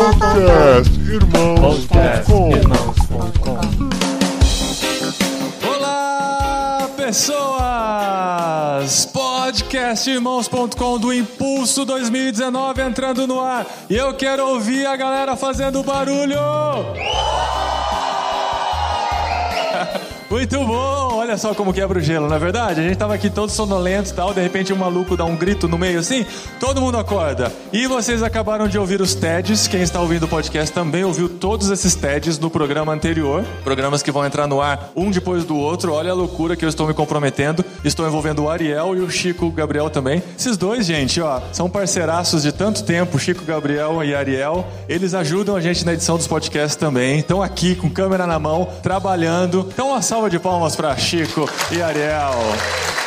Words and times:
Podcast 0.00 0.90
Irmãos.com 0.98 2.50
Olá, 5.76 6.88
pessoas! 6.96 7.50
Podcastirmãos.com 9.12 10.98
do 10.98 11.12
Impulso 11.12 11.84
2019 11.84 12.80
entrando 12.80 13.26
no 13.26 13.42
ar. 13.42 13.66
E 13.90 13.96
eu 13.96 14.14
quero 14.14 14.48
ouvir 14.48 14.86
a 14.86 14.96
galera 14.96 15.36
fazendo 15.36 15.82
barulho! 15.82 16.38
Muito 20.30 20.64
bom! 20.64 21.16
Olha 21.16 21.36
só 21.36 21.52
como 21.54 21.74
quebra 21.74 21.98
o 21.98 22.00
gelo, 22.00 22.28
não 22.28 22.36
é 22.36 22.38
verdade? 22.38 22.80
A 22.80 22.82
gente 22.84 22.96
tava 22.96 23.14
aqui 23.14 23.28
todo 23.28 23.50
sonolento 23.50 24.10
e 24.10 24.14
tal, 24.14 24.32
de 24.32 24.40
repente 24.40 24.72
um 24.72 24.76
maluco 24.76 25.16
dá 25.16 25.24
um 25.24 25.34
grito 25.34 25.66
no 25.66 25.76
meio 25.76 25.98
assim, 25.98 26.24
todo 26.60 26.80
mundo 26.80 26.96
acorda. 26.98 27.52
E 27.72 27.86
vocês 27.88 28.22
acabaram 28.22 28.68
de 28.68 28.78
ouvir 28.78 29.00
os 29.00 29.14
TEDs, 29.14 29.66
quem 29.66 29.82
está 29.82 30.00
ouvindo 30.00 30.24
o 30.24 30.28
podcast 30.28 30.72
também 30.72 31.02
ouviu 31.02 31.28
todos 31.28 31.68
esses 31.68 31.96
TEDs 31.96 32.38
no 32.38 32.48
programa 32.48 32.92
anterior, 32.92 33.44
programas 33.64 34.04
que 34.04 34.12
vão 34.12 34.24
entrar 34.24 34.46
no 34.46 34.60
ar 34.60 34.92
um 34.94 35.10
depois 35.10 35.44
do 35.44 35.56
outro. 35.56 35.92
Olha 35.92 36.12
a 36.12 36.14
loucura 36.14 36.54
que 36.54 36.64
eu 36.64 36.68
estou 36.68 36.86
me 36.86 36.94
comprometendo. 36.94 37.64
Estou 37.84 38.06
envolvendo 38.06 38.44
o 38.44 38.50
Ariel 38.50 38.94
e 38.96 39.00
o 39.00 39.10
Chico 39.10 39.50
Gabriel 39.50 39.90
também. 39.90 40.22
Esses 40.38 40.56
dois, 40.56 40.86
gente, 40.86 41.20
ó, 41.20 41.40
são 41.52 41.68
parceiraços 41.68 42.42
de 42.42 42.52
tanto 42.52 42.84
tempo, 42.84 43.18
Chico 43.18 43.44
Gabriel 43.44 44.04
e 44.04 44.14
Ariel. 44.14 44.66
Eles 44.88 45.14
ajudam 45.14 45.56
a 45.56 45.60
gente 45.60 45.84
na 45.84 45.94
edição 45.94 46.16
dos 46.16 46.26
podcasts 46.26 46.76
também. 46.76 47.18
Estão 47.18 47.42
aqui 47.42 47.74
com 47.74 47.88
câmera 47.90 48.26
na 48.26 48.38
mão, 48.38 48.68
trabalhando. 48.82 49.66
Então, 49.72 49.88
uma 49.88 50.02
salva 50.02 50.19
de 50.28 50.38
palmas 50.38 50.76
para 50.76 50.96
Chico 50.96 51.48
e 51.70 51.80
Ariel. 51.80 52.34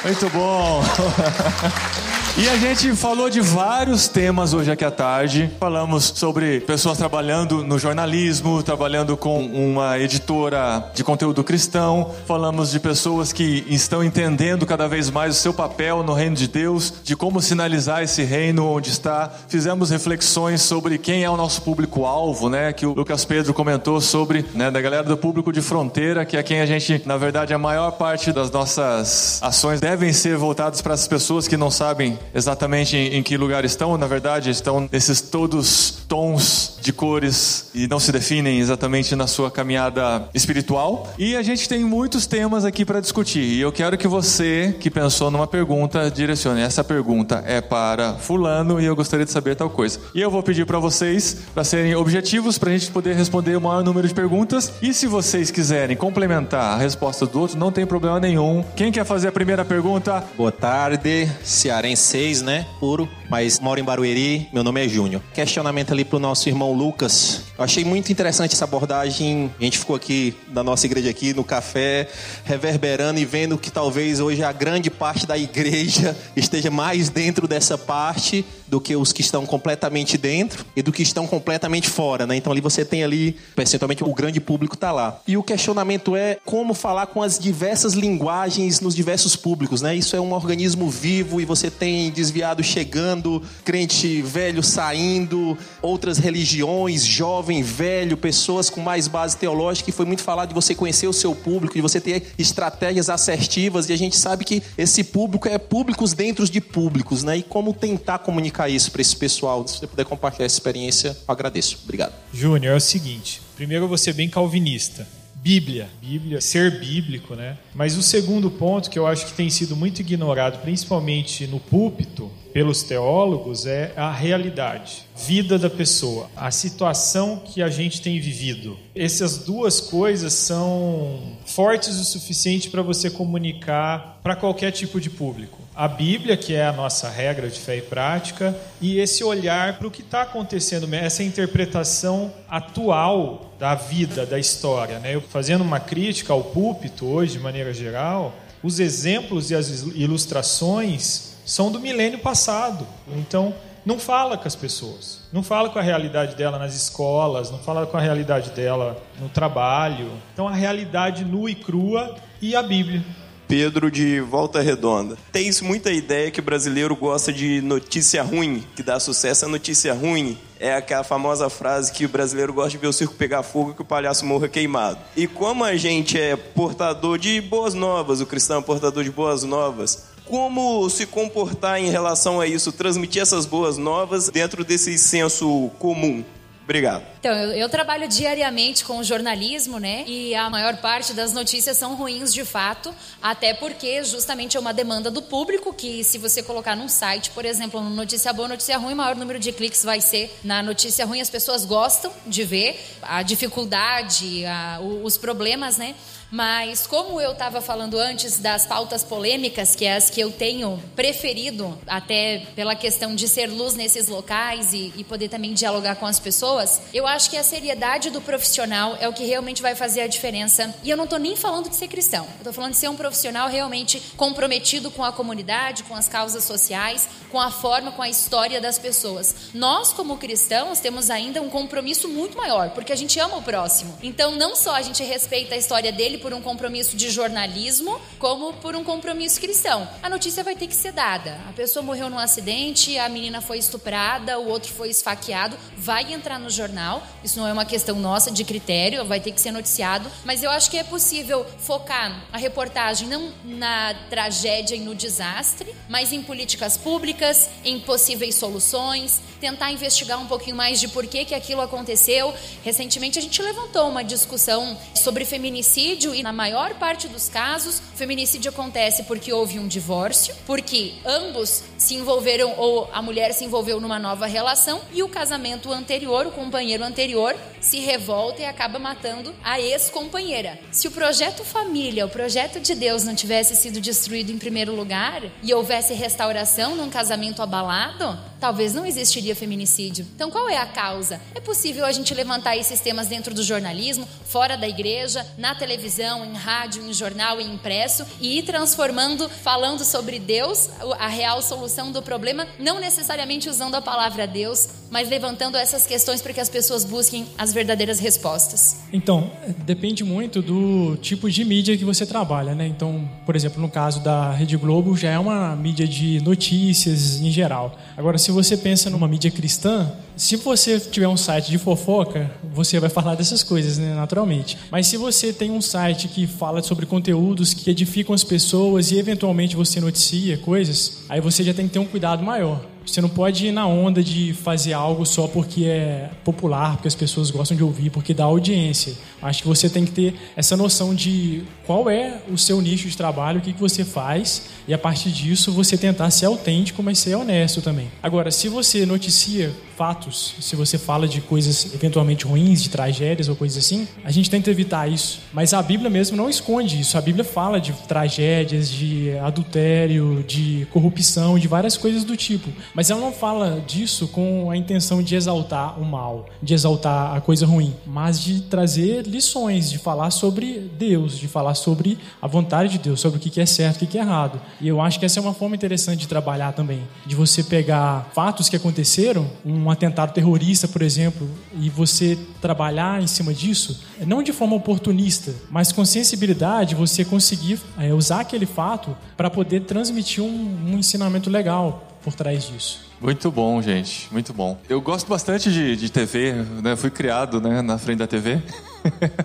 Muito 0.04 0.30
bom. 0.30 0.84
E 2.36 2.50
a 2.50 2.58
gente 2.58 2.96
falou 2.96 3.30
de 3.30 3.40
vários 3.40 4.08
temas 4.08 4.56
hoje 4.56 4.72
aqui 4.72 4.84
à 4.84 4.90
tarde. 4.90 5.52
Falamos 5.60 6.14
sobre 6.16 6.62
pessoas 6.62 6.98
trabalhando 6.98 7.64
no 7.64 7.78
jornalismo, 7.78 8.64
trabalhando 8.64 9.16
com 9.16 9.46
uma 9.46 10.00
editora 10.00 10.90
de 10.96 11.04
conteúdo 11.04 11.44
cristão. 11.44 12.10
Falamos 12.26 12.72
de 12.72 12.80
pessoas 12.80 13.32
que 13.32 13.64
estão 13.70 14.04
entendendo 14.04 14.66
cada 14.66 14.88
vez 14.88 15.12
mais 15.12 15.38
o 15.38 15.40
seu 15.40 15.54
papel 15.54 16.02
no 16.02 16.12
reino 16.12 16.36
de 16.36 16.48
Deus, 16.48 16.92
de 17.04 17.16
como 17.16 17.40
sinalizar 17.40 18.02
esse 18.02 18.24
reino 18.24 18.66
onde 18.66 18.90
está. 18.90 19.32
Fizemos 19.48 19.92
reflexões 19.92 20.64
sobre 20.64 20.98
quem 20.98 21.24
é 21.24 21.30
o 21.30 21.38
nosso 21.38 21.62
público-alvo, 21.62 22.50
né? 22.50 22.74
Que 22.74 22.88
o 22.88 22.94
Lucas 22.94 23.24
Pedro 23.24 23.54
comentou 23.54 24.02
sobre, 24.02 24.44
né, 24.56 24.72
da 24.72 24.82
galera 24.82 25.04
do 25.04 25.16
público 25.16 25.54
de 25.54 25.62
fronteira, 25.62 26.26
que 26.26 26.36
é 26.36 26.42
quem 26.42 26.62
a 26.62 26.66
gente, 26.66 27.00
na 27.06 27.16
verdade, 27.16 27.54
a 27.54 27.60
maior 27.60 27.92
parte 27.92 28.32
das 28.34 28.50
nossas 28.50 29.40
ações 29.44 29.80
devem 29.80 30.12
ser 30.12 30.36
voltadas 30.36 30.82
para 30.82 30.96
as 30.96 31.08
pessoas 31.08 31.48
que 31.48 31.56
não 31.56 31.70
sabem 31.70 32.18
exatamente 32.34 32.96
em, 32.96 33.16
em, 33.16 33.24
que 33.24 33.38
lugar 33.38 33.66
estão, 33.66 33.98
na 33.98 34.08
verdade, 34.08 34.50
estão 34.50 34.88
nesses 34.92 35.22
todos 35.22 36.04
tons 36.08 36.78
de 36.82 36.92
cores 36.92 37.70
e 37.74 37.88
não 37.88 38.00
se 38.00 38.12
definem 38.12 38.60
exatamente 38.60 39.16
na 39.16 39.28
sua 39.28 39.50
caminhada 39.50 40.28
espiritual. 40.34 41.12
E 41.18 41.36
a 41.36 41.42
gente 41.42 41.68
tem 41.68 41.84
muitos 41.84 42.26
temas 42.28 42.66
aqui 42.66 42.84
para 42.84 43.00
discutir. 43.00 43.44
E 43.44 43.62
eu 43.62 43.72
quero 43.72 43.98
que 43.98 44.08
você, 44.08 44.76
que 44.80 44.90
pensou 44.90 45.32
numa 45.32 45.48
pergunta, 45.48 46.12
direcione. 46.12 46.62
Essa 46.62 46.84
pergunta 46.84 47.44
é 47.46 47.62
para 47.62 48.14
Fulano 48.16 48.80
e 48.80 48.86
eu 48.86 48.96
gostaria 48.96 49.26
de 49.26 49.32
saber 49.32 49.56
tal 49.56 49.70
coisa. 49.70 50.00
E 50.14 50.22
eu 50.22 50.30
vou 50.30 50.44
pedir 50.44 50.66
para 50.66 50.80
vocês 50.80 51.38
para 51.54 51.64
serem 51.64 51.96
objetivos 51.96 52.58
para 52.58 52.70
a 52.70 52.74
gente 52.78 52.92
poder 52.92 53.16
responder 53.16 53.56
o 53.56 53.62
maior 53.62 53.84
número 53.84 54.08
de 54.08 54.14
perguntas. 54.14 54.72
E 54.82 54.94
se 54.94 55.08
vocês 55.08 55.50
quiserem 55.52 55.96
complementar 55.96 56.74
a 56.74 56.78
resposta 56.78 57.26
do 57.26 57.40
outro, 57.40 57.58
não 57.58 57.72
tem 57.72 57.86
problema 57.86 58.20
nenhum. 58.20 58.64
Quem 58.76 58.92
quer 58.92 59.06
fazer 59.06 59.30
a 59.30 59.32
primeira 59.32 59.64
pergunta? 59.64 60.24
Boa 60.38 60.52
tarde, 60.52 61.30
cearense 61.44 62.13
né? 62.14 62.68
Puro, 62.80 63.10
mas 63.28 63.60
moro 63.60 63.80
em 63.80 63.84
Barueri. 63.84 64.48
Meu 64.54 64.64
nome 64.64 64.86
é 64.86 64.88
Júnior. 64.88 65.20
Questionamento 65.34 65.92
ali 65.92 66.06
pro 66.06 66.20
nosso 66.20 66.48
irmão 66.48 66.72
Lucas. 66.72 67.42
Eu 67.58 67.64
achei 67.64 67.84
muito 67.84 68.12
interessante 68.12 68.54
essa 68.54 68.66
abordagem. 68.66 69.52
A 69.60 69.64
gente 69.64 69.80
ficou 69.80 69.96
aqui 69.96 70.36
na 70.50 70.64
nossa 70.64 70.86
igreja 70.86 71.10
aqui 71.10 71.34
no 71.34 71.44
café, 71.44 72.08
reverberando 72.46 73.20
e 73.20 73.26
vendo 73.26 73.58
que 73.58 73.72
talvez 73.72 74.20
hoje 74.20 74.44
a 74.44 74.52
grande 74.52 74.92
parte 74.92 75.26
da 75.26 75.36
igreja 75.36 76.16
esteja 76.38 76.70
mais 76.70 77.10
dentro 77.10 77.48
dessa 77.48 77.80
parte 77.80 78.46
do 78.68 78.80
que 78.80 78.96
os 78.96 79.12
que 79.12 79.22
estão 79.22 79.46
completamente 79.46 80.18
dentro 80.18 80.66
e 80.76 80.82
do 80.82 80.92
que 80.92 81.04
estão 81.04 81.28
completamente 81.28 81.90
fora, 81.90 82.26
né? 82.26 82.36
Então 82.36 82.52
ali 82.52 82.62
você 82.62 82.84
tem 82.84 83.04
ali, 83.04 83.36
percentualmente, 83.56 84.04
o 84.04 84.14
grande 84.14 84.40
público 84.40 84.76
está 84.76 84.92
lá. 84.92 85.20
E 85.28 85.38
o 85.38 85.44
questionamento 85.44 86.16
é 86.16 86.38
como 86.46 86.74
falar 86.74 87.08
com 87.08 87.22
as 87.22 87.38
diversas 87.38 87.94
linguagens 87.94 88.80
nos 88.82 88.96
diversos 88.96 89.36
públicos, 89.36 89.82
né? 89.82 89.96
Isso 89.96 90.16
é 90.16 90.22
um 90.22 90.34
organismo 90.34 90.90
vivo 90.90 91.40
e 91.40 91.46
você 91.46 91.70
tem 91.70 92.03
desviado 92.12 92.64
chegando, 92.64 93.42
crente 93.64 94.22
velho 94.22 94.64
saindo, 94.64 95.58
outras 95.82 96.18
religiões, 96.18 97.06
jovem, 97.06 97.62
velho, 97.62 98.18
pessoas 98.18 98.70
com 98.70 98.82
mais 98.82 99.08
base 99.08 99.38
teológica, 99.38 99.90
e 99.90 99.94
foi 99.94 100.06
muito 100.06 100.22
falado 100.22 100.50
de 100.50 100.56
você 100.56 100.74
conhecer 100.74 101.08
o 101.08 101.14
seu 101.14 101.36
público, 101.36 101.76
de 101.76 101.82
você 101.82 102.00
ter 102.00 102.34
estratégias 102.38 103.10
assertivas, 103.10 103.90
e 103.90 103.94
a 103.94 103.98
gente 103.98 104.16
sabe 104.16 104.46
que 104.46 104.62
esse 104.78 105.04
público 105.04 105.48
é 105.48 105.58
públicos 105.58 106.14
dentro 106.14 106.50
de 106.50 106.62
públicos, 106.62 107.24
né? 107.24 107.38
E 107.38 107.44
como 107.44 107.74
tentar 107.74 108.20
comunicar 108.20 108.70
isso 108.70 108.92
para 108.92 109.02
esse 109.02 109.16
pessoal, 109.16 109.68
se 109.68 109.80
você 109.80 109.88
puder 109.88 110.06
compartilhar 110.06 110.46
essa 110.46 110.56
experiência, 110.56 111.18
agradeço. 111.28 111.80
Obrigado. 111.84 112.14
Júnior, 112.34 112.74
é 112.74 112.78
o 112.78 112.82
seguinte, 112.82 113.42
primeiro 113.56 113.88
vou 113.88 113.98
ser 113.98 114.14
bem 114.14 114.30
calvinista. 114.30 115.08
Bíblia, 115.44 115.90
Bíblia, 116.02 116.40
ser 116.40 116.80
bíblico, 116.80 117.36
né? 117.36 117.58
Mas 117.76 117.98
o 117.98 118.02
segundo 118.02 118.50
ponto 118.50 118.90
que 118.90 118.98
eu 118.98 119.06
acho 119.06 119.26
que 119.26 119.34
tem 119.34 119.50
sido 119.50 119.76
muito 119.76 120.00
ignorado, 120.00 120.62
principalmente 120.62 121.46
no 121.48 121.60
púlpito, 121.60 122.32
pelos 122.54 122.84
teólogos, 122.84 123.66
é 123.66 123.92
a 123.98 124.12
realidade, 124.12 125.08
vida 125.18 125.58
da 125.58 125.72
pessoa, 125.72 126.30
a 126.36 126.52
situação 126.52 127.42
que 127.44 127.64
a 127.64 127.68
gente 127.68 128.00
tem 128.00 128.20
vivido. 128.20 128.78
Essas 128.96 129.40
duas 129.40 129.82
coisas 129.82 130.34
são 130.34 131.34
fortes 131.48 132.00
o 132.00 132.04
suficiente 132.06 132.70
para 132.70 132.84
você 132.84 133.10
comunicar 133.10 134.20
para 134.22 134.36
qualquer 134.36 134.72
tipo 134.72 135.02
de 135.02 135.10
público. 135.10 135.64
A 135.76 135.88
Bíblia, 135.88 136.38
que 136.38 136.54
é 136.54 136.66
a 136.66 136.72
nossa 136.72 137.10
regra 137.10 137.50
de 137.50 137.60
fé 137.60 137.78
e 137.78 137.82
prática, 137.82 138.56
e 138.80 139.00
esse 139.00 139.24
olhar 139.24 139.80
para 139.80 139.88
o 139.88 139.92
que 139.92 140.02
está 140.02 140.22
acontecendo, 140.22 140.88
essa 140.94 141.24
interpretação 141.24 142.32
atual 142.48 143.56
da 143.58 143.74
vida, 143.74 144.24
da 144.28 144.38
história. 144.38 145.00
Né? 145.00 145.16
Eu 145.16 145.22
fazendo 145.22 145.64
uma 145.64 145.80
crítica 145.80 146.32
ao 146.32 146.44
púlpito 146.44 147.08
hoje, 147.08 147.34
de 147.34 147.40
maneira 147.40 147.74
geral, 147.74 148.36
os 148.62 148.80
exemplos 148.80 149.50
e 149.50 149.56
as 149.56 149.82
ilustrações 149.96 151.33
são 151.46 151.72
do 151.72 151.80
milênio 151.80 152.20
passado. 152.20 152.88
Então, 153.16 153.54
não 153.86 154.00
fala 154.00 154.38
com 154.38 154.48
as 154.48 154.56
pessoas, 154.56 155.22
não 155.32 155.44
fala 155.44 155.70
com 155.70 155.78
a 155.78 155.82
realidade 155.82 156.36
dela 156.36 156.58
nas 156.58 156.74
escolas, 156.74 157.52
não 157.52 157.60
fala 157.60 157.86
com 157.86 157.98
a 157.98 158.02
realidade 158.02 158.52
dela 158.52 159.02
no 159.20 159.28
trabalho. 159.28 160.12
Então, 160.34 160.48
a 160.48 160.54
realidade 160.54 161.26
nua 161.26 161.52
e 161.52 161.56
crua 161.56 162.16
e 162.42 162.56
a 162.56 162.64
Bíblia. 162.64 163.04
Pedro 163.48 163.92
de 163.92 164.20
Volta 164.20 164.62
Redonda. 164.62 165.18
Tens 165.32 165.62
muita 165.62 165.92
ideia 165.92 166.32
que 166.32 166.40
o 166.40 166.44
brasileiro 166.44 166.96
gosta 166.96 167.32
de 167.32 167.62
notícia 167.62 168.24
ruim, 168.24 168.64
que 168.76 168.82
dá 168.82 169.00
sucesso 169.00 169.46
a 169.46 169.48
notícia 169.48 169.94
ruim. 169.94 170.38
É 170.60 170.74
aquela 170.74 171.04
famosa 171.04 171.50
frase 171.50 171.92
que 171.92 172.06
o 172.06 172.10
brasileiro 172.10 172.54
gosta 172.54 172.72
de 172.72 172.78
ver 172.78 172.88
o 172.88 172.94
circo 172.94 173.14
pegar 173.14 173.44
fogo 173.44 173.72
e 173.72 173.74
que 173.76 173.82
o 173.82 173.86
palhaço 173.86 174.26
morra 174.26 174.48
queimado. 174.48 174.98
E 175.16 175.28
como 175.28 175.64
a 175.64 175.76
gente 175.76 176.20
é 176.20 176.36
portador 176.36 177.20
de 177.20 177.42
boas 177.42 177.74
novas, 177.74 178.22
o 178.22 178.26
cristão 178.26 178.60
é 178.60 178.62
portador 178.62 179.04
de 179.04 179.12
boas 179.12 179.44
novas, 179.44 180.06
como 180.26 180.90
se 180.90 181.06
comportar 181.06 181.80
em 181.80 181.90
relação 181.90 182.40
a 182.40 182.48
isso, 182.48 182.72
transmitir 182.72 183.22
essas 183.22 183.46
boas 183.46 183.78
novas 183.78 184.30
dentro 184.30 184.64
desse 184.64 184.98
senso 184.98 185.70
comum? 185.80 186.24
Obrigado. 186.64 187.04
Então, 187.20 187.34
eu, 187.34 187.52
eu, 187.52 187.70
trabalho 187.70 188.08
diariamente 188.08 188.86
com 188.86 189.04
jornalismo, 189.04 189.80
né? 189.80 190.06
E 190.08 190.34
a 190.34 190.50
maior 190.50 190.78
parte 190.78 191.14
das 191.14 191.34
notícias 191.34 191.76
são 191.76 191.96
ruins 191.96 192.34
de 192.34 192.46
fato, 192.46 192.96
até 193.22 193.54
porque 193.54 194.02
justamente 194.06 194.56
é 194.56 194.60
uma 194.60 194.74
demanda 194.74 195.12
do 195.12 195.22
público 195.22 195.74
que, 195.74 196.06
se 196.06 196.18
você 196.18 196.42
colocar 196.42 196.74
num 196.76 196.88
site, 196.88 197.32
por 197.32 197.44
exemplo, 197.44 197.82
notícia 197.82 198.32
boa, 198.32 198.48
notícia 198.48 198.78
ruim, 198.78 198.96
maior 198.96 199.16
número 199.16 199.40
de 199.40 199.52
cliques 199.52 199.84
vai 199.84 200.00
ser 200.00 200.34
na 200.42 200.64
notícia 200.64 201.06
ruim. 201.06 201.20
As 201.20 201.30
pessoas 201.30 201.66
gostam 201.66 202.14
de 202.26 202.46
ver 202.46 202.80
a 203.06 203.22
dificuldade, 203.24 204.46
a, 204.46 204.80
os 204.82 205.18
problemas, 205.18 205.78
né? 205.78 205.96
Mas 206.34 206.88
como 206.88 207.22
eu 207.22 207.34
estava 207.34 207.62
falando 207.62 207.96
antes 207.96 208.40
das 208.40 208.66
pautas 208.66 209.04
polêmicas, 209.04 209.76
que 209.76 209.86
é 209.86 209.98
as 209.98 210.10
que 210.10 210.20
eu 210.20 210.32
tenho 210.32 210.82
preferido, 210.96 211.78
até 211.86 212.48
pela 212.56 212.76
questão 212.76 213.14
de 213.14 213.28
ser 213.28 213.46
luz 213.46 213.76
nesses 213.76 214.08
locais 214.08 214.74
e, 214.74 214.92
e 214.98 215.04
poder 215.04 215.30
também 215.30 215.54
dialogar 215.54 215.96
com 215.96 216.08
as 216.08 216.20
pessoas, 216.20 216.82
eu 216.92 217.06
acho 217.06 217.30
que 217.30 217.38
a 217.38 217.44
seriedade 217.44 218.10
do 218.10 218.20
profissional 218.20 218.98
é 219.00 219.08
o 219.08 219.14
que 219.14 219.24
realmente 219.24 219.62
vai 219.62 219.76
fazer 219.76 220.02
a 220.02 220.08
diferença. 220.08 220.74
E 220.84 220.90
eu 220.90 220.98
não 220.98 221.04
estou 221.04 221.20
nem 221.20 221.36
falando 221.36 221.70
de 221.70 221.76
ser 221.76 221.88
cristão, 221.88 222.26
eu 222.26 222.38
estou 222.40 222.54
falando 222.54 222.72
de 222.72 222.78
ser 222.78 222.88
um 222.88 222.96
profissional 222.96 223.48
realmente 223.48 224.02
comprometido 224.18 224.90
com 224.90 225.04
a 225.04 225.12
comunidade, 225.12 225.84
com 225.84 225.94
as 225.94 226.08
causas 226.08 226.44
sociais, 226.46 227.08
com 227.30 227.40
a 227.40 227.52
forma, 227.52 227.92
com 227.92 228.02
a 228.02 228.10
história 228.10 228.60
das 228.60 228.80
pessoas. 228.80 229.36
Nós, 229.54 229.94
como 229.94 230.18
cristãos, 230.18 230.80
temos 230.80 231.12
ainda 231.12 231.44
um 231.44 231.50
compromisso 231.50 232.08
muito 232.10 232.36
maior, 232.36 232.72
porque 232.72 232.92
a 232.94 232.96
gente 232.96 233.20
ama 233.20 233.38
o 233.38 233.42
próximo. 233.42 233.98
Então, 234.02 234.36
não 234.36 234.56
só 234.56 234.76
a 234.76 234.82
gente 234.82 235.04
respeita 235.04 235.56
a 235.56 235.58
história 235.58 235.92
dele, 235.92 236.20
por 236.20 236.34
um 236.34 236.42
compromisso 236.42 236.96
de 236.96 237.10
jornalismo, 237.10 238.00
como 238.20 238.54
por 238.54 238.76
um 238.76 238.84
compromisso 238.84 239.42
cristão. 239.42 239.90
A 240.02 240.10
notícia 240.10 240.44
vai 240.44 240.56
ter 240.56 240.68
que 240.68 240.76
ser 240.76 240.94
dada. 240.94 241.40
A 241.50 241.54
pessoa 241.54 241.84
morreu 241.84 242.10
num 242.10 242.20
acidente, 242.20 242.98
a 242.98 243.10
menina 243.10 243.42
foi 243.42 243.58
estuprada, 243.58 244.40
o 244.40 244.48
outro 244.48 244.72
foi 244.72 244.90
esfaqueado, 244.90 245.58
vai 245.76 246.14
entrar 246.14 246.40
no 246.40 246.50
jornal. 246.50 247.06
Isso 247.24 247.40
não 247.40 247.48
é 247.48 247.52
uma 247.52 247.66
questão 247.66 248.00
nossa 248.00 248.30
de 248.30 248.44
critério, 248.44 249.04
vai 249.06 249.20
ter 249.20 249.32
que 249.32 249.42
ser 249.42 249.52
noticiado. 249.52 250.10
Mas 250.24 250.44
eu 250.44 250.52
acho 250.52 250.70
que 250.70 250.78
é 250.78 250.84
possível 250.84 251.46
focar 251.58 252.24
a 252.32 252.38
reportagem 252.38 253.08
não 253.08 253.34
na 253.44 253.96
tragédia 254.10 254.76
e 254.76 254.80
no 254.80 254.94
desastre, 254.94 255.74
mas 255.90 256.14
em 256.14 256.22
políticas 256.22 256.78
públicas, 256.78 257.50
em 257.66 257.80
possíveis 257.80 258.36
soluções, 258.36 259.20
tentar 259.42 259.72
investigar 259.72 260.20
um 260.22 260.28
pouquinho 260.28 260.56
mais 260.56 260.80
de 260.80 260.88
por 260.88 261.08
que, 261.08 261.26
que 261.26 261.36
aquilo 261.36 261.62
aconteceu. 261.62 262.34
Recentemente 262.64 262.83
a 262.84 263.22
gente 263.22 263.42
levantou 263.42 263.90
uma 263.90 264.04
discussão 264.04 264.78
sobre 264.94 265.26
feminicídio 265.26 266.14
e 266.14 266.22
na 266.22 266.34
maior 266.34 266.74
parte 266.76 267.08
dos 267.08 267.30
casos, 267.30 267.80
o 267.80 267.98
feminicídio 267.98 268.50
acontece 268.50 269.04
porque 269.04 269.32
houve 269.32 269.60
um 269.60 269.68
divórcio, 269.68 270.36
porque 270.46 270.94
ambos 271.06 271.64
se 271.78 271.96
envolveram 271.96 272.54
ou 272.58 272.90
a 272.94 273.02
mulher 273.02 273.34
se 273.34 273.46
envolveu 273.46 273.80
numa 273.80 274.00
nova 274.00 274.26
relação 274.26 274.82
e 274.94 275.02
o 275.02 275.10
casamento 275.10 275.72
anterior, 275.72 276.28
o 276.28 276.32
companheiro 276.32 276.84
anterior, 276.84 277.36
se 277.62 277.80
revolta 277.80 278.42
e 278.42 278.46
acaba 278.46 278.78
matando 278.80 279.34
a 279.44 279.60
ex-companheira. 279.60 280.60
Se 280.72 280.88
o 280.88 280.92
projeto 280.92 281.44
família, 281.44 282.06
o 282.06 282.10
projeto 282.10 282.60
de 282.60 282.76
Deus 282.76 283.04
não 283.04 283.16
tivesse 283.16 283.56
sido 283.56 283.80
destruído 283.80 284.32
em 284.32 284.38
primeiro 284.38 284.76
lugar 284.76 285.24
e 285.42 285.54
houvesse 285.54 285.94
restauração 285.94 286.76
num 286.76 286.90
casamento 286.90 287.42
abalado, 287.42 288.18
talvez 288.44 288.74
não 288.74 288.86
existiria 288.86 289.34
feminicídio. 289.34 290.06
Então, 290.14 290.30
qual 290.30 290.50
é 290.50 290.58
a 290.58 290.66
causa? 290.66 291.22
É 291.34 291.40
possível 291.40 291.86
a 291.86 291.94
gente 291.94 292.14
levantar 292.14 292.58
esses 292.58 292.82
temas 292.82 293.08
dentro 293.08 293.34
do 293.34 293.42
jornalismo, 293.42 294.06
fora 294.26 294.58
da 294.58 294.68
igreja, 294.68 295.26
na 295.38 295.56
televisão, 295.56 296.26
em 296.26 296.34
rádio, 296.34 296.84
em 296.84 296.92
jornal 296.92 297.40
e 297.40 297.46
impresso 297.46 298.06
e 298.20 298.40
ir 298.40 298.44
transformando, 298.44 299.30
falando 299.30 299.86
sobre 299.86 300.20
Deus, 300.20 300.70
a 301.00 301.08
real 301.08 301.42
solução 301.42 301.90
do 301.90 302.02
problema, 302.02 302.46
não 302.60 302.82
necessariamente 302.82 303.48
usando 303.48 303.76
a 303.76 303.82
palavra 303.82 304.28
Deus, 304.28 304.68
mas 304.92 305.10
levantando 305.10 305.56
essas 305.56 305.88
questões 305.88 306.22
para 306.22 306.34
que 306.34 306.42
as 306.42 306.50
pessoas 306.50 306.84
busquem 306.84 307.26
as 307.38 307.54
verdadeiras 307.54 307.98
respostas. 307.98 308.82
Então, 308.92 309.32
depende 309.60 310.04
muito 310.04 310.42
do 310.42 310.98
tipo 310.98 311.32
de 311.32 311.46
mídia 311.46 311.78
que 311.78 311.86
você 311.86 312.06
trabalha, 312.06 312.54
né? 312.54 312.68
Então, 312.68 313.10
por 313.26 313.38
exemplo, 313.38 313.62
no 313.62 313.70
caso 313.70 314.02
da 314.02 314.32
Rede 314.32 314.58
Globo, 314.58 314.98
já 314.98 315.12
é 315.12 315.18
uma 315.18 315.56
mídia 315.56 315.88
de 315.88 316.20
notícias 316.22 317.22
em 317.22 317.32
geral. 317.32 317.78
Agora, 317.96 318.18
se 318.18 318.33
você 318.34 318.58
pensa 318.58 318.90
numa 318.90 319.08
mídia 319.08 319.32
cristã, 319.32 319.92
se 320.16 320.36
você 320.36 320.80
tiver 320.80 321.08
um 321.08 321.18
site 321.18 321.50
de 321.50 321.58
fofoca, 321.58 322.32
você 322.54 322.80
vai 322.80 322.90
falar 322.90 323.16
dessas 323.16 323.44
coisas, 323.44 323.78
né, 323.78 323.94
naturalmente. 323.94 324.58
Mas 324.72 324.88
se 324.88 324.98
você 324.98 325.34
tem 325.34 325.52
um 325.52 325.62
site 325.62 326.08
que 326.08 326.28
fala 326.28 326.62
sobre 326.62 326.86
conteúdos 326.86 327.54
que 327.54 327.70
edificam 327.70 328.14
as 328.14 328.24
pessoas 328.24 328.92
e 328.92 328.98
eventualmente 328.98 329.56
você 329.56 329.80
noticia 329.80 330.38
coisas, 330.38 331.04
aí 331.10 331.20
você 331.20 331.44
já 331.44 331.54
tem 331.54 331.68
que 331.68 331.74
ter 331.74 331.80
um 331.80 331.86
cuidado 331.86 332.24
maior. 332.24 332.74
Você 332.86 333.00
não 333.00 333.10
pode 333.10 333.48
ir 333.48 333.52
na 333.52 333.66
onda 333.66 334.04
de 334.04 334.34
fazer 334.34 334.74
algo 334.74 335.06
só 335.06 335.28
porque 335.28 335.66
é 335.66 336.10
popular, 336.24 336.76
porque 336.76 336.88
as 336.88 336.96
pessoas 336.96 337.32
gostam 337.32 337.56
de 337.56 337.64
ouvir, 337.64 337.90
porque 337.90 338.14
dá 338.14 338.26
audiência. 338.26 338.94
Acho 339.22 339.42
que 339.42 339.48
você 339.48 339.70
tem 339.70 339.86
que 339.86 339.92
ter 339.92 340.16
essa 340.36 340.58
noção 340.58 340.94
de 340.94 341.44
qual 341.66 341.90
é 341.90 342.22
o 342.30 342.38
seu 342.38 342.62
nicho 342.62 342.90
de 342.90 342.98
trabalho, 342.98 343.40
o 343.40 343.42
que, 343.42 343.54
que 343.54 343.60
você 343.60 343.86
faz, 343.86 344.50
e 344.68 344.74
a 344.74 344.78
partir 344.78 345.12
disso 345.12 345.52
você 345.52 345.78
tentar 345.78 346.12
ser 346.12 346.26
autêntico, 346.26 346.84
mas 346.84 347.00
ser 347.00 347.16
honesto 347.16 347.62
também. 347.62 347.88
Agora, 348.02 348.30
se 348.32 348.50
você 348.50 348.86
noticia 348.86 349.54
fatos, 349.78 350.03
se 350.12 350.56
você 350.56 350.78
fala 350.78 351.08
de 351.08 351.22
coisas 351.22 351.74
eventualmente 351.74 352.26
ruins, 352.26 352.62
de 352.62 352.70
tragédias 352.70 353.30
ou 353.30 353.36
coisas 353.36 353.58
assim, 353.64 353.88
a 354.04 354.12
gente 354.12 354.30
tenta 354.30 354.50
evitar 354.50 354.90
isso. 354.92 355.20
Mas 355.32 355.54
a 355.54 355.62
Bíblia 355.62 355.90
mesmo 355.90 356.18
não 356.18 356.30
esconde 356.30 356.80
isso. 356.80 356.98
A 356.98 357.02
Bíblia 357.02 357.24
fala 357.24 357.60
de 357.60 357.74
tragédias, 357.88 358.70
de 358.70 359.18
adultério, 359.20 360.24
de 360.28 360.68
corrupção, 360.72 361.38
de 361.40 361.48
várias 361.48 361.78
coisas 361.78 362.04
do 362.04 362.16
tipo. 362.16 362.50
Mas 362.74 362.90
ela 362.90 363.02
não 363.02 363.12
fala 363.12 363.64
disso 363.66 364.08
com 364.08 364.50
a 364.52 364.58
intenção 364.58 365.02
de 365.02 365.16
exaltar 365.16 365.80
o 365.80 365.86
mal, 365.86 366.28
de 366.42 366.54
exaltar 366.54 367.16
a 367.16 367.22
coisa 367.22 367.46
ruim, 367.46 367.74
mas 367.86 368.20
de 368.20 368.42
trazer 368.42 369.08
lições, 369.08 369.70
de 369.70 369.78
falar 369.78 370.12
sobre 370.12 370.72
Deus, 370.78 371.18
de 371.18 371.28
falar 371.28 371.56
sobre 371.56 371.98
a 372.22 372.28
vontade 372.28 372.74
de 372.74 372.80
Deus, 372.80 373.00
sobre 373.00 373.18
o 373.18 373.22
que 373.22 373.40
é 373.40 373.46
certo 373.46 373.82
e 373.82 373.86
o 373.86 373.88
que 373.88 373.98
é 373.98 374.02
errado. 374.02 374.40
E 374.60 374.68
eu 374.68 374.82
acho 374.82 375.00
que 375.00 375.06
essa 375.06 375.20
é 375.20 375.22
uma 375.22 375.34
forma 375.34 375.56
interessante 375.56 376.00
de 376.00 376.08
trabalhar 376.08 376.54
também, 376.54 376.82
de 377.06 377.16
você 377.16 377.44
pegar 377.44 378.10
fatos 378.14 378.50
que 378.50 378.56
aconteceram, 378.56 379.30
um 379.46 379.70
atentado 379.70 379.93
terrorista, 380.14 380.68
por 380.68 380.82
exemplo, 380.82 381.30
e 381.60 381.70
você 381.70 382.18
trabalhar 382.42 383.02
em 383.02 383.08
cima 383.08 383.34
disso, 383.34 383.82
não 384.06 384.22
de 384.22 384.34
forma 384.34 384.56
oportunista, 384.56 385.34
mas 385.50 385.72
com 385.72 385.86
sensibilidade, 385.86 386.76
você 386.76 387.06
conseguir 387.06 387.60
é, 387.78 387.94
usar 387.94 388.22
aquele 388.22 388.46
fato 388.46 388.96
para 389.16 389.30
poder 389.30 389.62
transmitir 389.62 390.24
um, 390.24 390.74
um 390.74 390.78
ensinamento 390.78 391.30
legal 391.30 391.88
por 392.04 392.14
trás 392.14 392.46
disso. 392.48 392.82
Muito 393.00 393.30
bom, 393.32 393.62
gente. 393.62 394.08
Muito 394.12 394.34
bom. 394.34 394.58
Eu 394.70 394.80
gosto 394.82 395.08
bastante 395.08 395.52
de, 395.52 395.76
de 395.76 395.90
TV, 395.90 396.34
né? 396.62 396.76
Fui 396.76 396.90
criado 396.90 397.42
né, 397.42 397.62
na 397.62 397.78
frente 397.78 398.00
da 398.00 398.08
TV. 398.08 398.42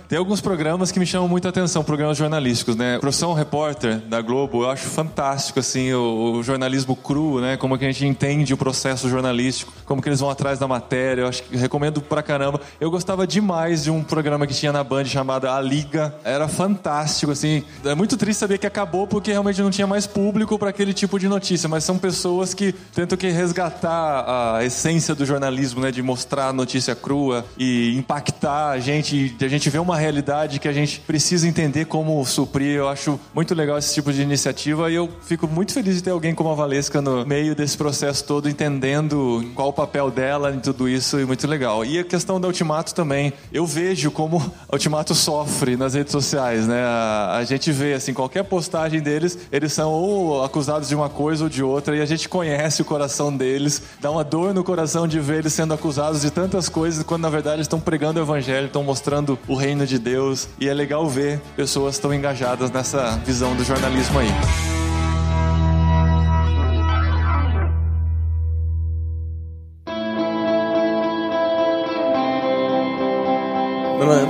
Tem 0.09 0.19
alguns 0.19 0.41
programas 0.41 0.91
que 0.93 0.99
me 0.99 1.07
chamam 1.07 1.29
muita 1.29 1.49
atenção, 1.49 1.83
programas 1.83 2.17
jornalísticos, 2.17 2.77
né? 2.77 2.99
Profissão 2.99 3.33
Repórter 3.33 3.99
da 3.99 4.21
Globo, 4.21 4.63
eu 4.63 4.71
acho 4.71 4.87
fantástico, 4.87 5.61
assim, 5.61 5.93
o, 5.93 6.39
o, 6.39 6.43
jornalismo 6.43 6.95
cru, 6.95 7.41
né? 7.41 7.57
Como 7.57 7.77
que 7.79 7.85
a 7.85 7.89
gente 7.89 8.07
entende 8.07 8.55
o 8.55 8.57
processo 8.57 9.09
jornalístico, 9.09 9.73
como 9.85 10.01
que 10.01 10.09
eles 10.09 10.21
vão 10.21 10.31
atrás 10.31 10.59
da 10.59 10.69
matéria, 10.69 11.23
eu 11.23 11.29
acho 11.29 11.43
que 11.43 11.57
recomendo 11.57 12.01
pra 12.01 12.23
caramba. 12.23 12.61
Eu 12.81 12.91
gostava 12.91 13.27
demais 13.27 13.85
de 13.85 13.91
um 13.91 14.03
programa 14.03 14.47
que 14.47 14.55
tinha 14.55 14.73
na 14.73 14.85
Band 14.85 15.05
chamado 15.05 15.49
A 15.49 15.61
Liga, 15.61 16.15
era 16.25 16.49
fantástico, 16.49 17.33
assim. 17.33 17.63
É 17.85 17.95
muito 17.95 18.17
triste 18.17 18.39
saber 18.39 18.59
que 18.59 18.67
acabou 18.67 19.07
porque 19.07 19.31
realmente 19.31 19.61
não 19.61 19.71
tinha 19.71 19.87
mais 19.87 20.07
público 20.07 20.59
para 20.59 20.71
aquele 20.71 20.93
tipo 20.93 21.19
de 21.19 21.29
notícia, 21.29 21.69
mas 21.69 21.85
são 21.85 21.99
pessoas 21.99 22.55
que 22.55 22.73
tentam 22.95 23.19
que 23.19 23.29
resgatar 23.29 24.57
a 24.57 24.65
essência 24.65 25.15
do 25.15 25.25
jornalismo, 25.25 25.81
né? 25.81 25.91
De 25.91 26.03
mostrar 26.03 26.49
a 26.49 26.53
notícia 26.53 26.95
crua 26.95 27.45
e 27.57 27.97
impactar 27.97 28.71
a 28.71 28.79
gente, 28.79 29.29
a 29.49 29.51
gente 29.51 29.71
vê 29.71 29.79
uma 29.79 29.97
realidade 29.97 30.59
que 30.59 30.69
a 30.69 30.73
gente 30.75 31.01
precisa 31.01 31.49
entender 31.49 31.87
como 31.87 32.23
suprir. 32.27 32.77
Eu 32.77 32.87
acho 32.87 33.19
muito 33.35 33.55
legal 33.55 33.79
esse 33.79 33.95
tipo 33.95 34.13
de 34.13 34.21
iniciativa 34.21 34.91
e 34.91 34.95
eu 34.95 35.09
fico 35.23 35.49
muito 35.49 35.73
feliz 35.73 35.97
de 35.97 36.03
ter 36.03 36.11
alguém 36.11 36.35
como 36.35 36.51
a 36.51 36.55
Valesca 36.55 37.01
no 37.01 37.25
meio 37.25 37.55
desse 37.55 37.75
processo 37.75 38.23
todo, 38.25 38.47
entendendo 38.47 39.43
qual 39.55 39.69
o 39.69 39.73
papel 39.73 40.11
dela 40.11 40.55
em 40.55 40.61
tudo 40.61 40.87
isso 40.87 41.19
e 41.19 41.25
muito 41.25 41.47
legal. 41.47 41.83
E 41.83 41.99
a 41.99 42.05
questão 42.05 42.39
da 42.39 42.47
Ultimato 42.47 42.95
também. 42.95 43.33
Eu 43.51 43.65
vejo 43.65 44.11
como 44.11 44.37
a 44.69 44.75
Ultimato 44.75 45.15
sofre 45.15 45.79
nas 45.79 45.95
redes 45.95 46.13
sociais, 46.13 46.67
né? 46.67 46.83
A, 46.85 47.43
gente 47.45 47.73
vê, 47.73 47.95
assim, 47.95 48.13
qualquer 48.13 48.45
postagem 48.45 49.01
deles, 49.01 49.39
eles 49.51 49.73
são 49.73 49.91
ou 49.91 50.45
acusados 50.45 50.89
de 50.89 50.95
uma 50.95 51.09
coisa 51.09 51.45
ou 51.45 51.51
de 51.51 51.63
outra 51.63 51.97
e 51.97 52.03
a 52.03 52.07
gente 52.07 52.29
conhece 52.29 52.83
o 52.83 52.85
coração 52.85 53.35
deles, 53.35 53.83
dá 53.99 54.11
uma 54.11 54.23
dor 54.23 54.53
no 54.53 54.63
coração 54.63 55.09
de 55.09 55.19
ver 55.19 55.39
eles 55.39 55.55
sendo 55.55 55.73
acusados 55.73 56.21
de 56.21 56.31
tantas 56.31 56.69
coisas 56.69 57.03
quando 57.03 57.23
na 57.23 57.31
verdade 57.31 57.63
estão 57.63 57.81
pregando 57.81 58.21
o 58.21 58.23
evangelho, 58.23 58.67
estão 58.67 58.85
mostrando 58.85 59.38
o 59.47 59.55
reino 59.55 59.87
de 59.87 59.99
Deus. 59.99 60.49
E 60.61 60.69
é 60.69 60.75
legal 60.75 61.09
ver 61.09 61.41
pessoas 61.57 61.99
tão 61.99 62.13
engajadas 62.13 62.71
nessa 62.71 63.17
visão 63.25 63.55
do 63.55 63.65
jornalismo 63.65 64.19
aí. 64.19 64.78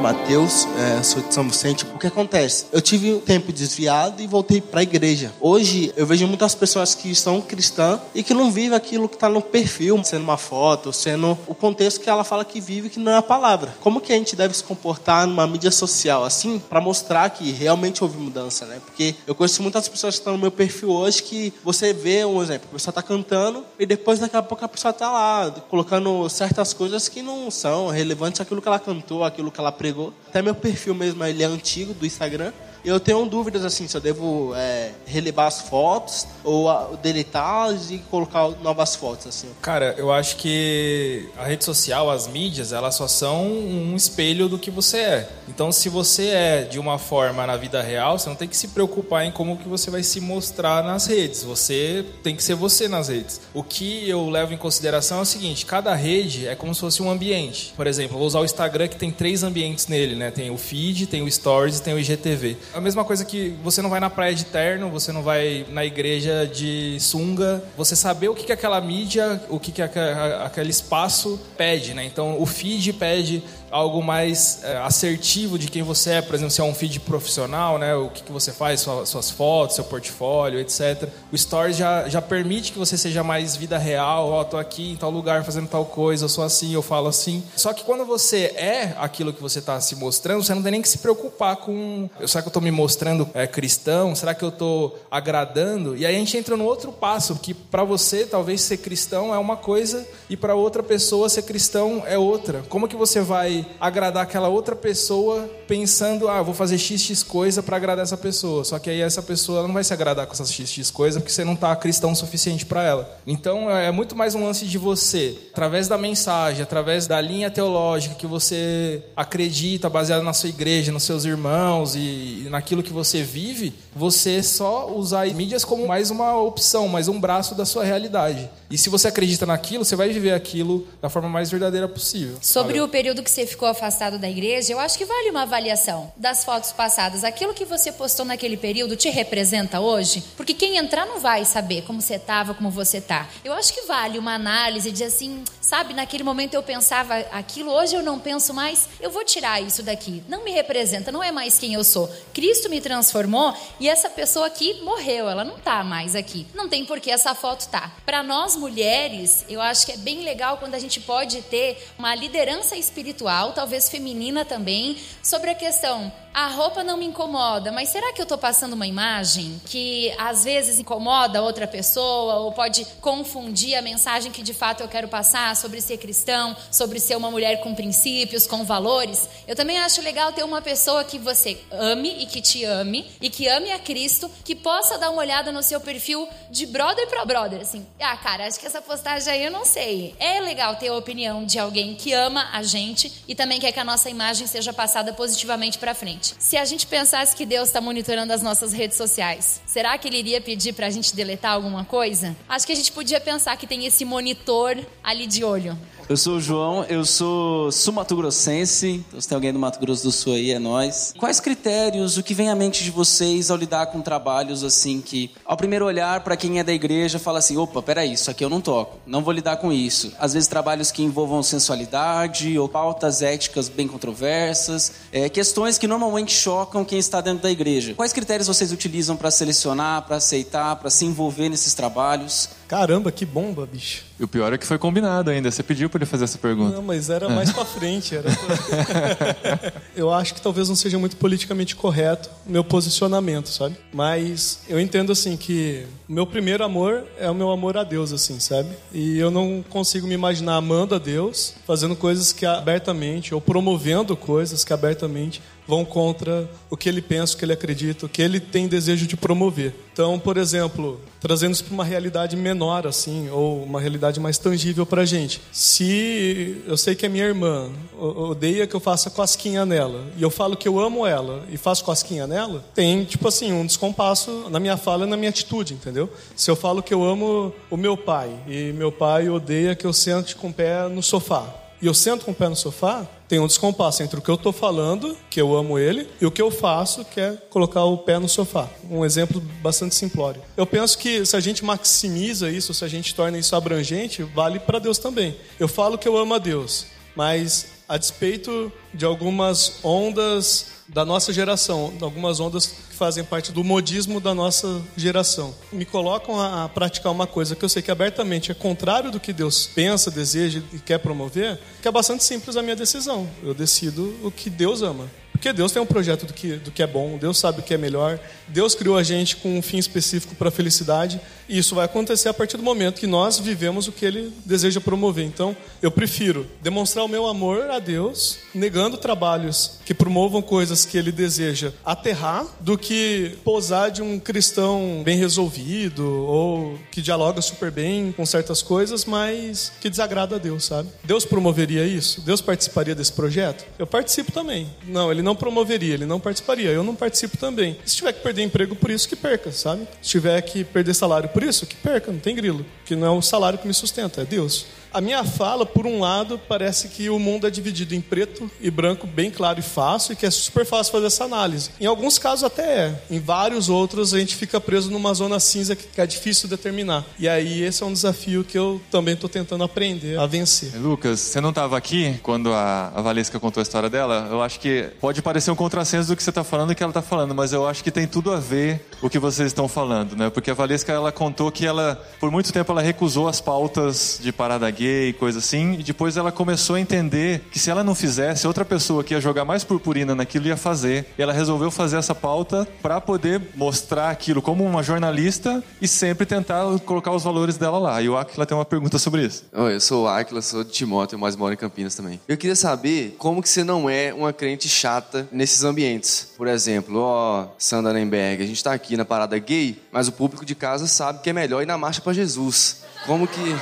Matheus, 0.08 0.66
é, 0.78 1.02
sou 1.02 1.20
de 1.20 1.34
São 1.34 1.46
Vicente. 1.46 1.84
O 1.94 1.98
que 1.98 2.06
acontece? 2.06 2.64
Eu 2.72 2.80
tive 2.80 3.12
um 3.12 3.20
tempo 3.20 3.52
desviado 3.52 4.22
e 4.22 4.26
voltei 4.26 4.58
para 4.58 4.80
a 4.80 4.82
igreja. 4.82 5.30
Hoje 5.38 5.92
eu 5.98 6.06
vejo 6.06 6.26
muitas 6.26 6.54
pessoas 6.54 6.94
que 6.94 7.14
são 7.14 7.42
cristãs 7.42 8.00
e 8.14 8.22
que 8.22 8.32
não 8.32 8.50
vivem 8.50 8.74
aquilo 8.74 9.06
que 9.06 9.16
está 9.16 9.28
no 9.28 9.42
perfil, 9.42 10.02
sendo 10.02 10.22
uma 10.22 10.38
foto, 10.38 10.94
sendo 10.94 11.36
o 11.46 11.54
contexto 11.54 12.00
que 12.00 12.08
ela 12.08 12.24
fala 12.24 12.42
que 12.42 12.58
vive, 12.58 12.88
que 12.88 12.98
não 12.98 13.12
é 13.12 13.16
a 13.18 13.22
palavra. 13.22 13.74
Como 13.82 14.00
que 14.00 14.10
a 14.10 14.16
gente 14.16 14.34
deve 14.34 14.56
se 14.56 14.64
comportar 14.64 15.26
numa 15.26 15.46
mídia 15.46 15.70
social 15.70 16.24
assim 16.24 16.58
para 16.58 16.80
mostrar 16.80 17.28
que 17.28 17.52
realmente 17.52 18.02
houve 18.02 18.16
mudança, 18.16 18.64
né? 18.64 18.80
Porque 18.82 19.14
eu 19.26 19.34
conheço 19.34 19.62
muitas 19.62 19.88
pessoas 19.88 20.14
que 20.14 20.20
estão 20.20 20.32
no 20.32 20.38
meu 20.38 20.50
perfil 20.50 20.88
hoje 20.88 21.22
que 21.22 21.52
você 21.62 21.92
vê 21.92 22.24
um 22.24 22.42
exemplo, 22.42 22.66
a 22.70 22.72
pessoa 22.72 22.92
está 22.92 23.02
cantando 23.02 23.62
e 23.78 23.84
depois 23.84 24.18
daqui 24.18 24.38
a 24.38 24.42
pouco 24.42 24.64
a 24.64 24.68
pessoa 24.68 24.88
está 24.88 25.12
lá 25.12 25.50
colocando 25.68 26.26
certas 26.30 26.72
coisas 26.72 27.10
que 27.10 27.20
não 27.20 27.50
são 27.50 27.88
relevantes 27.88 28.40
àquilo 28.40 28.62
que 28.62 28.68
ela 28.68 28.78
cantou, 28.78 29.22
aquilo 29.22 29.50
que 29.50 29.60
ela 29.60 29.70
pregou. 29.70 29.97
Até 30.28 30.42
meu 30.42 30.54
perfil 30.54 30.94
mesmo, 30.94 31.24
ele 31.24 31.42
é 31.42 31.46
antigo 31.46 31.92
do 31.94 32.06
Instagram. 32.06 32.52
Eu 32.84 33.00
tenho 33.00 33.24
dúvidas 33.26 33.64
assim, 33.64 33.88
se 33.88 33.96
eu 33.96 34.00
devo 34.00 34.54
é, 34.54 34.92
relevar 35.06 35.46
as 35.46 35.62
fotos 35.62 36.26
ou 36.44 36.96
deletá-las 37.02 37.90
e 37.90 37.98
colocar 38.10 38.48
novas 38.62 38.94
fotos 38.94 39.26
assim. 39.26 39.48
Cara, 39.60 39.94
eu 39.98 40.12
acho 40.12 40.36
que 40.36 41.28
a 41.36 41.44
rede 41.44 41.64
social, 41.64 42.10
as 42.10 42.28
mídias, 42.28 42.72
elas 42.72 42.94
só 42.94 43.08
são 43.08 43.46
um 43.46 43.96
espelho 43.96 44.48
do 44.48 44.58
que 44.58 44.70
você 44.70 44.98
é. 44.98 45.28
Então, 45.48 45.72
se 45.72 45.88
você 45.88 46.28
é 46.28 46.62
de 46.62 46.78
uma 46.78 46.98
forma 46.98 47.46
na 47.46 47.56
vida 47.56 47.82
real, 47.82 48.18
você 48.18 48.28
não 48.28 48.36
tem 48.36 48.48
que 48.48 48.56
se 48.56 48.68
preocupar 48.68 49.24
em 49.24 49.32
como 49.32 49.56
que 49.56 49.68
você 49.68 49.90
vai 49.90 50.02
se 50.02 50.20
mostrar 50.20 50.84
nas 50.84 51.06
redes. 51.06 51.42
Você 51.42 52.04
tem 52.22 52.36
que 52.36 52.42
ser 52.42 52.54
você 52.54 52.86
nas 52.88 53.08
redes. 53.08 53.40
O 53.52 53.62
que 53.62 54.08
eu 54.08 54.28
levo 54.28 54.54
em 54.54 54.58
consideração 54.58 55.18
é 55.18 55.22
o 55.22 55.26
seguinte: 55.26 55.66
cada 55.66 55.94
rede 55.94 56.46
é 56.46 56.54
como 56.54 56.74
se 56.74 56.80
fosse 56.80 57.02
um 57.02 57.10
ambiente. 57.10 57.72
Por 57.76 57.86
exemplo, 57.86 58.18
vou 58.18 58.26
usar 58.26 58.40
o 58.40 58.44
Instagram 58.44 58.88
que 58.88 58.96
tem 58.96 59.10
três 59.10 59.42
ambientes 59.42 59.86
nele, 59.86 60.14
né? 60.14 60.30
Tem 60.30 60.50
o 60.50 60.56
feed, 60.56 61.06
tem 61.06 61.22
o 61.22 61.30
stories 61.30 61.78
tem 61.80 61.94
o 61.94 61.98
IGTV. 61.98 62.56
A 62.74 62.80
mesma 62.80 63.04
coisa 63.04 63.24
que 63.24 63.56
você 63.62 63.80
não 63.80 63.90
vai 63.90 64.00
na 64.00 64.10
praia 64.10 64.34
de 64.34 64.44
terno, 64.44 64.90
você 64.90 65.10
não 65.10 65.22
vai 65.22 65.66
na 65.70 65.84
igreja 65.84 66.46
de 66.46 66.98
sunga. 67.00 67.62
Você 67.76 67.96
saber 67.96 68.28
o 68.28 68.34
que, 68.34 68.44
que 68.44 68.52
aquela 68.52 68.80
mídia, 68.80 69.40
o 69.48 69.58
que, 69.58 69.72
que 69.72 69.82
aquele 69.82 70.70
espaço 70.70 71.40
pede, 71.56 71.94
né? 71.94 72.04
Então, 72.04 72.40
o 72.40 72.46
feed 72.46 72.92
pede 72.92 73.42
algo 73.70 74.02
mais 74.02 74.60
é, 74.62 74.76
assertivo 74.78 75.58
de 75.58 75.68
quem 75.68 75.82
você 75.82 76.12
é, 76.12 76.22
por 76.22 76.34
exemplo, 76.34 76.50
se 76.50 76.60
é 76.60 76.64
um 76.64 76.74
feed 76.74 77.00
profissional, 77.00 77.78
né, 77.78 77.94
o 77.94 78.08
que, 78.08 78.22
que 78.22 78.32
você 78.32 78.52
faz, 78.52 78.80
sua, 78.80 79.04
suas 79.06 79.30
fotos, 79.30 79.76
seu 79.76 79.84
portfólio, 79.84 80.58
etc. 80.58 81.08
O 81.32 81.36
Stories 81.36 81.76
já, 81.76 82.08
já 82.08 82.22
permite 82.22 82.72
que 82.72 82.78
você 82.78 82.96
seja 82.96 83.22
mais 83.22 83.56
vida 83.56 83.78
real, 83.78 84.28
ó, 84.28 84.40
oh, 84.40 84.44
tô 84.44 84.56
aqui 84.56 84.92
em 84.92 84.96
tal 84.96 85.10
lugar 85.10 85.44
fazendo 85.44 85.68
tal 85.68 85.84
coisa, 85.84 86.24
eu 86.24 86.28
sou 86.28 86.44
assim, 86.44 86.72
eu 86.72 86.82
falo 86.82 87.08
assim. 87.08 87.42
Só 87.56 87.72
que 87.72 87.84
quando 87.84 88.04
você 88.04 88.52
é 88.56 88.94
aquilo 88.98 89.32
que 89.32 89.42
você 89.42 89.58
está 89.58 89.80
se 89.80 89.94
mostrando, 89.96 90.42
você 90.42 90.54
não 90.54 90.62
tem 90.62 90.72
nem 90.72 90.82
que 90.82 90.88
se 90.88 90.98
preocupar 90.98 91.56
com, 91.56 92.08
será 92.26 92.42
que 92.42 92.48
eu 92.48 92.50
estou 92.50 92.62
me 92.62 92.70
mostrando 92.70 93.28
é, 93.34 93.46
cristão? 93.46 94.14
Será 94.14 94.34
que 94.34 94.44
eu 94.44 94.48
estou 94.48 94.98
agradando? 95.10 95.96
E 95.96 96.06
aí 96.06 96.14
a 96.14 96.18
gente 96.18 96.36
entra 96.36 96.56
no 96.56 96.64
outro 96.64 96.92
passo, 96.92 97.36
que 97.36 97.52
para 97.52 97.84
você 97.84 98.24
talvez 98.24 98.60
ser 98.62 98.78
cristão 98.78 99.34
é 99.34 99.38
uma 99.38 99.56
coisa 99.56 100.06
e 100.28 100.36
para 100.36 100.54
outra 100.54 100.82
pessoa 100.82 101.28
ser 101.28 101.42
cristão 101.42 102.02
é 102.06 102.18
outra. 102.18 102.62
Como 102.68 102.88
que 102.88 102.96
você 102.96 103.20
vai 103.20 103.57
agradar 103.80 104.22
aquela 104.22 104.48
outra 104.48 104.74
pessoa 104.74 105.48
pensando, 105.66 106.28
ah, 106.28 106.42
vou 106.42 106.54
fazer 106.54 106.78
XX 106.78 107.22
coisa 107.22 107.62
para 107.62 107.76
agradar 107.76 108.02
essa 108.02 108.16
pessoa. 108.16 108.64
Só 108.64 108.78
que 108.78 108.90
aí 108.90 109.00
essa 109.00 109.22
pessoa 109.22 109.62
não 109.62 109.74
vai 109.74 109.84
se 109.84 109.92
agradar 109.92 110.26
com 110.26 110.32
essas 110.32 110.50
XX 110.50 110.90
coisa 110.90 111.20
porque 111.20 111.32
você 111.32 111.44
não 111.44 111.54
está 111.54 111.74
cristão 111.76 112.12
o 112.12 112.16
suficiente 112.16 112.64
para 112.66 112.82
ela. 112.82 113.18
Então 113.26 113.70
é 113.70 113.90
muito 113.90 114.16
mais 114.16 114.34
um 114.34 114.44
lance 114.44 114.66
de 114.66 114.78
você, 114.78 115.36
através 115.52 115.88
da 115.88 115.98
mensagem, 115.98 116.62
através 116.62 117.06
da 117.06 117.20
linha 117.20 117.50
teológica 117.50 118.14
que 118.14 118.26
você 118.26 119.02
acredita, 119.16 119.88
baseada 119.88 120.22
na 120.22 120.32
sua 120.32 120.48
igreja, 120.48 120.92
nos 120.92 121.02
seus 121.02 121.24
irmãos 121.24 121.94
e 121.94 122.46
naquilo 122.50 122.82
que 122.82 122.92
você 122.92 123.22
vive, 123.22 123.74
você 123.94 124.42
só 124.42 124.90
usar 124.90 125.26
mídias 125.34 125.64
como 125.64 125.86
mais 125.86 126.10
uma 126.10 126.36
opção, 126.36 126.88
mais 126.88 127.08
um 127.08 127.20
braço 127.20 127.54
da 127.54 127.64
sua 127.64 127.84
realidade. 127.84 128.48
E 128.70 128.76
se 128.76 128.90
você 128.90 129.08
acredita 129.08 129.46
naquilo, 129.46 129.84
você 129.84 129.96
vai 129.96 130.10
viver 130.10 130.32
aquilo 130.32 130.86
da 131.00 131.08
forma 131.08 131.28
mais 131.28 131.50
verdadeira 131.50 131.88
possível. 131.88 132.36
Sobre 132.40 132.74
Valeu. 132.74 132.84
o 132.84 132.88
período 132.88 133.22
que 133.22 133.30
você 133.30 133.46
ficou 133.48 133.68
afastado 133.68 134.18
da 134.18 134.28
igreja, 134.28 134.72
eu 134.72 134.78
acho 134.78 134.96
que 134.96 135.04
vale 135.04 135.30
uma 135.30 135.42
avaliação 135.42 136.12
das 136.16 136.44
fotos 136.44 136.72
passadas. 136.72 137.24
Aquilo 137.24 137.54
que 137.54 137.64
você 137.64 137.90
postou 137.90 138.24
naquele 138.24 138.56
período 138.56 138.94
te 138.94 139.08
representa 139.08 139.80
hoje? 139.80 140.22
Porque 140.36 140.54
quem 140.54 140.76
entrar 140.76 141.06
não 141.06 141.18
vai 141.18 141.44
saber 141.44 141.82
como 141.82 142.00
você 142.00 142.14
estava, 142.14 142.54
como 142.54 142.70
você 142.70 142.98
está. 142.98 143.26
Eu 143.44 143.52
acho 143.52 143.72
que 143.72 143.82
vale 143.82 144.18
uma 144.18 144.34
análise 144.34 144.90
de 144.92 145.04
assim, 145.04 145.42
sabe, 145.60 145.94
naquele 145.94 146.22
momento 146.22 146.54
eu 146.54 146.62
pensava 146.62 147.16
aquilo, 147.32 147.72
hoje 147.72 147.94
eu 147.94 148.02
não 148.02 148.18
penso 148.18 148.52
mais, 148.52 148.88
eu 149.00 149.10
vou 149.10 149.24
tirar 149.24 149.60
isso 149.60 149.82
daqui. 149.82 150.22
Não 150.28 150.44
me 150.44 150.50
representa, 150.50 151.10
não 151.10 151.22
é 151.22 151.32
mais 151.32 151.58
quem 151.58 151.74
eu 151.74 151.82
sou. 151.82 152.08
Cristo 152.32 152.68
me 152.68 152.80
transformou 152.80 153.54
e 153.80 153.88
essa 153.88 154.10
pessoa 154.10 154.46
aqui 154.46 154.80
morreu, 154.82 155.28
ela 155.28 155.44
não 155.44 155.56
está 155.56 155.82
mais 155.82 156.14
aqui. 156.14 156.46
Não 156.54 156.68
tem 156.68 156.84
por 156.84 157.00
que 157.00 157.10
essa 157.10 157.34
foto 157.34 157.68
tá. 157.68 157.92
Para 158.04 158.22
nós 158.22 158.56
mulheres, 158.56 159.44
eu 159.48 159.60
acho 159.60 159.86
que 159.86 159.92
é 159.92 159.96
bem 159.96 160.22
legal 160.22 160.58
quando 160.58 160.74
a 160.74 160.78
gente 160.78 161.00
pode 161.00 161.40
ter 161.42 161.88
uma 161.98 162.14
liderança 162.14 162.76
espiritual, 162.76 163.37
talvez 163.52 163.88
feminina 163.88 164.44
também, 164.44 164.98
sobre 165.22 165.50
a 165.50 165.54
questão 165.54 166.12
a 166.38 166.46
roupa 166.46 166.84
não 166.84 166.96
me 166.96 167.04
incomoda, 167.04 167.72
mas 167.72 167.88
será 167.88 168.12
que 168.12 168.20
eu 168.20 168.22
estou 168.22 168.38
passando 168.38 168.74
uma 168.74 168.86
imagem 168.86 169.60
que 169.64 170.14
às 170.16 170.44
vezes 170.44 170.78
incomoda 170.78 171.42
outra 171.42 171.66
pessoa 171.66 172.36
ou 172.36 172.52
pode 172.52 172.84
confundir 173.00 173.74
a 173.74 173.82
mensagem 173.82 174.30
que 174.30 174.40
de 174.40 174.54
fato 174.54 174.80
eu 174.80 174.88
quero 174.88 175.08
passar 175.08 175.56
sobre 175.56 175.80
ser 175.80 175.98
cristão, 175.98 176.56
sobre 176.70 177.00
ser 177.00 177.16
uma 177.16 177.28
mulher 177.28 177.60
com 177.60 177.74
princípios, 177.74 178.46
com 178.46 178.64
valores? 178.64 179.28
Eu 179.48 179.56
também 179.56 179.78
acho 179.78 180.00
legal 180.00 180.32
ter 180.32 180.44
uma 180.44 180.62
pessoa 180.62 181.02
que 181.02 181.18
você 181.18 181.60
ame 181.72 182.22
e 182.22 182.26
que 182.26 182.40
te 182.40 182.64
ame 182.64 183.10
e 183.20 183.28
que 183.28 183.48
ame 183.48 183.72
a 183.72 183.78
Cristo, 183.80 184.30
que 184.44 184.54
possa 184.54 184.96
dar 184.96 185.10
uma 185.10 185.22
olhada 185.22 185.50
no 185.50 185.60
seu 185.60 185.80
perfil 185.80 186.28
de 186.50 186.66
brother 186.66 187.08
para 187.08 187.24
brother, 187.24 187.62
assim. 187.62 187.84
Ah, 188.00 188.16
cara, 188.16 188.46
acho 188.46 188.60
que 188.60 188.66
essa 188.66 188.80
postagem 188.80 189.32
aí 189.32 189.44
eu 189.44 189.50
não 189.50 189.64
sei. 189.64 190.14
É 190.20 190.38
legal 190.38 190.76
ter 190.76 190.86
a 190.86 190.94
opinião 190.94 191.44
de 191.44 191.58
alguém 191.58 191.96
que 191.96 192.12
ama 192.12 192.48
a 192.52 192.62
gente 192.62 193.24
e 193.28 193.34
também 193.34 193.60
quer 193.60 193.70
que 193.70 193.78
a 193.78 193.84
nossa 193.84 194.08
imagem 194.08 194.46
seja 194.46 194.72
passada 194.72 195.12
positivamente 195.12 195.78
para 195.78 195.94
frente. 195.94 196.34
Se 196.38 196.56
a 196.56 196.64
gente 196.64 196.86
pensasse 196.86 197.36
que 197.36 197.44
Deus 197.44 197.68
está 197.68 197.80
monitorando 197.80 198.32
as 198.32 198.42
nossas 198.42 198.72
redes 198.72 198.96
sociais, 198.96 199.60
será 199.66 199.96
que 199.98 200.08
Ele 200.08 200.18
iria 200.18 200.40
pedir 200.40 200.72
para 200.72 200.86
a 200.86 200.90
gente 200.90 201.14
deletar 201.14 201.52
alguma 201.52 201.84
coisa? 201.84 202.34
Acho 202.48 202.66
que 202.66 202.72
a 202.72 202.76
gente 202.76 202.90
podia 202.90 203.20
pensar 203.20 203.54
que 203.58 203.66
tem 203.66 203.84
esse 203.84 204.04
monitor 204.04 204.78
ali 205.04 205.26
de 205.26 205.44
olho. 205.44 205.78
Eu 206.08 206.16
sou 206.16 206.36
o 206.36 206.40
João, 206.40 206.84
eu 206.84 207.04
sou 207.04 207.70
sul-mato-grossense. 207.70 209.04
Então, 209.06 209.20
se 209.20 209.28
tem 209.28 209.36
alguém 209.36 209.52
do 209.52 209.58
Mato 209.58 209.78
Grosso 209.78 210.04
do 210.04 210.10
Sul 210.10 210.32
aí, 210.32 210.52
é 210.52 210.58
nós. 210.58 211.12
Quais 211.18 211.38
critérios, 211.38 212.16
o 212.16 212.22
que 212.22 212.32
vem 212.32 212.48
à 212.48 212.54
mente 212.54 212.82
de 212.82 212.90
vocês 212.90 213.50
ao 213.50 213.58
lidar 213.58 213.88
com 213.88 214.00
trabalhos 214.00 214.64
assim 214.64 215.02
que, 215.02 215.30
ao 215.44 215.54
primeiro 215.54 215.84
olhar, 215.84 216.24
para 216.24 216.34
quem 216.34 216.58
é 216.58 216.64
da 216.64 216.72
igreja, 216.72 217.18
fala 217.18 217.40
assim: 217.40 217.58
opa, 217.58 217.82
peraí, 217.82 218.14
isso 218.14 218.30
aqui 218.30 218.42
eu 218.42 218.48
não 218.48 218.62
toco, 218.62 218.98
não 219.06 219.22
vou 219.22 219.34
lidar 219.34 219.58
com 219.58 219.70
isso. 219.70 220.14
Às 220.18 220.32
vezes, 220.32 220.48
trabalhos 220.48 220.90
que 220.90 221.02
envolvam 221.02 221.42
sensualidade 221.42 222.58
ou 222.58 222.70
pautas 222.70 223.17
éticas 223.22 223.68
bem 223.68 223.86
controversas, 223.86 224.92
é, 225.12 225.28
questões 225.28 225.78
que 225.78 225.86
normalmente 225.86 226.32
chocam 226.32 226.84
quem 226.84 226.98
está 226.98 227.20
dentro 227.20 227.42
da 227.42 227.50
igreja. 227.50 227.94
Quais 227.94 228.12
critérios 228.12 228.48
vocês 228.48 228.72
utilizam 228.72 229.16
para 229.16 229.30
selecionar, 229.30 230.02
para 230.02 230.16
aceitar, 230.16 230.76
para 230.76 230.90
se 230.90 231.04
envolver 231.04 231.48
nesses 231.48 231.74
trabalhos? 231.74 232.50
Caramba, 232.68 233.10
que 233.10 233.24
bomba, 233.24 233.66
bicho. 233.66 234.04
E 234.20 234.24
o 234.24 234.28
pior 234.28 234.52
é 234.52 234.58
que 234.58 234.66
foi 234.66 234.76
combinado 234.76 235.30
ainda. 235.30 235.50
Você 235.50 235.62
pediu 235.62 235.88
para 235.88 235.98
ele 235.98 236.06
fazer 236.06 236.24
essa 236.24 236.36
pergunta. 236.36 236.76
Não, 236.76 236.82
mas 236.82 237.08
era 237.08 237.26
mais 237.26 237.50
para 237.50 237.64
frente. 237.64 238.14
Era 238.14 238.30
pra... 238.30 239.72
eu 239.96 240.12
acho 240.12 240.34
que 240.34 240.42
talvez 240.42 240.68
não 240.68 240.76
seja 240.76 240.98
muito 240.98 241.16
politicamente 241.16 241.74
correto 241.74 242.28
o 242.46 242.52
meu 242.52 242.62
posicionamento, 242.62 243.48
sabe? 243.48 243.76
Mas 243.90 244.60
eu 244.68 244.78
entendo 244.78 245.12
assim 245.12 245.34
que 245.34 245.86
o 246.06 246.12
meu 246.12 246.26
primeiro 246.26 246.62
amor 246.62 247.04
é 247.18 247.30
o 247.30 247.34
meu 247.34 247.50
amor 247.50 247.78
a 247.78 247.84
Deus, 247.84 248.12
assim, 248.12 248.38
sabe? 248.38 248.68
E 248.92 249.18
eu 249.18 249.30
não 249.30 249.64
consigo 249.70 250.06
me 250.06 250.14
imaginar 250.14 250.56
amando 250.56 250.94
a 250.94 250.98
Deus, 250.98 251.54
fazendo 251.66 251.96
coisas 251.96 252.32
que 252.32 252.44
abertamente 252.44 253.34
ou 253.34 253.40
promovendo 253.40 254.14
coisas 254.14 254.62
que 254.62 254.74
abertamente 254.74 255.40
vão 255.68 255.84
contra 255.84 256.48
o 256.70 256.76
que 256.76 256.88
ele 256.88 257.02
pensa, 257.02 257.34
o 257.34 257.36
que 257.36 257.44
ele 257.44 257.52
acredita, 257.52 258.06
o 258.06 258.08
que 258.08 258.22
ele 258.22 258.40
tem 258.40 258.66
desejo 258.66 259.06
de 259.06 259.18
promover. 259.18 259.74
Então, 259.92 260.18
por 260.18 260.38
exemplo, 260.38 260.98
trazendo 261.20 261.52
isso 261.52 261.64
para 261.64 261.74
uma 261.74 261.84
realidade 261.84 262.36
menor, 262.36 262.86
assim, 262.86 263.28
ou 263.30 263.62
uma 263.62 263.80
realidade 263.80 264.18
mais 264.18 264.38
tangível 264.38 264.86
para 264.86 265.02
a 265.02 265.04
gente. 265.04 265.42
Se 265.52 266.62
eu 266.66 266.76
sei 266.76 266.94
que 266.94 267.04
a 267.04 267.08
minha 267.08 267.24
irmã 267.24 267.70
odeia 267.98 268.66
que 268.66 268.74
eu 268.74 268.80
faça 268.80 269.10
cosquinha 269.10 269.66
nela, 269.66 270.06
e 270.16 270.22
eu 270.22 270.30
falo 270.30 270.56
que 270.56 270.66
eu 270.66 270.80
amo 270.80 271.06
ela 271.06 271.44
e 271.50 271.58
faço 271.58 271.84
cosquinha 271.84 272.26
nela, 272.26 272.64
tem, 272.74 273.04
tipo 273.04 273.28
assim, 273.28 273.52
um 273.52 273.66
descompasso 273.66 274.48
na 274.48 274.58
minha 274.58 274.76
fala 274.76 275.04
e 275.04 275.10
na 275.10 275.16
minha 275.16 275.30
atitude, 275.30 275.74
entendeu? 275.74 276.08
Se 276.34 276.50
eu 276.50 276.56
falo 276.56 276.82
que 276.82 276.94
eu 276.94 277.04
amo 277.04 277.52
o 277.68 277.76
meu 277.76 277.96
pai, 277.96 278.30
e 278.46 278.72
meu 278.72 278.90
pai 278.90 279.28
odeia 279.28 279.74
que 279.74 279.86
eu 279.86 279.92
sente 279.92 280.34
com 280.34 280.48
o 280.48 280.52
pé 280.52 280.88
no 280.88 281.02
sofá, 281.02 281.67
e 281.80 281.86
eu 281.86 281.94
sento 281.94 282.24
com 282.24 282.32
o 282.32 282.34
pé 282.34 282.48
no 282.48 282.56
sofá, 282.56 283.06
tem 283.28 283.38
um 283.38 283.46
descompasso 283.46 284.02
entre 284.02 284.18
o 284.18 284.22
que 284.22 284.30
eu 284.30 284.34
estou 284.34 284.52
falando, 284.52 285.16
que 285.30 285.40
eu 285.40 285.54
amo 285.56 285.78
ele, 285.78 286.08
e 286.20 286.26
o 286.26 286.30
que 286.30 286.40
eu 286.40 286.50
faço, 286.50 287.04
que 287.04 287.20
é 287.20 287.32
colocar 287.50 287.84
o 287.84 287.98
pé 287.98 288.18
no 288.18 288.28
sofá. 288.28 288.68
Um 288.90 289.04
exemplo 289.04 289.40
bastante 289.62 289.94
simplório. 289.94 290.42
Eu 290.56 290.66
penso 290.66 290.96
que 290.98 291.24
se 291.24 291.36
a 291.36 291.40
gente 291.40 291.64
maximiza 291.64 292.50
isso, 292.50 292.72
se 292.72 292.84
a 292.84 292.88
gente 292.88 293.14
torna 293.14 293.38
isso 293.38 293.54
abrangente, 293.54 294.22
vale 294.22 294.58
para 294.58 294.78
Deus 294.78 294.98
também. 294.98 295.36
Eu 295.60 295.68
falo 295.68 295.98
que 295.98 296.08
eu 296.08 296.16
amo 296.16 296.34
a 296.34 296.38
Deus, 296.38 296.86
mas 297.14 297.66
a 297.88 297.96
despeito 297.96 298.72
de 298.92 299.04
algumas 299.04 299.84
ondas 299.84 300.77
da 300.88 301.04
nossa 301.04 301.32
geração, 301.32 301.92
algumas 302.00 302.40
ondas 302.40 302.66
que 302.66 302.94
fazem 302.94 303.22
parte 303.22 303.52
do 303.52 303.62
modismo 303.62 304.20
da 304.20 304.34
nossa 304.34 304.82
geração. 304.96 305.54
Me 305.70 305.84
colocam 305.84 306.40
a, 306.40 306.64
a, 306.64 306.68
praticar 306.68 307.12
uma 307.12 307.26
coisa 307.26 307.54
que 307.54 307.64
eu 307.64 307.68
sei 307.68 307.82
que 307.82 307.90
abertamente 307.90 308.50
é 308.50 308.54
contrário 308.54 309.10
do 309.10 309.20
que 309.20 309.32
Deus 309.32 309.66
pensa, 309.66 310.10
deseja 310.10 310.62
e 310.72 310.78
quer 310.78 310.98
promover, 310.98 311.60
que 311.82 311.88
é 311.88 311.90
bastante 311.90 312.24
simples 312.24 312.56
a 312.56 312.62
minha 312.62 312.76
decisão. 312.76 313.28
Eu 313.42 313.52
decido 313.52 314.16
o 314.22 314.30
que 314.30 314.48
Deus 314.48 314.82
ama 314.82 315.08
Porque 315.38 315.52
Deus 315.52 315.70
tem 315.70 315.80
um 315.80 315.86
projeto 315.86 316.26
do 316.26 316.32
que, 316.32 316.54
do 316.56 316.72
que 316.72 316.82
é 316.82 316.86
bom, 316.86 317.16
Deus 317.16 317.38
sabe 317.38 317.60
o 317.60 317.62
que 317.62 317.72
é 317.72 317.78
melhor, 317.78 318.18
Deus 318.48 318.74
criou 318.74 318.96
a 318.96 319.04
gente 319.04 319.36
com 319.36 319.56
um 319.56 319.62
fim 319.62 319.78
específico 319.78 320.34
para 320.34 320.48
a 320.48 320.50
felicidade, 320.50 321.20
e 321.48 321.56
isso 321.56 321.76
vai 321.76 321.84
acontecer 321.84 322.28
a 322.28 322.34
partir 322.34 322.56
do 322.56 322.62
momento 322.62 322.98
que 322.98 323.06
nós 323.06 323.38
vivemos 323.38 323.86
o 323.86 323.92
que 323.92 324.04
Ele 324.04 324.32
deseja 324.44 324.80
promover. 324.80 325.24
Então, 325.24 325.56
eu 325.80 325.90
prefiro 325.90 326.46
demonstrar 326.60 327.04
o 327.04 327.08
meu 327.08 327.26
amor 327.26 327.70
a 327.70 327.78
Deus, 327.78 328.38
negando 328.52 328.98
trabalhos 328.98 329.78
que 329.86 329.94
promovam 329.94 330.42
coisas 330.42 330.84
que 330.84 330.98
Ele 330.98 331.12
deseja 331.12 331.72
aterrar, 331.84 332.44
do 332.60 332.76
que 332.76 333.38
posar 333.44 333.90
de 333.90 334.02
um 334.02 334.18
cristão 334.18 335.02
bem 335.04 335.16
resolvido, 335.16 336.04
ou 336.04 336.78
que 336.90 337.00
dialoga 337.00 337.40
super 337.40 337.70
bem 337.70 338.12
com 338.12 338.26
certas 338.26 338.60
coisas, 338.60 339.04
mas 339.04 339.72
que 339.80 339.88
desagrada 339.88 340.36
a 340.36 340.38
Deus, 340.38 340.64
sabe? 340.64 340.88
Deus 341.04 341.24
promoveria 341.24 341.86
isso? 341.86 342.20
Deus 342.22 342.40
participaria 342.40 342.94
desse 342.94 343.12
projeto? 343.12 343.64
Eu 343.78 343.86
participo 343.86 344.32
também. 344.32 344.68
Não, 344.84 345.10
Ele 345.10 345.22
não 345.22 345.27
promoveria, 345.34 345.94
Ele 345.94 346.06
não 346.06 346.20
participaria. 346.20 346.70
Eu 346.70 346.82
não 346.82 346.94
participo 346.94 347.36
também. 347.36 347.76
Se 347.84 347.96
tiver 347.96 348.12
que 348.12 348.22
perder 348.22 348.42
emprego 348.42 348.74
por 348.74 348.90
isso, 348.90 349.08
que 349.08 349.16
perca, 349.16 349.52
sabe? 349.52 349.86
Se 350.00 350.10
tiver 350.10 350.40
que 350.42 350.64
perder 350.64 350.94
salário 350.94 351.28
por 351.28 351.42
isso, 351.42 351.66
que 351.66 351.76
perca, 351.76 352.12
não 352.12 352.18
tem 352.18 352.34
grilo. 352.34 352.64
Que 352.84 352.94
não 352.94 353.06
é 353.06 353.10
o 353.10 353.22
salário 353.22 353.58
que 353.58 353.66
me 353.66 353.74
sustenta, 353.74 354.22
é 354.22 354.24
Deus. 354.24 354.66
A 354.98 355.00
minha 355.00 355.22
fala, 355.22 355.64
por 355.64 355.86
um 355.86 356.00
lado, 356.00 356.40
parece 356.48 356.88
que 356.88 357.08
o 357.08 357.20
mundo 357.20 357.46
é 357.46 357.50
dividido 357.50 357.94
em 357.94 358.00
preto 358.00 358.50
e 358.60 358.68
branco, 358.68 359.06
bem 359.06 359.30
claro 359.30 359.60
e 359.60 359.62
fácil, 359.62 360.12
e 360.12 360.16
que 360.16 360.26
é 360.26 360.30
super 360.30 360.66
fácil 360.66 360.90
fazer 360.90 361.06
essa 361.06 361.22
análise. 361.22 361.70
Em 361.80 361.86
alguns 361.86 362.18
casos 362.18 362.42
até 362.42 362.62
é. 362.62 363.02
Em 363.08 363.20
vários 363.20 363.68
outros 363.68 364.12
a 364.12 364.18
gente 364.18 364.34
fica 364.34 364.60
preso 364.60 364.90
numa 364.90 365.14
zona 365.14 365.38
cinza 365.38 365.76
que 365.76 366.00
é 366.00 366.04
difícil 366.04 366.48
determinar. 366.48 367.04
E 367.16 367.28
aí 367.28 367.62
esse 367.62 367.80
é 367.80 367.86
um 367.86 367.92
desafio 367.92 368.42
que 368.42 368.58
eu 368.58 368.82
também 368.90 369.14
estou 369.14 369.30
tentando 369.30 369.62
aprender 369.62 370.18
a 370.18 370.26
vencer. 370.26 370.74
Lucas, 370.74 371.20
você 371.20 371.40
não 371.40 371.50
estava 371.50 371.76
aqui 371.76 372.18
quando 372.20 372.52
a, 372.52 372.90
a 372.92 373.00
Valesca 373.00 373.38
contou 373.38 373.60
a 373.60 373.62
história 373.62 373.88
dela? 373.88 374.26
Eu 374.28 374.42
acho 374.42 374.58
que 374.58 374.90
pode 375.00 375.22
parecer 375.22 375.52
um 375.52 375.54
contrassenso 375.54 376.08
do 376.08 376.16
que 376.16 376.24
você 376.24 376.30
está 376.30 376.42
falando 376.42 376.72
e 376.72 376.74
que 376.74 376.82
ela 376.82 376.90
está 376.90 377.02
falando, 377.02 377.36
mas 377.36 377.52
eu 377.52 377.68
acho 377.68 377.84
que 377.84 377.92
tem 377.92 378.08
tudo 378.08 378.32
a 378.32 378.40
ver 378.40 378.84
o 379.00 379.08
que 379.08 379.20
vocês 379.20 379.46
estão 379.46 379.68
falando, 379.68 380.16
né? 380.16 380.28
Porque 380.28 380.50
a 380.50 380.54
Valesca 380.54 380.92
ela 380.92 381.12
contou 381.12 381.52
que 381.52 381.64
ela, 381.64 382.04
por 382.18 382.32
muito 382.32 382.52
tempo, 382.52 382.72
ela 382.72 382.82
recusou 382.82 383.28
as 383.28 383.40
pautas 383.40 384.18
de 384.20 384.32
parada 384.32 384.68
gay, 384.72 384.87
coisa 385.18 385.38
assim, 385.38 385.74
e 385.74 385.82
depois 385.82 386.16
ela 386.16 386.30
começou 386.32 386.76
a 386.76 386.80
entender 386.80 387.40
que 387.50 387.58
se 387.58 387.70
ela 387.70 387.84
não 387.84 387.94
fizesse, 387.94 388.46
outra 388.46 388.64
pessoa 388.64 389.02
que 389.04 389.14
ia 389.14 389.20
jogar 389.20 389.44
mais 389.44 389.64
purpurina 389.64 390.14
naquilo 390.14 390.46
ia 390.46 390.56
fazer. 390.56 391.06
E 391.18 391.22
ela 391.22 391.32
resolveu 391.32 391.70
fazer 391.70 391.96
essa 391.96 392.14
pauta 392.14 392.66
para 392.82 393.00
poder 393.00 393.40
mostrar 393.54 394.10
aquilo 394.10 394.40
como 394.40 394.64
uma 394.64 394.82
jornalista 394.82 395.62
e 395.80 395.88
sempre 395.88 396.26
tentar 396.26 396.64
colocar 396.84 397.12
os 397.12 397.22
valores 397.22 397.56
dela 397.56 397.78
lá. 397.78 398.00
E 398.02 398.08
o 398.08 398.16
Aquila 398.16 398.46
tem 398.46 398.56
uma 398.56 398.64
pergunta 398.64 398.98
sobre 398.98 399.24
isso. 399.24 399.44
Oi, 399.52 399.74
eu 399.74 399.80
sou 399.80 400.04
o 400.04 400.08
Aquila, 400.08 400.42
sou 400.42 400.64
de 400.64 400.70
Timóteo, 400.70 401.18
mas 401.18 401.36
moro 401.36 401.52
em 401.52 401.56
Campinas 401.56 401.94
também. 401.94 402.20
Eu 402.28 402.36
queria 402.36 402.56
saber 402.56 403.16
como 403.18 403.42
que 403.42 403.48
você 403.48 403.64
não 403.64 403.88
é 403.88 404.12
uma 404.12 404.32
crente 404.32 404.68
chata 404.68 405.28
nesses 405.30 405.64
ambientes. 405.64 406.32
Por 406.36 406.46
exemplo, 406.46 406.98
ó, 407.00 407.48
Sandra 407.58 407.92
Nemberg, 407.92 408.42
a 408.42 408.46
gente 408.46 408.62
tá 408.62 408.72
aqui 408.72 408.96
na 408.96 409.04
parada 409.04 409.38
gay, 409.38 409.80
mas 409.92 410.08
o 410.08 410.12
público 410.12 410.44
de 410.44 410.54
casa 410.54 410.86
sabe 410.86 411.20
que 411.20 411.30
é 411.30 411.32
melhor 411.32 411.62
ir 411.62 411.66
na 411.66 411.78
marcha 411.78 412.00
para 412.00 412.12
Jesus. 412.12 412.82
Como 413.06 413.26
que, 413.26 413.56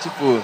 tipo, 0.00 0.40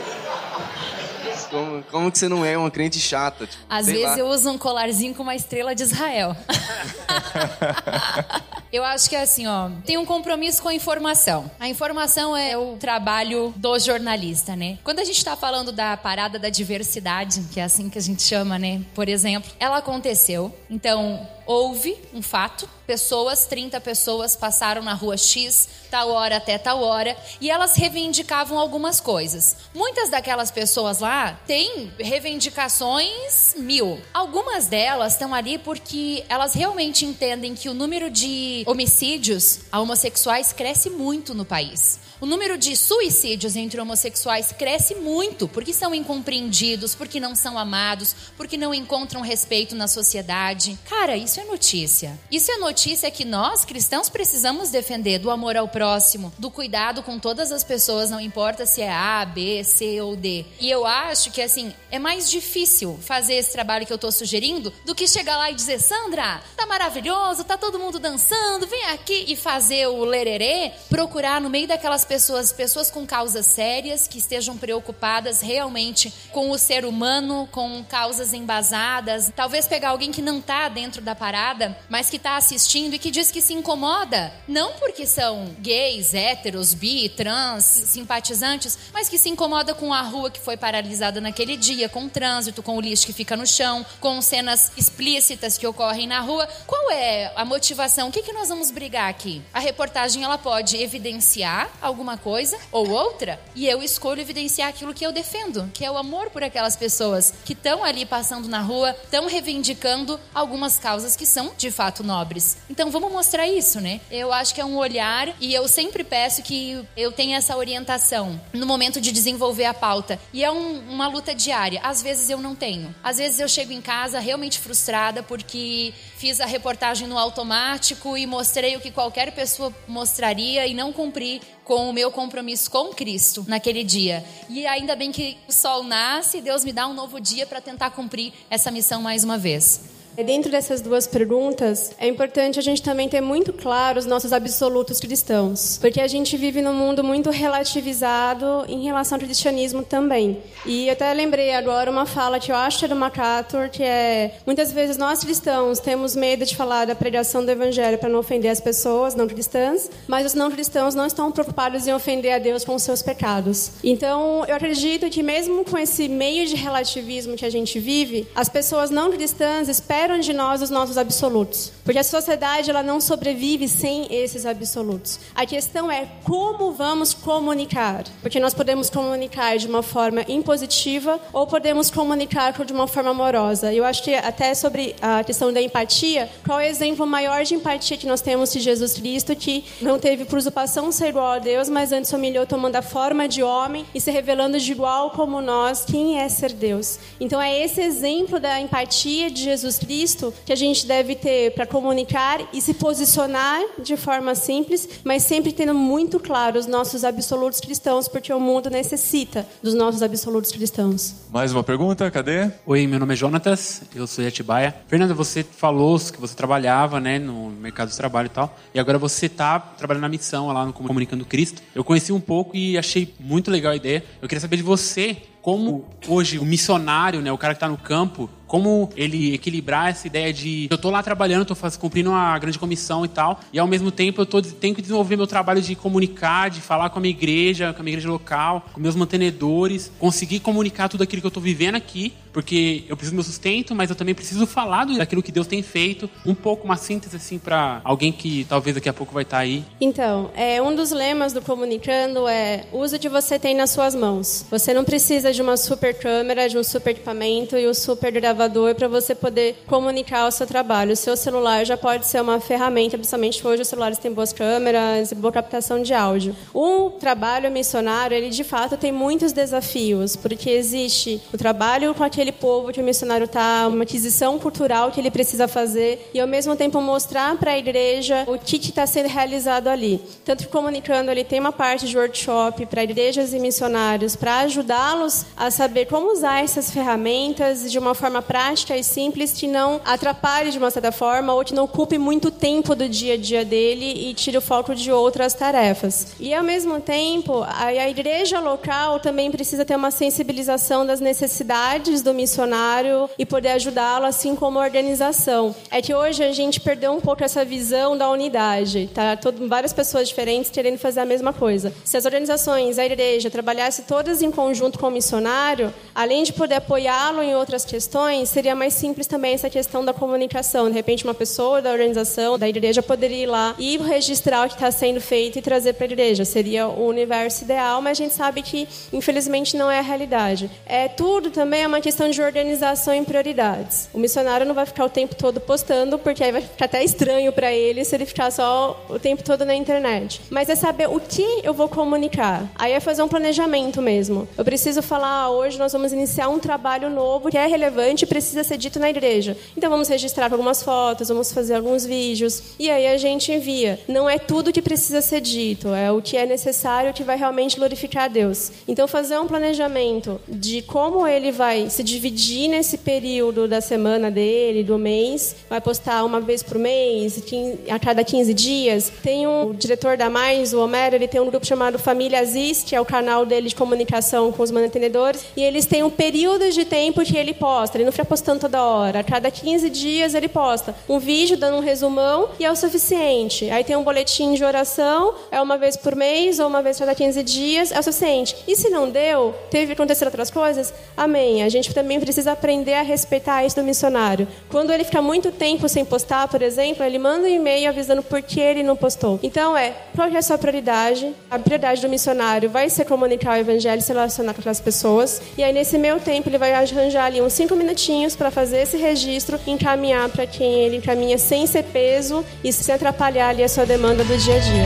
como, 1.51 1.74
como 1.91 2.11
que 2.11 2.19
você 2.19 2.29
não 2.29 2.45
é 2.45 2.57
uma 2.57 2.71
crente 2.71 2.99
chata? 2.99 3.47
Tipo, 3.47 3.62
Às 3.69 3.87
vezes 3.87 4.05
lá. 4.05 4.19
eu 4.19 4.29
uso 4.29 4.50
um 4.50 4.59
colarzinho 4.59 5.14
com 5.14 5.23
uma 5.23 5.35
estrela 5.35 5.75
de 5.75 5.83
Israel. 5.83 6.37
eu 8.73 8.85
acho 8.85 9.09
que 9.09 9.17
é 9.17 9.23
assim, 9.23 9.47
ó, 9.47 9.71
tem 9.85 9.97
um 9.97 10.05
compromisso 10.05 10.62
com 10.62 10.69
a 10.69 10.75
informação. 10.75 11.50
A 11.61 11.69
informação 11.69 12.37
é 12.37 12.57
o 12.57 12.76
trabalho 12.76 13.53
do 13.57 13.79
jornalista, 13.79 14.57
né? 14.57 14.79
Quando 14.83 14.99
a 14.99 15.05
gente 15.05 15.19
está 15.19 15.37
falando 15.37 15.71
da 15.71 15.97
parada 15.97 16.38
da 16.38 16.49
diversidade, 16.49 17.43
que 17.53 17.61
é 17.61 17.64
assim 17.64 17.88
que 17.88 17.99
a 17.99 18.03
gente 18.03 18.23
chama, 18.23 18.59
né? 18.59 18.83
Por 18.95 19.09
exemplo, 19.09 19.50
ela 19.61 19.79
aconteceu. 19.79 20.55
Então, 20.69 21.26
houve 21.47 21.97
um 22.12 22.23
fato, 22.23 22.69
pessoas, 22.87 23.47
30 23.47 23.81
pessoas 23.81 24.35
passaram 24.35 24.83
na 24.83 24.95
rua 24.95 25.17
X, 25.17 25.69
tal 25.91 26.11
hora 26.11 26.37
até 26.37 26.59
tal 26.59 26.83
hora, 26.83 27.17
e 27.41 27.50
elas 27.50 27.76
reivindicavam 27.76 28.59
algumas 28.59 29.00
coisas. 29.00 29.57
Muitas 29.75 30.09
daquelas 30.09 30.50
pessoas 30.50 30.99
lá 30.99 31.38
têm 31.47 31.74
reivindicações 31.99 33.54
mil. 33.57 34.00
Algumas 34.12 34.66
delas 34.66 35.12
estão 35.12 35.35
ali 35.35 35.59
porque 35.59 36.25
elas 36.28 36.54
realmente 36.54 37.04
entendem 37.04 37.54
que 37.54 37.69
o 37.69 37.75
número 37.75 38.11
de 38.11 38.62
homicídios 38.66 39.61
a 39.71 39.81
homossexuais 39.81 40.52
cresce 40.52 40.90
muito 40.90 41.35
no 41.35 41.45
país. 41.45 42.00
O 42.25 42.26
número 42.26 42.57
de 42.57 42.75
suicídios 42.75 43.54
entre 43.54 43.78
homossexuais 43.78 44.50
cresce 44.50 44.95
muito 44.95 45.47
porque 45.47 45.75
são 45.75 45.95
incompreendidos, 45.95 46.95
porque 46.95 47.21
não 47.21 47.35
são 47.35 47.59
amados, 47.59 48.16
porque 48.35 48.57
não 48.57 48.73
encontram 48.73 49.21
respeito 49.21 49.75
na 49.75 49.87
sociedade. 49.87 50.78
Cara, 50.88 51.19
isso 51.19 51.38
é 51.38 51.45
notícia. 51.45 52.19
Isso 52.31 52.50
é 52.50 52.57
notícia 52.57 53.11
que 53.11 53.26
nós, 53.26 53.66
cristãos, 53.66 54.09
precisamos 54.09 54.71
defender 54.71 55.19
do 55.19 55.31
amor 55.31 55.54
ao 55.54 55.69
próximo, 55.69 56.33
do 56.38 56.50
cuidado 56.50 57.02
com 57.02 57.19
todas 57.19 57.52
as 57.52 57.62
pessoas, 57.62 58.11
não 58.11 58.19
importa 58.19 58.64
se 58.64 58.81
é 58.81 58.90
A, 58.90 59.23
B, 59.26 59.62
C 59.62 60.00
ou 60.00 60.16
D. 60.16 60.47
E 60.59 60.71
eu 60.71 60.87
acho 60.87 61.31
que, 61.31 61.43
assim, 61.43 61.75
é 61.95 61.99
mais 61.99 62.29
difícil 62.29 62.99
fazer 63.01 63.35
esse 63.35 63.53
trabalho 63.53 63.87
que 63.87 63.93
eu 63.93 63.99
tô 63.99 64.11
sugerindo 64.11 64.73
do 64.85 64.97
que 64.97 65.07
chegar 65.07 65.37
lá 65.37 65.49
e 65.53 65.55
dizer: 65.55 65.79
Sandra, 65.79 66.43
tá 66.57 66.67
maravilhoso, 66.67 67.45
tá 67.45 67.57
todo 67.57 67.79
mundo 67.79 68.01
dançando, 68.01 68.67
vem 68.67 68.87
aqui 68.87 69.27
e 69.29 69.37
fazer 69.37 69.87
o 69.87 70.05
lererê, 70.05 70.73
procurar 70.91 71.41
no 71.41 71.49
meio 71.49 71.69
daquelas 71.69 72.05
pessoas, 72.05 72.51
pessoas 72.51 72.91
com 72.91 73.07
causas 73.07 73.47
sérias, 73.47 74.09
que 74.09 74.19
estejam 74.19 74.59
preocupadas 74.59 75.41
realmente 75.41 76.13
com 76.33 76.51
o 76.51 76.59
ser 76.59 76.85
humano, 76.85 77.49
com 77.53 77.85
causas 77.85 78.33
embasadas. 78.33 79.31
Talvez 79.35 79.69
pegar 79.69 79.91
alguém 79.91 80.11
que 80.11 80.21
não 80.21 80.41
tá 80.41 80.69
dentro 80.69 81.01
da 81.01 81.15
parada, 81.15 81.79
mas 81.88 82.11
que 82.11 82.18
tá 82.18 82.37
assistindo 82.37 82.95
e 82.95 82.99
que 82.99 83.11
diz 83.12 83.31
que 83.31 83.40
se 83.40 83.55
incomoda, 83.55 84.33
não 84.49 84.73
porque 84.73 85.07
são 85.07 85.55
gays, 85.61 86.12
héteros, 86.12 86.75
bi, 86.75 87.09
trans, 87.09 87.64
simpatizantes, 87.64 88.77
mas 88.92 89.09
que 89.09 89.16
se 89.16 89.29
incomoda 89.29 89.75
com 89.75 89.95
a 89.95 90.03
rua 90.03 90.29
que 90.29 90.40
foi 90.40 90.57
paralisada 90.57 91.21
naquele 91.21 91.57
dia, 91.85 91.88
com 91.88 92.05
o 92.05 92.09
trânsito, 92.11 92.62
com 92.62 92.77
o 92.77 92.81
lixo 92.81 93.07
que 93.07 93.12
fica 93.12 93.37
no 93.37 93.47
chão, 93.47 93.85
com 94.01 94.20
cenas 94.23 94.73
explícitas 94.77 95.59
que 95.59 95.66
ocorrem 95.66 96.07
na 96.07 96.20
rua. 96.20 96.49
Qual 96.66 96.90
é 96.90 97.31
a 97.37 97.44
motivação? 97.44 98.09
O 98.09 98.12
que, 98.12 98.23
que 98.23 98.33
nós 98.33 98.49
vamos 98.49 98.70
brigar 98.70 99.09
aqui? 99.11 99.42
A 99.53 99.61
reportagem 99.61 100.25
ela 100.25 100.38
pode 100.38 100.77
evidenciar 100.77 101.70
alguma 101.83 102.16
coisa 102.16 102.59
ou 102.73 102.88
outra, 102.90 103.38
e 103.55 103.66
eu 103.66 103.83
escolho 103.83 104.20
evidenciar 104.20 104.68
aquilo 104.68 104.94
que 104.94 105.05
eu 105.05 105.12
defendo, 105.12 105.70
que 105.75 105.85
é 105.85 105.90
o 105.90 105.99
amor 105.99 106.31
por 106.31 106.42
aquelas 106.42 106.75
pessoas 106.77 107.35
que 107.44 107.53
estão 107.53 107.85
ali 107.85 108.07
passando 108.07 108.49
na 108.49 108.61
rua, 108.61 108.97
estão 109.05 109.27
reivindicando 109.27 110.18
algumas 110.35 110.79
causas 110.79 111.14
que 111.16 111.27
são 111.27 111.53
de 111.57 111.70
fato 111.70 112.03
nobres. 112.03 112.57
Então 112.70 112.90
vamos 112.90 113.12
mostrar 113.12 113.47
isso, 113.47 113.81
né? 113.81 114.01
Eu 114.11 114.33
acho 114.33 114.55
que 114.55 114.61
é 114.61 114.64
um 114.64 114.77
olhar 114.77 115.35
e 115.40 115.53
eu 115.53 115.68
sempre 115.68 116.03
peço 116.03 116.42
que 116.42 116.83
eu 116.97 117.12
tenha 117.12 117.37
essa 117.37 117.57
orientação 117.57 118.40
no 118.53 118.66
momento 118.66 119.01
de 119.01 119.12
desenvolver 119.12 119.64
a 119.66 119.75
pauta. 119.75 120.18
E 120.33 120.42
é 120.44 120.51
um- 120.51 120.79
uma 120.88 121.07
luta 121.09 121.35
diária. 121.35 121.74
Às 121.83 122.03
vezes 122.03 122.31
eu 122.31 122.39
não 122.39 122.55
tenho. 122.55 122.95
Às 123.03 123.19
vezes 123.19 123.41
eu 123.41 123.49
chego 123.49 123.73
em 123.73 123.81
casa 123.81 124.19
realmente 124.19 124.59
frustrada 124.59 125.23
porque 125.23 125.93
fiz 126.17 126.41
a 126.41 126.47
reportagem 126.47 127.07
no 127.09 127.19
automático 127.19 128.17
e 128.17 128.27
mostrei 128.27 128.77
o 128.77 128.81
que 128.81 128.91
qualquer 128.91 129.33
pessoa 129.33 129.75
mostraria 129.87 130.67
e 130.67 130.75
não 130.75 130.93
cumpri 130.93 131.41
com 131.65 131.89
o 131.89 131.93
meu 131.93 132.11
compromisso 132.11 132.71
com 132.71 132.89
Cristo 132.95 133.45
naquele 133.49 133.83
dia. 133.83 134.25
E 134.49 134.67
ainda 134.67 134.95
bem 134.95 135.11
que 135.11 135.39
o 135.49 135.53
sol 135.53 135.83
nasce 135.83 136.39
e 136.39 136.43
Deus 136.43 136.65
me 136.65 136.73
dá 136.73 136.87
um 136.87 136.95
novo 136.95 137.21
dia 137.21 137.47
para 137.47 137.61
tentar 137.61 137.91
cumprir 137.91 138.33
essa 138.51 138.71
missão 138.71 139.03
mais 139.03 139.25
uma 139.25 139.39
vez. 139.39 140.04
E 140.16 140.22
Dentro 140.22 140.50
dessas 140.50 140.81
duas 140.81 141.07
perguntas, 141.07 141.92
é 141.98 142.07
importante 142.07 142.59
a 142.59 142.62
gente 142.62 142.83
também 142.83 143.09
ter 143.09 143.20
muito 143.20 143.53
claro 143.53 143.98
os 143.98 144.07
nossos 144.07 144.33
absolutos 144.33 145.00
cristãos, 145.00 145.77
porque 145.81 146.00
a 146.00 146.07
gente 146.07 146.37
vive 146.37 146.62
num 146.62 146.72
mundo 146.72 147.03
muito 147.03 147.31
relativizado 147.31 148.64
em 148.68 148.83
relação 148.85 149.16
ao 149.16 149.24
cristianismo 149.24 149.83
também. 149.83 150.40
E 150.64 150.87
eu 150.87 150.92
até 150.92 151.12
lembrei 151.12 151.53
agora 151.53 151.90
uma 151.90 152.07
fala 152.07 152.38
que 152.38 152.53
eu 152.53 152.57
acho 152.57 152.79
que 152.79 152.85
é 152.85 152.88
do 152.88 152.96
MacArthur, 152.96 153.68
que 153.68 153.83
é 153.83 154.38
muitas 154.46 154.72
vezes 154.72 154.96
nós 154.96 155.22
cristãos 155.22 155.81
temos 155.81 156.14
medo 156.14 156.44
de 156.44 156.57
falar 156.57 156.85
da 156.85 156.94
pregação 156.94 157.44
do 157.44 157.50
evangelho 157.50 157.98
para 157.98 158.09
não 158.09 158.20
ofender 158.20 158.50
as 158.50 158.61
pessoas 158.61 159.14
não 159.14 159.27
cristãs, 159.27 159.90
mas 160.07 160.27
os 160.27 160.35
não 160.35 160.50
cristãos 160.50 160.94
não 160.94 161.07
estão 161.07 161.31
preocupados 161.33 161.87
em 161.87 161.92
ofender 161.92 162.35
a 162.35 162.38
Deus 162.38 162.64
com 162.64 162.74
os 162.74 162.83
seus 162.83 163.03
pecados. 163.03 163.72
Então, 163.83 164.44
eu 164.46 164.55
acredito 164.55 165.09
que 165.11 165.22
mesmo 165.22 165.64
com 165.64 165.77
esse 165.77 166.09
meio 166.09 166.46
de 166.46 166.55
relativismo 166.55 167.37
que 167.37 167.44
a 167.44 167.50
gente 167.50 167.79
vive, 167.79 168.29
as 168.35 168.48
pessoas 168.48 168.90
não 168.90 169.11
cristãs 169.11 169.68
esperam 169.68 170.04
de 170.05 170.35
nós 170.35 170.61
os 170.61 170.69
nossos 170.69 170.99
absolutos, 170.99 171.73
porque 171.83 171.99
a 171.99 172.05
sociedade 172.05 172.69
ela 172.69 172.83
não 172.83 173.01
sobrevive 173.01 173.67
sem 173.67 174.07
esses 174.14 174.45
absolutos. 174.45 175.19
A 175.35 175.47
questão 175.47 175.90
é 175.90 176.07
como 176.23 176.73
vamos 176.73 177.14
comunicar, 177.14 178.05
porque 178.21 178.38
nós 178.38 178.53
podemos 178.53 178.90
comunicar 178.90 179.57
de 179.57 179.67
uma 179.67 179.83
forma 179.83 180.23
impositiva 180.29 181.19
ou 181.33 181.47
podemos 181.47 181.90
comunicar 181.90 182.53
de 182.64 182.73
uma 182.73 182.87
forma 182.87 183.11
amorosa. 183.11 183.73
Eu 183.73 183.83
acho 183.83 184.03
que 184.03 184.14
até 184.14 184.55
sobre 184.55 184.95
a 185.01 185.25
questão 185.25 185.51
da 185.51 185.62
empatia, 185.62 186.31
qual 186.45 186.61
é 186.61 186.67
o 186.67 186.71
exemplo 186.71 187.07
maior 187.07 187.43
de 187.45 187.55
empatia 187.55 187.97
que 187.97 188.07
nós 188.07 188.21
temos 188.21 188.53
de 188.53 188.61
Jesus 188.61 188.93
Cristo, 188.93 189.35
que 189.35 189.64
não 189.81 189.99
teve 189.99 190.27
por 190.27 190.38
usurpação 190.38 190.93
ser 190.93 191.09
igual 191.09 191.33
a 191.33 191.38
Deus, 191.38 191.71
mas 191.71 191.93
antes 191.93 192.12
humilhou 192.12 192.47
tomando 192.47 192.77
a 192.77 192.83
forma 192.83 193.27
de 193.27 193.43
homem 193.43 193.87
e 193.95 194.01
se 194.01 194.11
revelando 194.11 194.61
de 194.61 194.71
igual 194.71 195.11
como 195.12 195.40
nós, 195.40 195.87
quem 195.87 196.21
é 196.21 196.29
ser 196.29 196.53
Deus. 196.53 196.99
Então 197.19 197.40
é 197.40 197.59
esse 197.59 197.81
exemplo 197.81 198.38
da 198.38 198.61
empatia 198.61 199.31
de 199.31 199.43
Jesus 199.43 199.79
Cristo 199.79 199.93
visto 199.94 200.35
que 200.44 200.52
a 200.52 200.57
gente 200.57 200.87
deve 200.87 201.14
ter 201.14 201.54
para 201.54 201.66
comunicar 201.66 202.40
e 202.52 202.61
se 202.61 202.74
posicionar 202.74 203.62
de 203.80 203.96
forma 203.96 204.35
simples, 204.35 204.88
mas 205.04 205.22
sempre 205.22 205.52
tendo 205.52 205.72
muito 205.72 206.18
claro 206.18 206.59
os 206.59 206.66
nossos 206.66 207.04
absolutos 207.04 207.61
cristãos, 207.61 208.09
porque 208.09 208.33
o 208.33 208.40
mundo 208.40 208.68
necessita 208.68 209.46
dos 209.62 209.72
nossos 209.72 210.02
absolutos 210.02 210.50
cristãos. 210.50 211.14
Mais 211.30 211.52
uma 211.52 211.62
pergunta, 211.62 212.11
cadê? 212.11 212.50
Oi, 212.66 212.88
meu 212.88 212.98
nome 212.98 213.14
é 213.14 213.16
Jonatas, 213.16 213.83
eu 213.94 214.07
sou 214.09 214.22
de 214.22 214.28
Atibaia. 214.28 214.74
Fernanda, 214.88 215.14
você 215.14 215.44
falou 215.44 215.94
que 215.98 216.20
você 216.20 216.35
trabalhava 216.35 216.98
né, 216.98 217.20
no 217.20 217.50
mercado 217.50 217.90
de 217.90 217.96
trabalho 217.96 218.26
e 218.26 218.30
tal, 218.30 218.59
e 218.74 218.80
agora 218.80 218.98
você 218.98 219.26
está 219.26 219.61
trabalhando 219.61 220.02
na 220.02 220.09
missão 220.09 220.48
lá 220.48 220.66
no 220.66 220.72
Comunicando 220.72 221.24
Cristo. 221.24 221.62
Eu 221.72 221.85
conheci 221.85 222.12
um 222.12 222.20
pouco 222.20 222.57
e 222.57 222.76
achei 222.76 223.14
muito 223.20 223.48
legal 223.48 223.72
a 223.72 223.76
ideia. 223.76 224.02
Eu 224.20 224.28
queria 224.28 224.40
saber 224.40 224.57
de 224.57 224.62
você 224.64 225.18
como 225.44 225.85
hoje 226.09 226.38
o 226.38 226.44
missionário, 226.44 227.20
né, 227.20 227.30
o 227.30 227.37
cara 227.37 227.52
que 227.52 227.59
está 227.59 227.68
no 227.68 227.76
campo, 227.76 228.30
como 228.46 228.90
ele 228.96 229.35
equilibrar 229.35 229.90
essa 229.90 230.07
ideia 230.07 230.33
de 230.33 230.68
eu 230.70 230.76
estou 230.76 230.90
lá 230.90 231.02
trabalhando, 231.02 231.42
estou 231.42 231.70
cumprindo 231.78 232.11
uma 232.11 232.38
grande 232.38 232.59
comissão 232.59 233.04
e 233.04 233.09
tal, 233.09 233.40
e 233.52 233.59
ao 233.59 233.66
mesmo 233.66 233.90
tempo 233.90 234.20
eu 234.22 234.26
tô, 234.26 234.40
tenho 234.42 234.74
que 234.74 234.83
desenvolver 234.83 235.16
meu 235.16 235.26
trabalho 235.26 235.61
de 235.61 235.74
comunicar, 235.74 236.50
de 236.50 236.61
falar 236.61 236.90
com 236.90 236.98
a 236.98 237.02
minha 237.02 237.11
igreja, 237.11 237.72
com 237.72 237.80
a 237.80 237.85
minha 237.85 237.94
igreja 237.94 238.11
local, 238.11 238.66
com 238.72 238.80
meus 238.80 238.94
mantenedores, 238.94 239.90
conseguir 239.98 240.40
comunicar 240.40 240.88
tudo 240.88 241.02
aquilo 241.02 241.20
que 241.20 241.26
eu 241.26 241.28
estou 241.28 241.42
vivendo 241.42 241.74
aqui, 241.76 242.12
porque 242.33 242.85
eu 242.88 242.96
preciso 242.96 243.12
do 243.12 243.16
meu 243.16 243.24
sustento, 243.24 243.74
mas 243.74 243.90
eu 243.90 243.96
também 243.96 244.14
preciso 244.14 244.46
falar 244.46 244.85
daquilo 244.85 245.22
que 245.22 245.30
Deus 245.30 245.46
tem 245.46 245.62
feito, 245.62 246.11
um 246.26 246.35
pouco 246.35 246.64
uma 246.64 246.76
síntese 246.76 247.16
assim 247.16 247.38
para 247.38 247.80
alguém 247.85 248.12
que 248.12 248.44
talvez 248.48 248.74
daqui 248.74 248.88
a 248.88 248.92
pouco 248.92 249.14
vai 249.14 249.22
estar 249.22 249.37
tá 249.37 249.42
aí. 249.42 249.64
Então, 249.80 250.30
é 250.35 250.61
um 250.61 250.74
dos 250.74 250.90
lemas 250.90 251.33
do 251.33 251.40
comunicando 251.40 252.26
é 252.26 252.64
uso 252.72 252.98
de 252.98 253.09
você 253.09 253.38
tem 253.38 253.54
nas 253.54 253.70
suas 253.70 253.94
mãos. 253.94 254.44
Você 254.50 254.74
não 254.74 254.85
precisa 254.85 255.33
de 255.33 255.40
uma 255.40 255.57
super 255.57 255.96
câmera, 255.96 256.48
de 256.48 256.59
um 256.59 256.64
super 256.64 256.90
equipamento 256.90 257.57
e 257.57 257.68
um 257.68 257.74
super 257.74 258.12
gravador 258.35 258.75
para 258.75 258.88
você 258.88 259.14
poder 259.14 259.62
comunicar 259.66 260.27
o 260.27 260.31
seu 260.31 260.47
trabalho. 260.47 260.92
O 260.92 260.97
seu 260.97 261.16
celular 261.16 261.64
já 261.64 261.77
pode 261.77 262.07
ser 262.07 262.20
uma 262.20 262.40
ferramenta, 262.40 262.99
principalmente 262.99 263.47
hoje 263.47 263.62
os 263.62 263.68
celulares 263.68 263.99
têm 263.99 264.12
boas 264.12 264.33
câmeras 264.33 265.12
e 265.12 265.14
boa 265.14 265.33
captação 265.33 265.81
de 265.81 265.94
áudio. 265.94 266.35
O 266.53 266.90
trabalho 266.90 267.51
missionário, 267.51 268.16
ele 268.16 268.31
de 268.31 268.42
fato 268.42 268.77
tem 268.77 268.90
muitos 268.90 269.33
desafios, 269.33 270.16
porque 270.16 270.51
existe 270.51 271.23
o 271.33 271.38
trabalho 271.38 271.94
com 271.94 272.03
aquele 272.03 272.33
povo 272.33 272.73
que 272.73 272.81
o 272.81 272.85
missionário 272.85 273.25
está, 273.25 273.68
uma 273.68 273.85
aquisição 273.85 274.38
cultural 274.38 274.90
que 274.90 275.01
ele 275.01 275.11
precisa 275.11 275.47
fazer 275.47 276.11
e 276.12 276.20
ao 276.20 276.27
mesmo 276.27 276.57
tempo 276.57 276.81
mostrar 276.81 277.37
para 277.37 277.53
a 277.53 277.59
igreja 277.59 278.25
o 278.27 278.37
que 278.37 278.57
está 278.57 278.87
sendo 278.87 279.09
realizado 279.09 279.68
ali. 279.68 280.01
Tanto 280.25 280.49
comunicando, 280.49 281.11
ele 281.11 281.23
tem 281.23 281.38
uma 281.38 281.53
parte 281.53 281.87
de 281.87 281.97
workshop 281.97 282.66
para 282.66 282.83
igrejas 282.83 283.33
e 283.33 283.38
missionários 283.38 284.16
para 284.16 284.40
ajudá-los 284.40 285.25
a 285.37 285.51
saber 285.51 285.87
como 285.87 286.12
usar 286.12 286.42
essas 286.42 286.70
ferramentas 286.70 287.70
de 287.70 287.79
uma 287.79 287.94
forma 287.94 288.24
prática 288.25 288.77
e 288.77 288.83
simples 288.83 289.33
que 289.33 289.47
não 289.47 289.81
atrapalhe 289.85 290.51
de 290.51 290.59
uma 290.59 290.71
certa 290.71 290.91
forma 290.91 291.33
ou 291.33 291.45
que 291.45 291.55
não 291.55 291.65
ocupe 291.65 291.99
muito 291.99 292.31
tempo 292.31 292.75
do 292.75 292.89
dia 292.89 293.15
a 293.15 293.17
dia 293.17 293.45
dele 293.45 294.09
e 294.09 294.15
tire 294.15 294.37
o 294.37 294.41
foco 294.41 294.75
de 294.75 294.91
outras 294.91 295.35
tarefas. 295.35 296.15
E 296.19 296.35
ao 296.35 296.43
mesmo 296.43 296.81
tempo, 296.81 297.43
a, 297.43 297.67
a 297.67 297.89
igreja 297.89 298.41
local 298.41 299.01
também 299.01 299.31
precisa 299.31 299.65
ter 299.65 299.77
uma 299.77 299.91
sensibilização 299.91 300.87
das 300.87 301.01
necessidades 301.01 302.03
do 302.03 302.15
missionário 302.15 303.09
e 303.19 303.27
poder 303.27 303.51
ajudá-lo, 303.51 304.07
assim 304.07 304.35
como 304.35 304.59
a 304.59 304.63
organização. 304.63 305.55
É 305.71 305.81
que 305.83 305.95
hoje 305.95 306.23
a 306.23 306.33
gente 306.33 306.61
perdeu 306.61 306.93
um 306.93 307.01
pouco 307.01 307.23
essa 307.23 307.45
visão 307.45 307.97
da 307.97 308.11
unidade, 308.11 308.91
tá? 308.95 309.17
Todo, 309.17 309.49
várias 309.49 309.73
pessoas 309.73 310.09
diferentes 310.09 310.51
querendo 310.51 310.79
fazer 310.79 311.01
a 311.01 311.05
mesma 311.05 311.33
coisa. 311.33 311.73
Se 311.85 311.97
as 311.97 312.05
organizações, 312.05 312.79
a 312.79 312.87
igreja, 312.87 313.31
trabalhassem 313.31 313.85
todas 313.85 314.23
em 314.23 314.31
conjunto 314.31 314.79
com 314.79 314.89
o 314.89 314.91
missionário, 314.91 315.73
além 315.95 316.23
de 316.23 316.33
poder 316.33 316.57
apoiá-lo 316.57 317.23
em 317.23 317.35
outras 317.35 317.65
questões, 317.65 318.13
seria 318.27 318.55
mais 318.55 318.74
simples 318.74 319.07
também 319.07 319.33
essa 319.33 319.48
questão 319.48 319.83
da 319.83 319.94
comunicação. 319.94 320.68
De 320.68 320.74
repente, 320.74 321.05
uma 321.05 321.14
pessoa 321.14 321.62
da 321.62 321.70
organização, 321.70 322.38
da 322.38 322.46
igreja, 322.46 322.83
poderia 322.83 323.22
ir 323.22 323.27
lá 323.27 323.55
e 323.59 323.79
registrar 323.79 324.44
o 324.44 324.48
que 324.48 324.55
está 324.55 324.70
sendo 324.70 325.00
feito 325.00 325.38
e 325.38 325.42
trazer 325.42 325.72
para 325.72 325.87
a 325.87 325.88
igreja. 325.90 326.24
Seria 326.24 326.68
o 326.68 326.87
universo 326.87 327.44
ideal, 327.44 327.81
mas 327.81 327.98
a 327.98 328.03
gente 328.03 328.14
sabe 328.14 328.42
que, 328.42 328.68
infelizmente, 328.92 329.57
não 329.57 329.70
é 329.70 329.79
a 329.79 329.83
realidade. 329.83 330.50
É 330.66 330.87
tudo 330.87 331.31
também 331.31 331.62
é 331.62 331.66
uma 331.66 331.81
questão 331.81 332.11
de 332.11 332.20
organização 332.20 332.92
em 332.92 333.05
prioridades. 333.05 333.88
O 333.94 333.98
missionário 333.98 334.44
não 334.44 334.55
vai 334.55 334.66
ficar 334.66 334.85
o 334.85 334.90
tempo 334.90 335.14
todo 335.14 335.40
postando, 335.40 335.98
porque 335.98 336.22
aí 336.22 336.33
vai 336.33 336.42
ficar 336.42 336.66
até 336.66 336.85
estranho 336.85 337.33
para 337.33 337.53
ele 337.53 337.85
se 337.85 337.94
ele 337.94 338.05
ficar 338.05 338.31
só 338.31 338.85
o 338.88 338.98
tempo 338.98 339.24
todo 339.24 339.44
na 339.44 339.55
internet. 339.55 340.20
Mas 340.29 340.48
é 340.48 340.55
saber 340.55 340.88
o 340.88 341.00
que 341.00 341.40
eu 341.42 341.55
vou 341.55 341.68
comunicar. 341.68 342.50
Aí 342.55 342.72
é 342.72 342.81
fazer 342.81 343.03
um 343.03 343.09
planejamento 343.09 343.81
mesmo. 343.81 344.29
Eu 344.37 344.44
preciso 344.44 344.83
falar, 344.83 345.22
ah, 345.22 345.31
hoje 345.31 345.59
nós 345.59 345.72
vamos 345.72 345.92
iniciar 345.92 346.29
um 346.29 346.38
trabalho 346.38 346.90
novo 346.90 347.31
que 347.31 347.38
é 347.38 347.46
relevante 347.46 348.04
e 348.05 348.07
precisa 348.07 348.45
ser 348.45 348.57
dito 348.57 348.79
na 348.79 348.90
igreja. 348.90 349.37
Então 349.57 349.71
vamos 349.71 349.88
registrar 349.88 350.33
algumas 350.33 350.62
fotos, 350.62 351.09
vamos 351.09 351.33
fazer 351.33 351.55
alguns 351.55 351.85
vídeos 351.85 352.43
e 352.59 352.71
aí 352.71 352.87
a 352.87 352.97
gente 352.97 353.33
envia. 353.33 353.81
Não 353.88 354.09
é 354.09 354.19
tudo 354.19 354.53
que 354.53 354.62
precisa 354.62 355.01
ser 355.01 355.21
dito, 355.21 355.69
é 355.75 355.90
o 355.90 356.01
que 356.01 356.17
é 356.17 356.27
necessário 356.27 356.93
que 356.93 357.03
vai 357.03 357.17
realmente 357.17 357.57
glorificar 357.57 358.05
a 358.05 358.09
Deus. 358.09 358.53
Então 358.69 358.87
fazer 358.87 359.19
um 359.19 359.27
planejamento 359.27 360.21
de 360.29 360.62
como 360.62 361.07
ele 361.07 361.33
vai 361.33 361.69
se 361.69 361.83
dividir 361.83 362.49
nesse 362.49 362.79
período 362.79 363.49
da 363.49 363.61
semana 363.61 364.11
dele, 364.11 364.62
do 364.62 364.79
mês, 364.79 365.37
vai 365.49 365.61
postar 365.61 366.05
uma 366.05 366.21
vez 366.21 366.43
por 366.43 366.59
mês, 366.59 367.23
a 367.71 367.79
cada 367.79 368.05
15 368.05 368.35
dias. 368.35 368.93
Tem 369.03 369.27
um 369.27 369.53
diretor 369.53 369.97
da 369.97 370.09
Mais, 370.11 370.53
o 370.53 370.61
Homero, 370.61 370.95
ele 370.95 371.09
tem 371.09 371.21
um 371.21 371.27
grupo 371.27 371.47
chamado 371.47 371.79
Família 371.79 372.21
Aziz, 372.21 372.62
que 372.62 372.75
é 372.75 372.81
o 372.81 372.85
canal 372.85 373.27
dele 373.27 373.49
de 373.49 373.55
comunicação 373.55 374.31
com 374.33 374.43
os 374.43 374.51
mantenedores 374.51 375.25
e 375.37 375.43
eles 375.43 375.67
têm 375.67 375.83
um 375.83 375.90
período 375.90 376.51
de 376.51 376.64
tempo 376.64 377.03
que 377.03 377.17
ele 377.17 377.35
posta. 377.35 377.77
Ele 377.77 377.85
não 377.85 377.93
fica 377.94 378.04
postando 378.04 378.40
toda 378.40 378.62
hora. 378.62 379.00
A 379.00 379.04
cada 379.04 379.30
15 379.30 379.70
dias 379.70 380.14
ele 380.14 380.28
posta 380.28 380.74
um 380.88 380.98
vídeo 380.98 381.37
dando 381.37 381.59
um 381.59 381.61
resumão 381.61 382.28
e 382.38 382.44
é 382.44 382.50
o 382.50 382.57
suficiente. 382.57 383.48
Aí 383.50 383.62
tem 383.62 383.76
um 383.76 383.85
boletim 383.85 384.35
de 384.35 384.44
oração, 384.44 385.14
é 385.30 385.40
uma 385.40 385.57
vez 385.57 385.76
por 385.76 385.94
mês 385.94 386.38
ou 386.40 386.48
uma 386.48 386.61
vez 386.61 386.78
cada 386.78 386.94
15 386.94 387.22
dias, 387.22 387.70
é 387.70 387.78
o 387.78 387.83
suficiente. 387.83 388.37
E 388.48 388.57
se 388.57 388.68
não 388.68 388.90
deu, 388.90 389.35
teve 389.50 389.66
que 389.66 389.72
acontecer 389.72 390.04
outras 390.04 390.30
coisas, 390.30 390.74
amém. 390.96 391.42
A 391.42 391.48
gente 391.48 391.72
também 391.72 392.00
precisa 392.00 392.33
aprender 392.33 392.74
a 392.74 392.83
respeitar 392.83 393.44
isso 393.44 393.57
do 393.57 393.62
missionário. 393.62 394.26
Quando 394.48 394.72
ele 394.72 394.85
fica 394.85 395.00
muito 395.00 395.30
tempo 395.30 395.68
sem 395.68 395.85
postar, 395.85 396.26
por 396.28 396.42
exemplo, 396.42 396.85
ele 396.85 396.98
manda 396.98 397.26
um 397.26 397.30
e-mail 397.30 397.68
avisando 397.68 398.02
por 398.02 398.20
que 398.22 398.40
ele 398.40 398.62
não 398.62 398.76
postou. 398.76 399.20
Então 399.22 399.57
é, 399.57 399.72
qual 399.94 400.09
é 400.09 400.16
a 400.16 400.22
sua 400.22 400.37
prioridade? 400.37 401.14
A 401.30 401.38
prioridade 401.38 401.80
do 401.80 401.88
missionário 401.88 402.50
vai 402.50 402.68
ser 402.68 402.85
comunicar 402.85 403.37
o 403.37 403.40
evangelho 403.40 403.80
se 403.80 403.92
relacionar 403.92 404.35
com 404.35 404.40
aquelas 404.40 404.61
pessoas. 404.61 405.22
E 405.38 405.44
aí, 405.44 405.52
nesse 405.52 405.78
meio 405.78 406.00
tempo, 406.00 406.28
ele 406.28 406.38
vai 406.38 406.52
arranjar 406.52 407.07
ali 407.07 407.20
uns 407.20 407.33
cinco 407.33 407.54
minutinhos 407.54 407.84
para 408.16 408.31
fazer 408.31 408.62
esse 408.62 408.79
registro 408.79 409.38
e 409.47 409.51
encaminhar 409.51 410.09
para 410.09 410.27
quem 410.27 410.61
ele 410.61 410.77
encaminha 410.77 411.18
sem 411.18 411.47
ser 411.47 411.64
peso 411.64 412.25
e 412.42 412.51
sem 412.51 412.75
atrapalhar 412.75 413.29
ali 413.29 413.42
a 413.42 413.49
sua 413.49 413.66
demanda 413.66 414.03
do 414.03 414.16
dia 414.16 414.37
a 414.37 414.38
dia. 414.38 414.64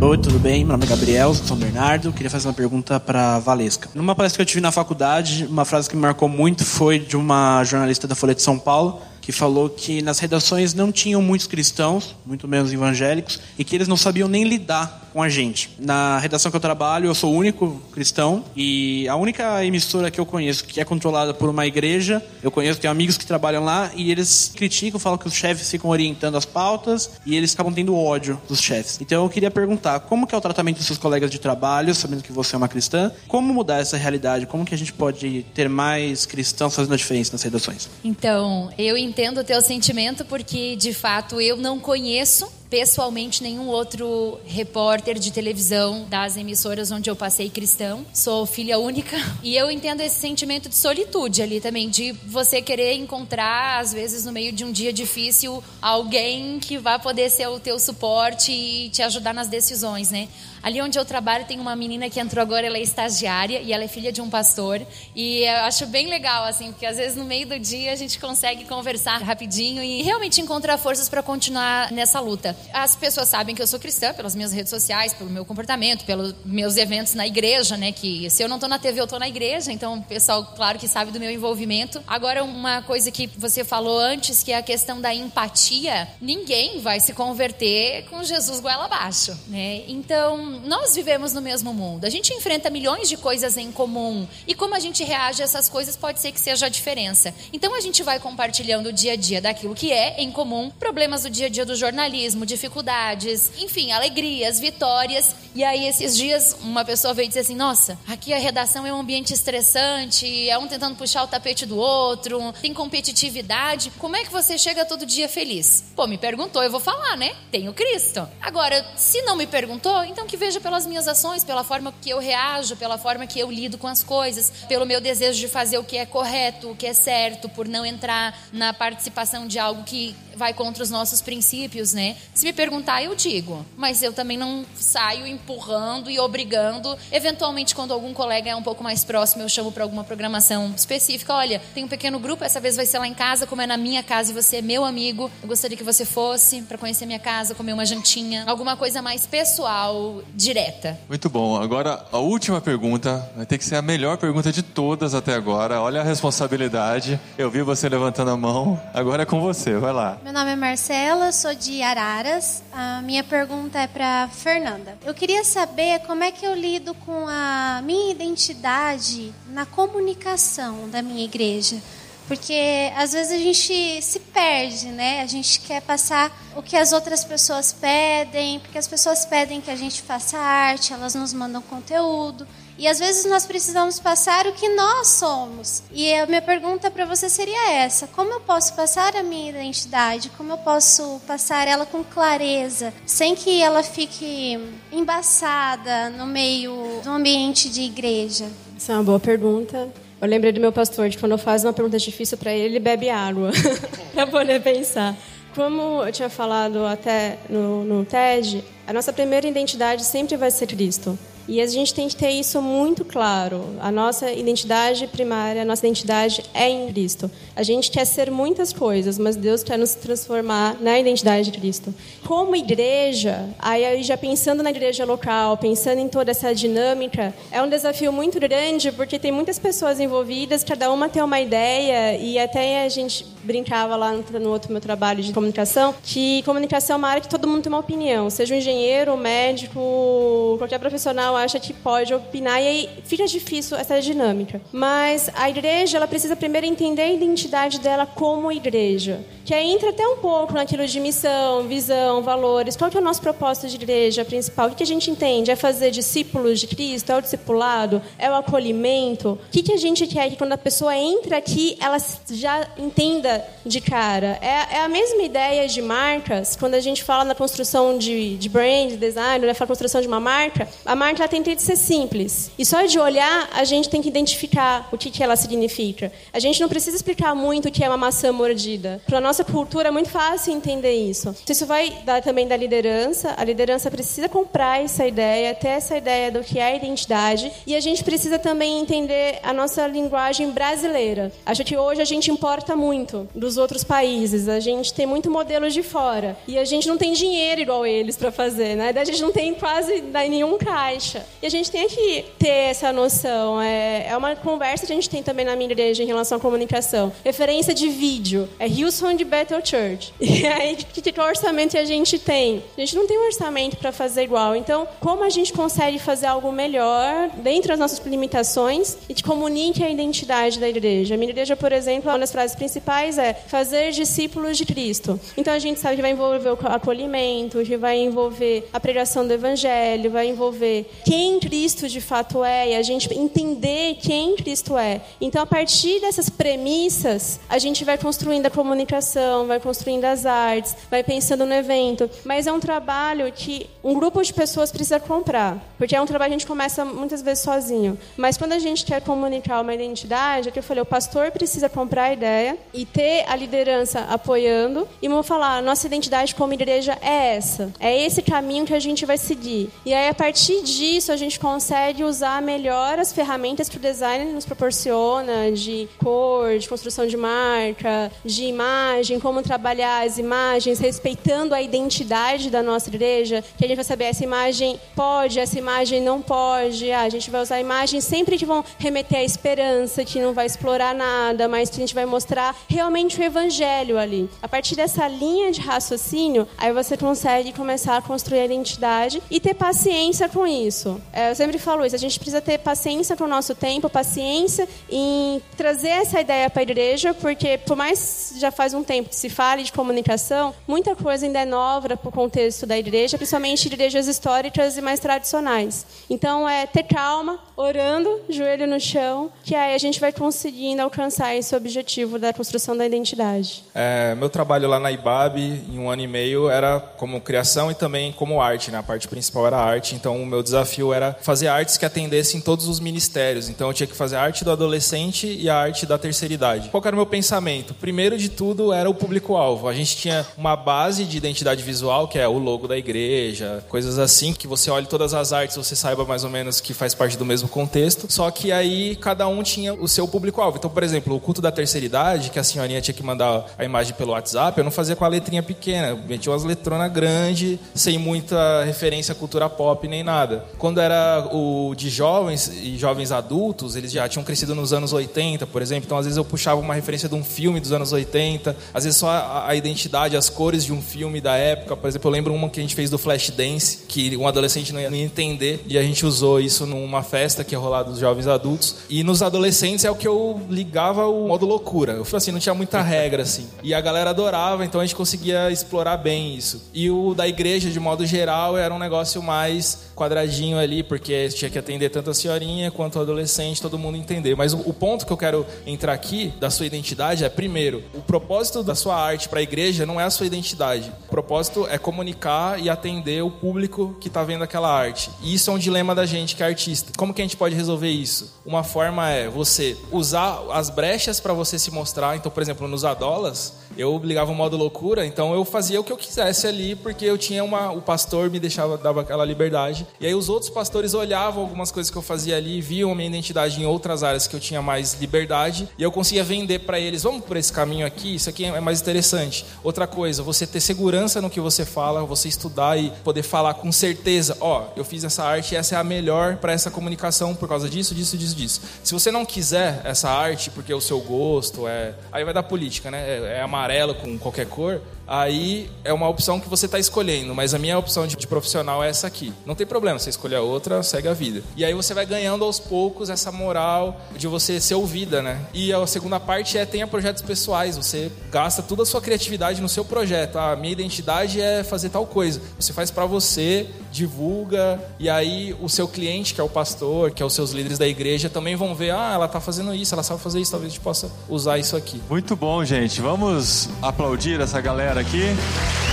Oi, 0.00 0.16
tudo 0.16 0.38
bem? 0.38 0.64
Meu 0.64 0.72
nome 0.72 0.86
é 0.86 0.88
Gabriel, 0.88 1.34
sou 1.34 1.44
São 1.44 1.56
Bernardo. 1.58 2.10
Queria 2.10 2.30
fazer 2.30 2.48
uma 2.48 2.54
pergunta 2.54 2.98
para 2.98 3.38
Valesca. 3.38 3.90
Numa 3.94 4.14
palestra 4.14 4.38
que 4.38 4.42
eu 4.42 4.46
tive 4.46 4.62
na 4.62 4.72
faculdade, 4.72 5.44
uma 5.44 5.66
frase 5.66 5.90
que 5.90 5.94
me 5.94 6.00
marcou 6.00 6.26
muito 6.26 6.64
foi 6.64 6.98
de 6.98 7.18
uma 7.18 7.62
jornalista 7.64 8.08
da 8.08 8.14
Folha 8.14 8.34
de 8.34 8.40
São 8.40 8.58
Paulo, 8.58 9.02
que 9.20 9.30
falou 9.30 9.68
que 9.68 10.00
nas 10.00 10.18
redações 10.18 10.72
não 10.72 10.90
tinham 10.90 11.20
muitos 11.20 11.46
cristãos, 11.46 12.16
muito 12.24 12.48
menos 12.48 12.72
evangélicos, 12.72 13.38
e 13.58 13.62
que 13.62 13.76
eles 13.76 13.86
não 13.86 13.96
sabiam 13.96 14.26
nem 14.26 14.44
lidar 14.44 15.01
com 15.12 15.22
a 15.22 15.28
gente. 15.28 15.70
Na 15.78 16.18
redação 16.18 16.50
que 16.50 16.56
eu 16.56 16.60
trabalho, 16.60 17.06
eu 17.06 17.14
sou 17.14 17.32
o 17.32 17.36
único 17.36 17.80
cristão 17.92 18.44
e 18.56 19.06
a 19.08 19.16
única 19.16 19.64
emissora 19.64 20.10
que 20.10 20.20
eu 20.20 20.26
conheço 20.26 20.64
que 20.64 20.80
é 20.80 20.84
controlada 20.84 21.34
por 21.34 21.48
uma 21.48 21.66
igreja, 21.66 22.22
eu 22.42 22.50
conheço, 22.50 22.80
tenho 22.80 22.90
amigos 22.90 23.16
que 23.16 23.26
trabalham 23.26 23.64
lá 23.64 23.90
e 23.94 24.10
eles 24.10 24.52
criticam, 24.54 24.98
falam 24.98 25.18
que 25.18 25.26
os 25.26 25.34
chefes 25.34 25.70
ficam 25.70 25.90
orientando 25.90 26.36
as 26.36 26.44
pautas 26.44 27.10
e 27.26 27.36
eles 27.36 27.52
acabam 27.54 27.72
tendo 27.72 27.96
ódio 27.96 28.40
dos 28.48 28.60
chefes. 28.60 28.98
Então 29.00 29.24
eu 29.24 29.30
queria 29.30 29.50
perguntar, 29.50 30.00
como 30.00 30.26
que 30.26 30.34
é 30.34 30.38
o 30.38 30.40
tratamento 30.40 30.78
dos 30.78 30.86
seus 30.86 30.98
colegas 30.98 31.30
de 31.30 31.38
trabalho, 31.38 31.94
sabendo 31.94 32.22
que 32.22 32.32
você 32.32 32.54
é 32.54 32.58
uma 32.58 32.68
cristã? 32.68 33.12
Como 33.28 33.52
mudar 33.52 33.80
essa 33.80 33.96
realidade? 33.96 34.46
Como 34.46 34.64
que 34.64 34.74
a 34.74 34.78
gente 34.78 34.92
pode 34.92 35.44
ter 35.54 35.68
mais 35.68 36.26
cristãos 36.26 36.74
fazendo 36.74 36.94
a 36.94 36.96
diferença 36.96 37.32
nas 37.32 37.42
redações? 37.42 37.88
Então, 38.04 38.70
eu 38.78 38.96
entendo 38.96 39.38
o 39.38 39.44
teu 39.44 39.60
sentimento 39.60 40.24
porque, 40.24 40.76
de 40.76 40.92
fato, 40.92 41.40
eu 41.40 41.56
não 41.56 41.78
conheço 41.78 42.50
pessoalmente 42.72 43.42
nenhum 43.42 43.68
outro 43.68 44.40
repórter 44.46 45.18
de 45.18 45.30
televisão 45.30 46.06
das 46.08 46.38
emissoras 46.38 46.90
onde 46.90 47.10
eu 47.10 47.14
passei 47.14 47.50
cristão. 47.50 48.02
Sou 48.14 48.46
filha 48.46 48.78
única 48.78 49.14
e 49.42 49.54
eu 49.54 49.70
entendo 49.70 50.00
esse 50.00 50.14
sentimento 50.14 50.70
de 50.70 50.74
solitude 50.74 51.42
ali 51.42 51.60
também, 51.60 51.90
de 51.90 52.12
você 52.12 52.62
querer 52.62 52.94
encontrar, 52.94 53.78
às 53.78 53.92
vezes, 53.92 54.24
no 54.24 54.32
meio 54.32 54.52
de 54.52 54.64
um 54.64 54.72
dia 54.72 54.90
difícil, 54.90 55.62
alguém 55.82 56.58
que 56.60 56.78
vai 56.78 56.98
poder 56.98 57.28
ser 57.28 57.46
o 57.46 57.60
teu 57.60 57.78
suporte 57.78 58.50
e 58.50 58.88
te 58.88 59.02
ajudar 59.02 59.34
nas 59.34 59.48
decisões, 59.48 60.10
né? 60.10 60.26
Ali 60.62 60.80
onde 60.80 60.96
eu 60.96 61.04
trabalho 61.04 61.44
tem 61.44 61.58
uma 61.58 61.74
menina 61.74 62.08
que 62.08 62.20
entrou 62.20 62.40
agora, 62.40 62.66
ela 62.66 62.78
é 62.78 62.82
estagiária 62.82 63.60
e 63.60 63.72
ela 63.72 63.82
é 63.82 63.88
filha 63.88 64.12
de 64.12 64.20
um 64.20 64.30
pastor. 64.30 64.80
E 65.14 65.40
eu 65.40 65.56
acho 65.64 65.86
bem 65.86 66.08
legal, 66.08 66.44
assim, 66.44 66.70
porque 66.70 66.86
às 66.86 66.96
vezes 66.96 67.16
no 67.16 67.24
meio 67.24 67.48
do 67.48 67.58
dia 67.58 67.92
a 67.92 67.96
gente 67.96 68.18
consegue 68.20 68.64
conversar 68.64 69.20
rapidinho 69.20 69.82
e 69.82 70.02
realmente 70.02 70.40
encontrar 70.40 70.78
forças 70.78 71.08
para 71.08 71.20
continuar 71.20 71.90
nessa 71.90 72.20
luta. 72.20 72.56
As 72.72 72.96
pessoas 72.96 73.28
sabem 73.28 73.54
que 73.54 73.62
eu 73.62 73.66
sou 73.66 73.78
cristã 73.78 74.12
pelas 74.12 74.34
minhas 74.34 74.52
redes 74.52 74.70
sociais, 74.70 75.12
pelo 75.12 75.30
meu 75.30 75.44
comportamento, 75.44 76.04
pelos 76.04 76.34
meus 76.44 76.76
eventos 76.76 77.14
na 77.14 77.26
igreja, 77.26 77.76
né? 77.76 77.92
Que 77.92 78.28
se 78.30 78.42
eu 78.42 78.48
não 78.48 78.58
tô 78.58 78.68
na 78.68 78.78
TV, 78.78 79.00
eu 79.00 79.06
tô 79.06 79.18
na 79.18 79.28
igreja, 79.28 79.72
então 79.72 79.98
o 79.98 80.02
pessoal, 80.02 80.44
claro 80.56 80.78
que 80.78 80.88
sabe 80.88 81.10
do 81.10 81.20
meu 81.20 81.30
envolvimento. 81.30 82.02
Agora, 82.06 82.44
uma 82.44 82.82
coisa 82.82 83.10
que 83.10 83.26
você 83.26 83.64
falou 83.64 83.98
antes, 83.98 84.42
que 84.42 84.52
é 84.52 84.56
a 84.56 84.62
questão 84.62 85.00
da 85.00 85.14
empatia, 85.14 86.08
ninguém 86.20 86.80
vai 86.80 87.00
se 87.00 87.12
converter 87.12 88.04
com 88.10 88.22
Jesus 88.22 88.60
goela 88.60 88.84
abaixo, 88.84 89.38
né? 89.48 89.82
Então, 89.88 90.36
nós 90.64 90.94
vivemos 90.94 91.32
no 91.32 91.40
mesmo 91.40 91.72
mundo. 91.72 92.04
A 92.04 92.10
gente 92.10 92.32
enfrenta 92.32 92.70
milhões 92.70 93.08
de 93.08 93.16
coisas 93.16 93.56
em 93.56 93.70
comum 93.70 94.26
e 94.46 94.54
como 94.54 94.74
a 94.74 94.78
gente 94.78 95.04
reage 95.04 95.42
a 95.42 95.44
essas 95.44 95.68
coisas 95.68 95.96
pode 95.96 96.20
ser 96.20 96.32
que 96.32 96.40
seja 96.40 96.66
a 96.66 96.68
diferença. 96.68 97.34
Então, 97.52 97.74
a 97.74 97.80
gente 97.80 98.02
vai 98.02 98.18
compartilhando 98.18 98.86
o 98.86 98.92
dia 98.92 99.12
a 99.12 99.16
dia 99.16 99.40
daquilo 99.40 99.74
que 99.74 99.92
é 99.92 100.20
em 100.20 100.30
comum, 100.30 100.70
problemas 100.70 101.22
do 101.22 101.30
dia 101.30 101.46
a 101.46 101.50
dia 101.50 101.64
do 101.64 101.74
jornalismo, 101.74 102.46
dificuldades, 102.52 103.52
enfim, 103.58 103.92
alegrias, 103.92 104.60
vitórias. 104.60 105.34
E 105.54 105.64
aí, 105.64 105.86
esses 105.86 106.16
dias, 106.16 106.56
uma 106.62 106.84
pessoa 106.84 107.14
veio 107.14 107.28
dizer 107.28 107.40
assim: 107.40 107.56
Nossa, 107.56 107.98
aqui 108.06 108.32
a 108.32 108.38
redação 108.38 108.86
é 108.86 108.92
um 108.92 109.00
ambiente 109.00 109.32
estressante, 109.32 110.48
é 110.48 110.56
um 110.58 110.66
tentando 110.66 110.96
puxar 110.96 111.22
o 111.24 111.26
tapete 111.26 111.66
do 111.66 111.76
outro, 111.76 112.52
tem 112.60 112.72
competitividade. 112.72 113.90
Como 113.98 114.16
é 114.16 114.24
que 114.24 114.30
você 114.30 114.56
chega 114.56 114.84
todo 114.84 115.04
dia 115.04 115.28
feliz? 115.28 115.84
Pô, 115.94 116.06
me 116.06 116.18
perguntou, 116.18 116.62
eu 116.62 116.70
vou 116.70 116.80
falar, 116.80 117.16
né? 117.16 117.34
Tenho 117.50 117.72
Cristo. 117.72 118.26
Agora, 118.40 118.84
se 118.96 119.22
não 119.22 119.36
me 119.36 119.46
perguntou, 119.46 120.04
então 120.04 120.26
que 120.26 120.36
veja 120.36 120.60
pelas 120.60 120.86
minhas 120.86 121.08
ações, 121.08 121.44
pela 121.44 121.64
forma 121.64 121.92
que 122.00 122.10
eu 122.10 122.18
reajo, 122.18 122.76
pela 122.76 122.98
forma 122.98 123.26
que 123.26 123.38
eu 123.38 123.50
lido 123.50 123.78
com 123.78 123.86
as 123.86 124.02
coisas, 124.02 124.52
pelo 124.68 124.86
meu 124.86 125.00
desejo 125.00 125.38
de 125.38 125.48
fazer 125.48 125.78
o 125.78 125.84
que 125.84 125.96
é 125.96 126.06
correto, 126.06 126.70
o 126.70 126.76
que 126.76 126.86
é 126.86 126.94
certo, 126.94 127.48
por 127.48 127.68
não 127.68 127.84
entrar 127.84 128.38
na 128.52 128.72
participação 128.72 129.46
de 129.46 129.58
algo 129.58 129.84
que 129.84 130.14
vai 130.36 130.54
contra 130.54 130.82
os 130.82 130.90
nossos 130.90 131.20
princípios, 131.20 131.92
né? 131.92 132.16
Se 132.34 132.46
me 132.46 132.52
perguntar, 132.52 133.02
eu 133.02 133.14
digo, 133.14 133.64
mas 133.76 134.02
eu 134.02 134.10
também 134.12 134.38
não 134.38 134.64
saio 134.74 135.26
empurrando 135.26 136.10
e 136.10 136.18
obrigando. 136.18 136.96
Eventualmente, 137.10 137.74
quando 137.74 137.92
algum 137.92 138.14
colega 138.14 138.50
é 138.50 138.56
um 138.56 138.62
pouco 138.62 138.82
mais 138.82 139.04
próximo, 139.04 139.42
eu 139.42 139.48
chamo 139.50 139.70
para 139.70 139.82
alguma 139.82 140.02
programação 140.02 140.72
específica. 140.74 141.34
Olha, 141.34 141.60
tem 141.74 141.84
um 141.84 141.88
pequeno 141.88 142.18
grupo, 142.18 142.42
essa 142.42 142.58
vez 142.58 142.74
vai 142.74 142.86
ser 142.86 142.98
lá 142.98 143.06
em 143.06 143.12
casa, 143.12 143.46
como 143.46 143.60
é 143.60 143.66
na 143.66 143.76
minha 143.76 144.02
casa 144.02 144.30
e 144.30 144.34
você 144.34 144.56
é 144.56 144.62
meu 144.62 144.82
amigo. 144.82 145.30
Eu 145.42 145.48
gostaria 145.48 145.76
que 145.76 145.84
você 145.84 146.06
fosse 146.06 146.62
para 146.62 146.78
conhecer 146.78 147.04
minha 147.04 147.18
casa, 147.18 147.54
comer 147.54 147.74
uma 147.74 147.84
jantinha, 147.84 148.44
alguma 148.46 148.76
coisa 148.76 149.02
mais 149.02 149.26
pessoal, 149.26 150.22
direta. 150.34 150.98
Muito 151.10 151.28
bom. 151.28 151.60
Agora, 151.60 152.06
a 152.10 152.18
última 152.18 152.62
pergunta 152.62 153.30
vai 153.36 153.44
ter 153.44 153.58
que 153.58 153.64
ser 153.64 153.76
a 153.76 153.82
melhor 153.82 154.16
pergunta 154.16 154.50
de 154.50 154.62
todas 154.62 155.14
até 155.14 155.34
agora. 155.34 155.82
Olha 155.82 156.00
a 156.00 156.04
responsabilidade. 156.04 157.20
Eu 157.36 157.50
vi 157.50 157.60
você 157.60 157.90
levantando 157.90 158.30
a 158.30 158.36
mão. 158.38 158.80
Agora 158.94 159.24
é 159.24 159.26
com 159.26 159.38
você. 159.38 159.76
Vai 159.76 159.92
lá. 159.92 160.16
Meu 160.24 160.32
nome 160.32 160.50
é 160.50 160.56
Marcela, 160.56 161.30
sou 161.30 161.54
de 161.54 161.82
Araras. 162.22 162.62
A 162.72 163.02
minha 163.02 163.24
pergunta 163.24 163.80
é 163.80 163.88
para 163.88 164.28
Fernanda. 164.28 164.96
Eu 165.04 165.12
queria 165.12 165.42
saber 165.42 165.98
como 166.06 166.22
é 166.22 166.30
que 166.30 166.46
eu 166.46 166.54
lido 166.54 166.94
com 166.94 167.26
a 167.26 167.82
minha 167.84 168.12
identidade 168.12 169.34
na 169.48 169.66
comunicação 169.66 170.88
da 170.88 171.02
minha 171.02 171.24
igreja. 171.24 171.82
Porque 172.28 172.92
às 172.96 173.12
vezes 173.12 173.32
a 173.32 173.38
gente 173.38 174.00
se 174.02 174.20
perde, 174.20 174.86
né? 174.86 175.20
A 175.20 175.26
gente 175.26 175.58
quer 175.60 175.82
passar 175.82 176.30
o 176.54 176.62
que 176.62 176.76
as 176.76 176.92
outras 176.92 177.24
pessoas 177.24 177.72
pedem, 177.72 178.60
porque 178.60 178.78
as 178.78 178.86
pessoas 178.86 179.26
pedem 179.26 179.60
que 179.60 179.70
a 179.70 179.76
gente 179.76 180.00
faça 180.00 180.38
arte, 180.38 180.92
elas 180.92 181.16
nos 181.16 181.32
mandam 181.32 181.60
conteúdo. 181.60 182.46
E 182.78 182.88
às 182.88 182.98
vezes 182.98 183.24
nós 183.26 183.46
precisamos 183.46 184.00
passar 184.00 184.46
o 184.46 184.52
que 184.52 184.68
nós 184.70 185.08
somos. 185.08 185.82
E 185.92 186.12
a 186.14 186.26
minha 186.26 186.42
pergunta 186.42 186.90
para 186.90 187.04
você 187.04 187.28
seria 187.28 187.72
essa: 187.72 188.06
como 188.08 188.32
eu 188.32 188.40
posso 188.40 188.74
passar 188.74 189.14
a 189.16 189.22
minha 189.22 189.50
identidade? 189.50 190.30
Como 190.30 190.52
eu 190.52 190.58
posso 190.58 191.20
passar 191.26 191.68
ela 191.68 191.86
com 191.86 192.02
clareza, 192.02 192.92
sem 193.06 193.34
que 193.34 193.62
ela 193.62 193.82
fique 193.82 194.58
embaçada 194.90 196.10
no 196.10 196.26
meio 196.26 197.00
do 197.02 197.10
ambiente 197.10 197.68
de 197.68 197.82
igreja? 197.82 198.46
Essa 198.76 198.92
é 198.92 198.94
uma 198.96 199.04
boa 199.04 199.20
pergunta. 199.20 199.88
Eu 200.20 200.28
lembrei 200.28 200.52
do 200.52 200.60
meu 200.60 200.70
pastor, 200.70 201.08
de 201.08 201.18
quando 201.18 201.32
eu 201.32 201.38
faço 201.38 201.66
uma 201.66 201.72
pergunta 201.72 201.98
difícil 201.98 202.38
para 202.38 202.52
ele, 202.52 202.76
ele 202.76 202.78
bebe 202.78 203.10
água 203.10 203.50
para 204.14 204.26
poder 204.26 204.62
pensar. 204.62 205.16
Como 205.54 206.02
eu 206.02 206.12
tinha 206.12 206.30
falado 206.30 206.86
até 206.86 207.38
no, 207.50 207.84
no 207.84 208.04
TED, 208.04 208.64
a 208.86 208.92
nossa 208.92 209.12
primeira 209.12 209.46
identidade 209.46 210.04
sempre 210.04 210.36
vai 210.36 210.50
ser 210.50 210.66
Cristo. 210.66 211.18
E 211.48 211.60
a 211.60 211.66
gente 211.66 211.92
tem 211.92 212.08
que 212.08 212.16
ter 212.16 212.30
isso 212.30 212.62
muito 212.62 213.04
claro. 213.04 213.64
A 213.80 213.90
nossa 213.90 214.30
identidade 214.30 215.06
primária, 215.06 215.62
a 215.62 215.64
nossa 215.64 215.86
identidade 215.86 216.44
é 216.54 216.68
em 216.68 216.92
Cristo. 216.92 217.30
A 217.54 217.62
gente 217.62 217.90
quer 217.90 218.04
ser 218.04 218.30
muitas 218.30 218.72
coisas, 218.72 219.18
mas 219.18 219.36
Deus 219.36 219.62
quer 219.62 219.78
nos 219.78 219.94
transformar 219.94 220.76
na 220.80 220.98
identidade 220.98 221.50
de 221.50 221.58
Cristo. 221.58 221.92
Como 222.24 222.54
igreja, 222.54 223.48
aí 223.58 224.02
já 224.02 224.16
pensando 224.16 224.62
na 224.62 224.70
igreja 224.70 225.04
local, 225.04 225.56
pensando 225.56 225.98
em 225.98 226.08
toda 226.08 226.30
essa 226.30 226.54
dinâmica, 226.54 227.34
é 227.50 227.60
um 227.62 227.68
desafio 227.68 228.12
muito 228.12 228.38
grande 228.38 228.92
porque 228.92 229.18
tem 229.18 229.32
muitas 229.32 229.58
pessoas 229.58 229.98
envolvidas, 230.00 230.62
cada 230.62 230.90
uma 230.90 231.08
tem 231.08 231.22
uma 231.22 231.40
ideia 231.40 232.16
e 232.16 232.38
até 232.38 232.84
a 232.84 232.88
gente 232.88 233.26
brincava 233.42 233.96
lá 233.96 234.12
no 234.12 234.50
outro 234.50 234.70
meu 234.70 234.80
trabalho 234.80 235.22
de 235.22 235.32
comunicação 235.32 235.94
que 236.02 236.42
comunicação 236.42 236.94
é 236.94 236.98
uma 236.98 237.08
área 237.08 237.22
que 237.22 237.28
todo 237.28 237.46
mundo 237.48 237.62
tem 237.62 237.72
uma 237.72 237.78
opinião, 237.78 238.28
seja 238.30 238.54
um 238.54 238.58
engenheiro, 238.58 239.12
um 239.12 239.16
médico, 239.16 240.56
qualquer 240.58 240.78
profissional 240.78 241.36
acha 241.36 241.58
que 241.58 241.72
pode 241.72 242.12
opinar 242.12 242.62
e 242.62 242.66
aí 242.66 242.90
fica 243.04 243.26
difícil 243.26 243.76
essa 243.76 244.00
dinâmica. 244.00 244.60
Mas 244.72 245.30
a 245.34 245.48
igreja, 245.48 245.96
ela 245.96 246.06
precisa 246.06 246.36
primeiro 246.36 246.66
entender 246.66 247.02
a 247.02 247.12
identidade 247.12 247.80
dela 247.80 248.06
como 248.06 248.52
igreja, 248.52 249.24
que 249.44 249.54
aí 249.54 249.70
entra 249.70 249.90
até 249.90 250.06
um 250.06 250.16
pouco 250.18 250.52
naquilo 250.54 250.86
de 250.86 251.00
missão, 251.00 251.62
visão, 251.64 252.22
valores. 252.22 252.76
Qual 252.76 252.90
que 252.90 252.96
é 252.96 253.00
o 253.00 253.04
nosso 253.04 253.20
propósito 253.20 253.68
de 253.68 253.76
igreja 253.76 254.24
principal? 254.24 254.68
O 254.68 254.74
que 254.74 254.82
a 254.82 254.86
gente 254.86 255.10
entende? 255.10 255.50
É 255.50 255.56
fazer 255.56 255.90
discípulos 255.90 256.60
de 256.60 256.66
Cristo? 256.66 257.10
É 257.10 257.16
o 257.16 257.22
discipulado? 257.22 258.00
É 258.18 258.30
o 258.30 258.34
acolhimento? 258.34 259.30
O 259.30 259.50
que 259.50 259.72
a 259.72 259.76
gente 259.76 260.06
quer 260.06 260.28
que 260.30 260.36
quando 260.36 260.52
a 260.52 260.58
pessoa 260.58 260.96
entra 260.96 261.38
aqui, 261.38 261.76
ela 261.80 261.96
já 262.30 262.66
entenda 262.76 263.31
de 263.64 263.80
cara? 263.80 264.38
É, 264.40 264.76
é 264.76 264.80
a 264.80 264.88
mesma 264.88 265.22
ideia 265.22 265.66
de 265.68 265.80
marcas, 265.80 266.56
quando 266.56 266.74
a 266.74 266.80
gente 266.80 267.02
fala 267.02 267.24
na 267.24 267.34
construção 267.34 267.98
de, 267.98 268.36
de 268.36 268.48
brand, 268.48 268.92
design, 268.92 269.46
né, 269.46 269.54
construção 269.66 270.00
de 270.00 270.06
uma 270.06 270.20
marca, 270.20 270.68
a 270.84 270.94
marca 270.94 271.26
tem 271.26 271.42
que 271.42 271.56
ser 271.60 271.76
simples. 271.76 272.50
E 272.58 272.64
só 272.64 272.82
de 272.82 272.98
olhar, 272.98 273.48
a 273.52 273.64
gente 273.64 273.88
tem 273.88 274.02
que 274.02 274.08
identificar 274.08 274.88
o 274.92 274.98
que, 274.98 275.10
que 275.10 275.22
ela 275.22 275.36
significa. 275.36 276.12
A 276.32 276.38
gente 276.38 276.60
não 276.60 276.68
precisa 276.68 276.96
explicar 276.96 277.34
muito 277.34 277.68
o 277.68 277.72
que 277.72 277.82
é 277.82 277.88
uma 277.88 277.96
maçã 277.96 278.32
mordida. 278.32 279.00
Para 279.06 279.18
a 279.18 279.20
nossa 279.20 279.44
cultura 279.44 279.88
é 279.88 279.90
muito 279.90 280.10
fácil 280.10 280.52
entender 280.52 280.92
isso. 280.92 281.34
Isso 281.48 281.66
vai 281.66 281.90
dar 282.04 282.22
também 282.22 282.46
da 282.46 282.56
liderança. 282.56 283.34
A 283.36 283.44
liderança 283.44 283.90
precisa 283.90 284.28
comprar 284.28 284.82
essa 284.82 285.06
ideia, 285.06 285.54
ter 285.54 285.68
essa 285.68 285.96
ideia 285.96 286.30
do 286.30 286.40
que 286.40 286.58
é 286.58 286.64
a 286.64 286.74
identidade. 286.74 287.52
E 287.66 287.74
a 287.74 287.80
gente 287.80 288.02
precisa 288.04 288.38
também 288.38 288.80
entender 288.80 289.38
a 289.42 289.52
nossa 289.52 289.86
linguagem 289.86 290.50
brasileira. 290.50 291.32
Acho 291.46 291.64
que 291.64 291.76
hoje 291.76 292.00
a 292.00 292.04
gente 292.04 292.30
importa 292.30 292.74
muito 292.74 293.21
dos 293.34 293.56
outros 293.56 293.84
países. 293.84 294.48
A 294.48 294.60
gente 294.60 294.92
tem 294.92 295.06
muito 295.06 295.30
modelo 295.30 295.68
de 295.70 295.82
fora. 295.82 296.36
E 296.46 296.58
a 296.58 296.64
gente 296.64 296.88
não 296.88 296.98
tem 296.98 297.12
dinheiro 297.12 297.60
igual 297.60 297.86
eles 297.86 298.16
para 298.16 298.30
fazer, 298.30 298.76
né? 298.76 298.92
A 298.94 299.04
gente 299.04 299.22
não 299.22 299.32
tem 299.32 299.54
quase 299.54 300.00
nenhum 300.00 300.58
caixa. 300.58 301.24
E 301.42 301.46
a 301.46 301.50
gente 301.50 301.70
tem 301.70 301.88
que 301.88 302.24
ter 302.38 302.70
essa 302.70 302.92
noção. 302.92 303.60
É, 303.60 304.06
é 304.08 304.16
uma 304.16 304.36
conversa 304.36 304.86
que 304.86 304.92
a 304.92 304.94
gente 304.94 305.10
tem 305.10 305.22
também 305.22 305.44
na 305.44 305.56
minha 305.56 305.70
igreja 305.70 306.02
em 306.02 306.06
relação 306.06 306.38
à 306.38 306.40
comunicação. 306.40 307.12
Referência 307.24 307.74
de 307.74 307.88
vídeo. 307.88 308.48
É 308.58 308.66
Hillsong 308.66 309.22
Bethel 309.24 309.64
Church. 309.64 310.12
E 310.42 310.46
aí, 310.46 310.76
que, 310.76 311.00
que 311.00 311.20
orçamento 311.20 311.76
a 311.76 311.84
gente 311.84 312.18
tem? 312.18 312.62
A 312.76 312.80
gente 312.80 312.96
não 312.96 313.06
tem 313.06 313.18
um 313.18 313.26
orçamento 313.26 313.76
para 313.76 313.92
fazer 313.92 314.22
igual. 314.22 314.56
Então, 314.56 314.86
como 315.00 315.22
a 315.22 315.30
gente 315.30 315.52
consegue 315.52 315.98
fazer 315.98 316.26
algo 316.26 316.50
melhor 316.52 317.30
dentro 317.36 317.68
das 317.68 317.78
nossas 317.78 318.04
limitações 318.04 318.98
e 319.08 319.14
que 319.14 319.22
comunique 319.22 319.82
a 319.82 319.90
identidade 319.90 320.58
da 320.58 320.68
igreja? 320.68 321.14
A 321.14 321.18
minha 321.18 321.30
igreja, 321.30 321.56
por 321.56 321.72
exemplo, 321.72 322.10
uma 322.10 322.18
das 322.18 322.32
frases 322.32 322.56
principais 322.56 323.11
é 323.18 323.34
fazer 323.34 323.92
discípulos 323.92 324.56
de 324.56 324.64
Cristo. 324.64 325.18
Então, 325.36 325.52
a 325.52 325.58
gente 325.58 325.80
sabe 325.80 325.96
que 325.96 326.02
vai 326.02 326.12
envolver 326.12 326.48
o 326.48 326.58
acolhimento, 326.66 327.62
que 327.62 327.76
vai 327.76 327.98
envolver 327.98 328.68
a 328.72 328.80
pregação 328.80 329.26
do 329.26 329.32
evangelho, 329.32 330.10
vai 330.10 330.28
envolver 330.28 330.90
quem 331.04 331.38
Cristo 331.40 331.88
de 331.88 332.00
fato 332.00 332.44
é 332.44 332.70
e 332.70 332.76
a 332.76 332.82
gente 332.82 333.12
entender 333.14 333.96
quem 334.00 334.36
Cristo 334.36 334.76
é. 334.76 335.00
Então, 335.20 335.42
a 335.42 335.46
partir 335.46 336.00
dessas 336.00 336.28
premissas, 336.28 337.40
a 337.48 337.58
gente 337.58 337.84
vai 337.84 337.98
construindo 337.98 338.46
a 338.46 338.50
comunicação, 338.50 339.46
vai 339.46 339.60
construindo 339.60 340.04
as 340.04 340.26
artes, 340.26 340.76
vai 340.90 341.02
pensando 341.02 341.44
no 341.44 341.54
evento. 341.54 342.08
Mas 342.24 342.46
é 342.46 342.52
um 342.52 342.60
trabalho 342.60 343.30
que 343.32 343.68
um 343.82 343.94
grupo 343.94 344.22
de 344.22 344.32
pessoas 344.32 344.70
precisa 344.70 345.00
comprar, 345.00 345.58
porque 345.78 345.94
é 345.96 346.00
um 346.00 346.06
trabalho 346.06 346.30
que 346.30 346.34
a 346.34 346.38
gente 346.38 346.46
começa 346.46 346.84
muitas 346.84 347.22
vezes 347.22 347.42
sozinho. 347.42 347.98
Mas 348.16 348.36
quando 348.36 348.52
a 348.52 348.58
gente 348.58 348.84
quer 348.84 349.00
comunicar 349.02 349.60
uma 349.60 349.74
identidade, 349.74 350.48
é 350.48 350.52
que 350.52 350.58
eu 350.58 350.62
falei, 350.62 350.82
o 350.82 350.86
pastor 350.86 351.30
precisa 351.30 351.68
comprar 351.68 352.04
a 352.04 352.12
ideia 352.12 352.58
e 352.72 352.84
ter 352.86 353.01
a 353.26 353.36
liderança 353.36 354.00
apoiando. 354.00 354.88
E 355.00 355.08
vamos 355.08 355.26
falar, 355.26 355.62
nossa 355.62 355.86
identidade 355.86 356.34
como 356.34 356.52
igreja 356.52 356.98
é 357.00 357.34
essa. 357.36 357.72
É 357.80 358.04
esse 358.04 358.22
caminho 358.22 358.64
que 358.64 358.74
a 358.74 358.80
gente 358.80 359.04
vai 359.04 359.18
seguir. 359.18 359.70
E 359.84 359.92
aí, 359.92 360.08
a 360.08 360.14
partir 360.14 360.62
disso, 360.62 361.12
a 361.12 361.16
gente 361.16 361.38
consegue 361.38 362.04
usar 362.04 362.40
melhor 362.40 362.98
as 362.98 363.12
ferramentas 363.12 363.68
que 363.68 363.76
o 363.76 363.80
design 363.80 364.32
nos 364.32 364.44
proporciona 364.44 365.52
de 365.52 365.88
cor, 365.98 366.58
de 366.58 366.68
construção 366.68 367.06
de 367.06 367.16
marca, 367.16 368.10
de 368.24 368.44
imagem, 368.44 369.18
como 369.18 369.42
trabalhar 369.42 370.06
as 370.06 370.18
imagens, 370.18 370.78
respeitando 370.78 371.54
a 371.54 371.60
identidade 371.60 372.50
da 372.50 372.62
nossa 372.62 372.88
igreja, 372.88 373.44
que 373.56 373.64
a 373.64 373.68
gente 373.68 373.76
vai 373.76 373.84
saber 373.84 374.04
essa 374.04 374.24
imagem 374.24 374.80
pode, 374.94 375.40
essa 375.40 375.58
imagem 375.58 376.00
não 376.00 376.22
pode. 376.22 376.90
Ah, 376.90 377.02
a 377.02 377.08
gente 377.08 377.30
vai 377.30 377.42
usar 377.42 377.60
imagens 377.60 378.04
sempre 378.04 378.38
que 378.38 378.46
vão 378.46 378.64
remeter 378.78 379.18
à 379.18 379.24
esperança, 379.24 380.04
que 380.04 380.20
não 380.20 380.32
vai 380.32 380.46
explorar 380.46 380.94
nada, 380.94 381.48
mas 381.48 381.68
que 381.68 381.76
a 381.76 381.80
gente 381.80 381.94
vai 381.94 382.06
mostrar 382.06 382.54
realmente 382.68 382.91
o 383.20 383.22
evangelho 383.22 383.98
ali. 383.98 384.28
A 384.42 384.48
partir 384.48 384.76
dessa 384.76 385.06
linha 385.06 385.50
de 385.50 385.60
raciocínio, 385.60 386.46
aí 386.56 386.72
você 386.72 386.96
consegue 386.96 387.52
começar 387.52 387.96
a 387.96 388.02
construir 388.02 388.40
a 388.40 388.44
identidade 388.44 389.22
e 389.30 389.40
ter 389.40 389.54
paciência 389.54 390.28
com 390.28 390.46
isso. 390.46 391.00
É, 391.12 391.30
eu 391.30 391.34
sempre 391.34 391.58
falo 391.58 391.84
isso, 391.84 391.96
a 391.96 391.98
gente 391.98 392.18
precisa 392.18 392.40
ter 392.40 392.58
paciência 392.58 393.16
com 393.16 393.24
o 393.24 393.28
nosso 393.28 393.54
tempo, 393.54 393.88
paciência 393.90 394.68
em 394.90 395.42
trazer 395.56 395.88
essa 395.88 396.20
ideia 396.20 396.48
para 396.48 396.60
a 396.60 396.62
igreja, 396.62 397.12
porque 397.14 397.58
por 397.58 397.76
mais 397.76 398.34
já 398.38 398.50
faz 398.50 398.74
um 398.74 398.82
tempo 398.82 399.08
que 399.08 399.16
se 399.16 399.28
fale 399.28 399.62
de 399.62 399.72
comunicação, 399.72 400.54
muita 400.66 400.94
coisa 400.94 401.26
ainda 401.26 401.40
é 401.40 401.44
nova 401.44 401.82
para 401.96 402.08
o 402.08 402.12
contexto 402.12 402.66
da 402.66 402.78
igreja, 402.78 403.16
principalmente 403.16 403.66
igrejas 403.66 404.06
históricas 404.06 404.76
e 404.76 404.82
mais 404.82 405.00
tradicionais. 405.00 405.86
Então, 406.08 406.48
é 406.48 406.66
ter 406.66 406.84
calma, 406.84 407.40
orando, 407.56 408.20
joelho 408.28 408.66
no 408.66 408.78
chão, 408.78 409.32
que 409.42 409.54
aí 409.54 409.74
a 409.74 409.78
gente 409.78 409.98
vai 409.98 410.12
conseguindo 410.12 410.82
alcançar 410.82 411.34
esse 411.34 411.54
objetivo 411.56 412.18
da 412.18 412.32
construção 412.32 412.76
da 412.76 412.81
identidade. 412.86 413.64
É, 413.74 414.14
meu 414.14 414.28
trabalho 414.28 414.68
lá 414.68 414.78
na 414.78 414.90
IBAB, 414.90 415.38
em 415.70 415.78
um 415.78 415.90
ano 415.90 416.02
e 416.02 416.06
meio, 416.06 416.48
era 416.48 416.80
como 416.80 417.20
criação 417.20 417.70
e 417.70 417.74
também 417.74 418.12
como 418.12 418.40
arte. 418.40 418.70
Né? 418.70 418.78
A 418.78 418.82
parte 418.82 419.08
principal 419.08 419.46
era 419.46 419.58
arte, 419.58 419.94
então 419.94 420.20
o 420.22 420.26
meu 420.26 420.42
desafio 420.42 420.92
era 420.92 421.16
fazer 421.20 421.48
artes 421.48 421.76
que 421.76 421.84
atendessem 421.84 422.40
todos 422.40 422.68
os 422.68 422.80
ministérios. 422.80 423.48
Então 423.48 423.68
eu 423.68 423.74
tinha 423.74 423.86
que 423.86 423.94
fazer 423.94 424.16
a 424.16 424.22
arte 424.22 424.44
do 424.44 424.50
adolescente 424.50 425.26
e 425.26 425.48
a 425.48 425.56
arte 425.56 425.86
da 425.86 425.98
terceira 425.98 426.34
idade. 426.34 426.68
Qual 426.68 426.82
era 426.84 426.94
o 426.94 426.98
meu 426.98 427.06
pensamento? 427.06 427.74
Primeiro 427.74 428.18
de 428.18 428.28
tudo 428.28 428.72
era 428.72 428.88
o 428.88 428.94
público-alvo. 428.94 429.68
A 429.68 429.74
gente 429.74 429.96
tinha 429.96 430.26
uma 430.36 430.56
base 430.56 431.04
de 431.04 431.16
identidade 431.16 431.62
visual, 431.62 432.08
que 432.08 432.18
é 432.18 432.26
o 432.26 432.38
logo 432.38 432.66
da 432.68 432.76
igreja, 432.76 433.64
coisas 433.68 433.98
assim, 433.98 434.32
que 434.32 434.46
você 434.46 434.70
olhe 434.70 434.86
todas 434.86 435.14
as 435.14 435.32
artes, 435.32 435.56
você 435.56 435.76
saiba 435.76 436.04
mais 436.04 436.24
ou 436.24 436.30
menos 436.30 436.60
que 436.60 436.74
faz 436.74 436.94
parte 436.94 437.16
do 437.16 437.24
mesmo 437.24 437.48
contexto. 437.48 438.06
Só 438.10 438.30
que 438.30 438.52
aí 438.52 438.96
cada 438.96 439.26
um 439.28 439.42
tinha 439.42 439.74
o 439.74 439.88
seu 439.88 440.06
público-alvo. 440.06 440.58
Então, 440.58 440.70
por 440.70 440.82
exemplo, 440.82 441.14
o 441.14 441.20
culto 441.20 441.40
da 441.40 441.50
terceira 441.50 441.86
idade, 441.86 442.30
que 442.30 442.38
a 442.38 442.44
senhorinha 442.62 442.80
tinha 442.80 442.94
que 442.94 443.02
mandar 443.02 443.46
a 443.58 443.64
imagem 443.64 443.94
pelo 443.94 444.12
WhatsApp, 444.12 444.58
eu 444.58 444.64
não 444.64 444.70
fazia 444.70 444.96
com 444.96 445.04
a 445.04 445.08
letrinha 445.08 445.42
pequena, 445.42 445.88
eu 445.88 445.98
metia 445.98 446.32
umas 446.32 446.44
letronas 446.44 446.90
grandes, 446.92 447.58
sem 447.74 447.98
muita 447.98 448.64
referência 448.64 449.12
à 449.12 449.14
cultura 449.14 449.48
pop 449.48 449.86
nem 449.88 450.02
nada. 450.02 450.44
Quando 450.58 450.80
era 450.80 451.28
o 451.32 451.74
de 451.74 451.90
jovens 451.90 452.48
e 452.48 452.76
jovens 452.76 453.12
adultos, 453.12 453.76
eles 453.76 453.92
já 453.92 454.08
tinham 454.08 454.24
crescido 454.24 454.54
nos 454.54 454.72
anos 454.72 454.92
80, 454.92 455.46
por 455.46 455.62
exemplo, 455.62 455.86
então 455.86 455.98
às 455.98 456.06
vezes 456.06 456.16
eu 456.16 456.24
puxava 456.24 456.60
uma 456.60 456.74
referência 456.74 457.08
de 457.08 457.14
um 457.14 457.24
filme 457.24 457.60
dos 457.60 457.72
anos 457.72 457.92
80, 457.92 458.56
às 458.72 458.84
vezes 458.84 458.98
só 458.98 459.08
a, 459.08 459.48
a 459.48 459.54
identidade, 459.54 460.16
as 460.16 460.28
cores 460.28 460.64
de 460.64 460.72
um 460.72 460.80
filme 460.80 461.20
da 461.20 461.36
época. 461.36 461.76
Por 461.76 461.88
exemplo, 461.88 462.08
eu 462.08 462.12
lembro 462.12 462.34
uma 462.34 462.48
que 462.48 462.60
a 462.60 462.62
gente 462.62 462.74
fez 462.74 462.90
do 462.90 462.98
Flashdance, 462.98 463.78
que 463.88 464.16
um 464.16 464.26
adolescente 464.26 464.72
não 464.72 464.80
ia 464.80 464.88
entender, 464.88 465.62
e 465.66 465.78
a 465.78 465.82
gente 465.82 466.04
usou 466.06 466.40
isso 466.40 466.66
numa 466.66 467.02
festa 467.02 467.44
que 467.44 467.54
ia 467.54 467.58
rolar 467.58 467.82
dos 467.82 467.98
jovens 467.98 468.26
adultos. 468.26 468.76
E 468.88 469.02
nos 469.02 469.22
adolescentes 469.22 469.84
é 469.84 469.90
o 469.90 469.94
que 469.94 470.06
eu 470.06 470.40
ligava 470.48 471.06
o 471.06 471.28
modo 471.28 471.46
loucura. 471.46 471.92
Eu 471.92 472.04
falei 472.04 472.18
assim, 472.18 472.32
não 472.32 472.38
tinha 472.38 472.51
muita 472.54 472.80
regra 472.82 473.22
assim. 473.22 473.48
E 473.62 473.74
a 473.74 473.80
galera 473.80 474.10
adorava, 474.10 474.64
então 474.64 474.80
a 474.80 474.84
gente 474.84 474.96
conseguia 474.96 475.50
explorar 475.50 475.96
bem 475.96 476.36
isso. 476.36 476.70
E 476.72 476.90
o 476.90 477.14
da 477.14 477.26
igreja, 477.26 477.70
de 477.70 477.80
modo 477.80 478.04
geral, 478.06 478.56
era 478.56 478.72
um 478.72 478.78
negócio 478.78 479.22
mais 479.22 479.90
quadradinho 479.94 480.58
ali, 480.58 480.82
porque 480.82 481.28
tinha 481.28 481.50
que 481.50 481.58
atender 481.58 481.90
tanto 481.90 482.10
a 482.10 482.14
senhorinha 482.14 482.70
quanto 482.70 482.98
o 482.98 483.02
adolescente, 483.02 483.62
todo 483.62 483.78
mundo 483.78 483.96
entender. 483.96 484.36
Mas 484.36 484.52
o, 484.52 484.58
o 484.60 484.72
ponto 484.72 485.06
que 485.06 485.12
eu 485.12 485.16
quero 485.16 485.46
entrar 485.66 485.92
aqui 485.92 486.32
da 486.40 486.50
sua 486.50 486.66
identidade 486.66 487.24
é, 487.24 487.28
primeiro, 487.28 487.82
o 487.94 488.00
propósito 488.00 488.62
da 488.62 488.74
sua 488.74 488.96
arte 488.96 489.28
para 489.28 489.40
a 489.40 489.42
igreja 489.42 489.86
não 489.86 490.00
é 490.00 490.04
a 490.04 490.10
sua 490.10 490.26
identidade. 490.26 490.92
O 491.06 491.10
propósito 491.10 491.66
é 491.70 491.78
comunicar 491.78 492.60
e 492.60 492.68
atender 492.68 493.22
o 493.22 493.30
público 493.30 493.96
que 494.00 494.08
está 494.08 494.22
vendo 494.22 494.44
aquela 494.44 494.72
arte. 494.72 495.10
E 495.22 495.34
isso 495.34 495.50
é 495.50 495.54
um 495.54 495.58
dilema 495.58 495.94
da 495.94 496.06
gente 496.06 496.36
que 496.36 496.42
é 496.42 496.46
artista. 496.46 496.92
Como 496.96 497.14
que 497.14 497.22
a 497.22 497.24
gente 497.24 497.36
pode 497.36 497.54
resolver 497.54 497.90
isso? 497.90 498.40
Uma 498.44 498.64
forma 498.64 499.08
é 499.08 499.28
você 499.28 499.76
usar 499.90 500.42
as 500.52 500.70
brechas 500.70 501.20
para 501.20 501.32
você 501.32 501.58
se 501.58 501.70
mostrar. 501.70 502.16
Então, 502.16 502.30
por 502.30 502.41
exemplo, 502.42 502.68
nos 502.68 502.84
adolas, 502.84 503.54
eu 503.76 503.98
ligava 504.02 504.30
o 504.30 504.34
modo 504.34 504.56
loucura, 504.56 505.06
então 505.06 505.32
eu 505.32 505.44
fazia 505.44 505.80
o 505.80 505.84
que 505.84 505.92
eu 505.92 505.96
quisesse 505.96 506.46
ali, 506.46 506.74
porque 506.74 507.04
eu 507.04 507.16
tinha 507.16 507.42
uma. 507.42 507.70
O 507.70 507.80
pastor 507.80 508.30
me 508.30 508.38
deixava, 508.38 508.76
dava 508.76 509.00
aquela 509.00 509.24
liberdade. 509.24 509.86
E 510.00 510.06
aí 510.06 510.14
os 510.14 510.28
outros 510.28 510.50
pastores 510.50 510.94
olhavam 510.94 511.42
algumas 511.42 511.70
coisas 511.70 511.90
que 511.90 511.96
eu 511.96 512.02
fazia 512.02 512.36
ali, 512.36 512.60
viam 512.60 512.92
a 512.92 512.94
minha 512.94 513.08
identidade 513.08 513.60
em 513.60 513.64
outras 513.64 514.02
áreas 514.02 514.26
que 514.26 514.36
eu 514.36 514.40
tinha 514.40 514.60
mais 514.60 514.94
liberdade, 515.00 515.68
e 515.78 515.82
eu 515.82 515.90
conseguia 515.90 516.24
vender 516.24 516.60
para 516.60 516.78
eles: 516.78 517.02
vamos 517.02 517.24
por 517.24 517.36
esse 517.36 517.52
caminho 517.52 517.86
aqui, 517.86 518.16
isso 518.16 518.28
aqui 518.28 518.44
é 518.44 518.60
mais 518.60 518.80
interessante. 518.80 519.44
Outra 519.62 519.86
coisa, 519.86 520.22
você 520.22 520.46
ter 520.46 520.60
segurança 520.60 521.20
no 521.20 521.30
que 521.30 521.40
você 521.40 521.64
fala, 521.64 522.04
você 522.04 522.28
estudar 522.28 522.78
e 522.78 522.90
poder 523.02 523.22
falar 523.22 523.54
com 523.54 523.72
certeza: 523.72 524.36
ó, 524.40 524.62
oh, 524.62 524.78
eu 524.78 524.84
fiz 524.84 525.04
essa 525.04 525.24
arte, 525.24 525.56
essa 525.56 525.76
é 525.76 525.78
a 525.78 525.84
melhor 525.84 526.36
para 526.36 526.52
essa 526.52 526.70
comunicação 526.70 527.34
por 527.34 527.48
causa 527.48 527.68
disso, 527.68 527.94
disso, 527.94 528.18
disso, 528.18 528.36
disso. 528.36 528.60
Se 528.82 528.92
você 528.92 529.10
não 529.10 529.24
quiser 529.24 529.80
essa 529.84 530.10
arte 530.10 530.50
porque 530.50 530.72
é 530.72 530.76
o 530.76 530.80
seu 530.80 531.00
gosto 531.00 531.66
é. 531.66 531.94
Aí 532.10 532.24
vai 532.24 532.31
dar 532.32 532.42
política, 532.42 532.90
né? 532.90 533.00
É, 533.08 533.36
é 533.38 533.40
amarelo 533.42 533.94
com 533.94 534.18
qualquer 534.18 534.46
cor 534.46 534.80
aí 535.12 535.68
é 535.84 535.92
uma 535.92 536.08
opção 536.08 536.40
que 536.40 536.48
você 536.48 536.64
está 536.64 536.78
escolhendo, 536.78 537.34
mas 537.34 537.52
a 537.52 537.58
minha 537.58 537.78
opção 537.78 538.06
de, 538.06 538.16
de, 538.16 538.26
profissional 538.26 538.82
é 538.82 538.88
essa 538.88 539.06
aqui. 539.06 539.30
Não 539.44 539.54
tem 539.54 539.66
problema, 539.66 539.98
você 539.98 540.08
escolher 540.08 540.36
a 540.36 540.40
outra, 540.40 540.82
segue 540.82 541.06
a 541.06 541.12
vida. 541.12 541.42
E 541.54 541.66
aí 541.66 541.74
você 541.74 541.92
vai 541.92 542.06
ganhando 542.06 542.46
aos 542.46 542.58
poucos 542.58 543.10
essa 543.10 543.30
moral 543.30 544.00
de 544.16 544.26
você 544.26 544.58
ser 544.58 544.74
ouvida, 544.74 545.20
né? 545.20 545.38
E 545.52 545.70
a 545.70 545.86
segunda 545.86 546.18
parte 546.18 546.56
é 546.56 546.64
tenha 546.64 546.86
projetos 546.86 547.20
pessoais, 547.20 547.76
você 547.76 548.10
gasta 548.30 548.62
toda 548.62 548.84
a 548.84 548.86
sua 548.86 549.02
criatividade 549.02 549.60
no 549.60 549.68
seu 549.68 549.84
projeto. 549.84 550.38
Ah, 550.38 550.56
minha 550.56 550.72
identidade 550.72 551.42
é 551.42 551.62
fazer 551.62 551.90
tal 551.90 552.06
coisa. 552.06 552.40
Você 552.58 552.72
faz 552.72 552.90
para 552.90 553.04
você, 553.04 553.66
divulga, 553.90 554.80
e 554.98 555.10
aí 555.10 555.54
o 555.60 555.68
seu 555.68 555.86
cliente, 555.86 556.32
que 556.32 556.40
é 556.40 556.44
o 556.44 556.48
pastor, 556.48 557.10
que 557.10 557.22
é 557.22 557.26
os 557.26 557.34
seus 557.34 557.50
líderes 557.50 557.78
da 557.78 557.86
igreja, 557.86 558.30
também 558.30 558.56
vão 558.56 558.74
ver, 558.74 558.92
ah, 558.92 559.12
ela 559.12 559.26
está 559.26 559.40
fazendo 559.40 559.74
isso, 559.74 559.94
ela 559.94 560.02
sabe 560.02 560.22
fazer 560.22 560.40
isso, 560.40 560.52
talvez 560.52 560.72
a 560.72 560.74
gente 560.74 560.82
possa 560.82 561.12
usar 561.28 561.58
isso 561.58 561.76
aqui. 561.76 562.00
Muito 562.08 562.34
bom, 562.34 562.64
gente. 562.64 563.02
Vamos 563.02 563.68
aplaudir 563.82 564.40
essa 564.40 564.58
galera 564.58 565.01
aqui. 565.02 565.91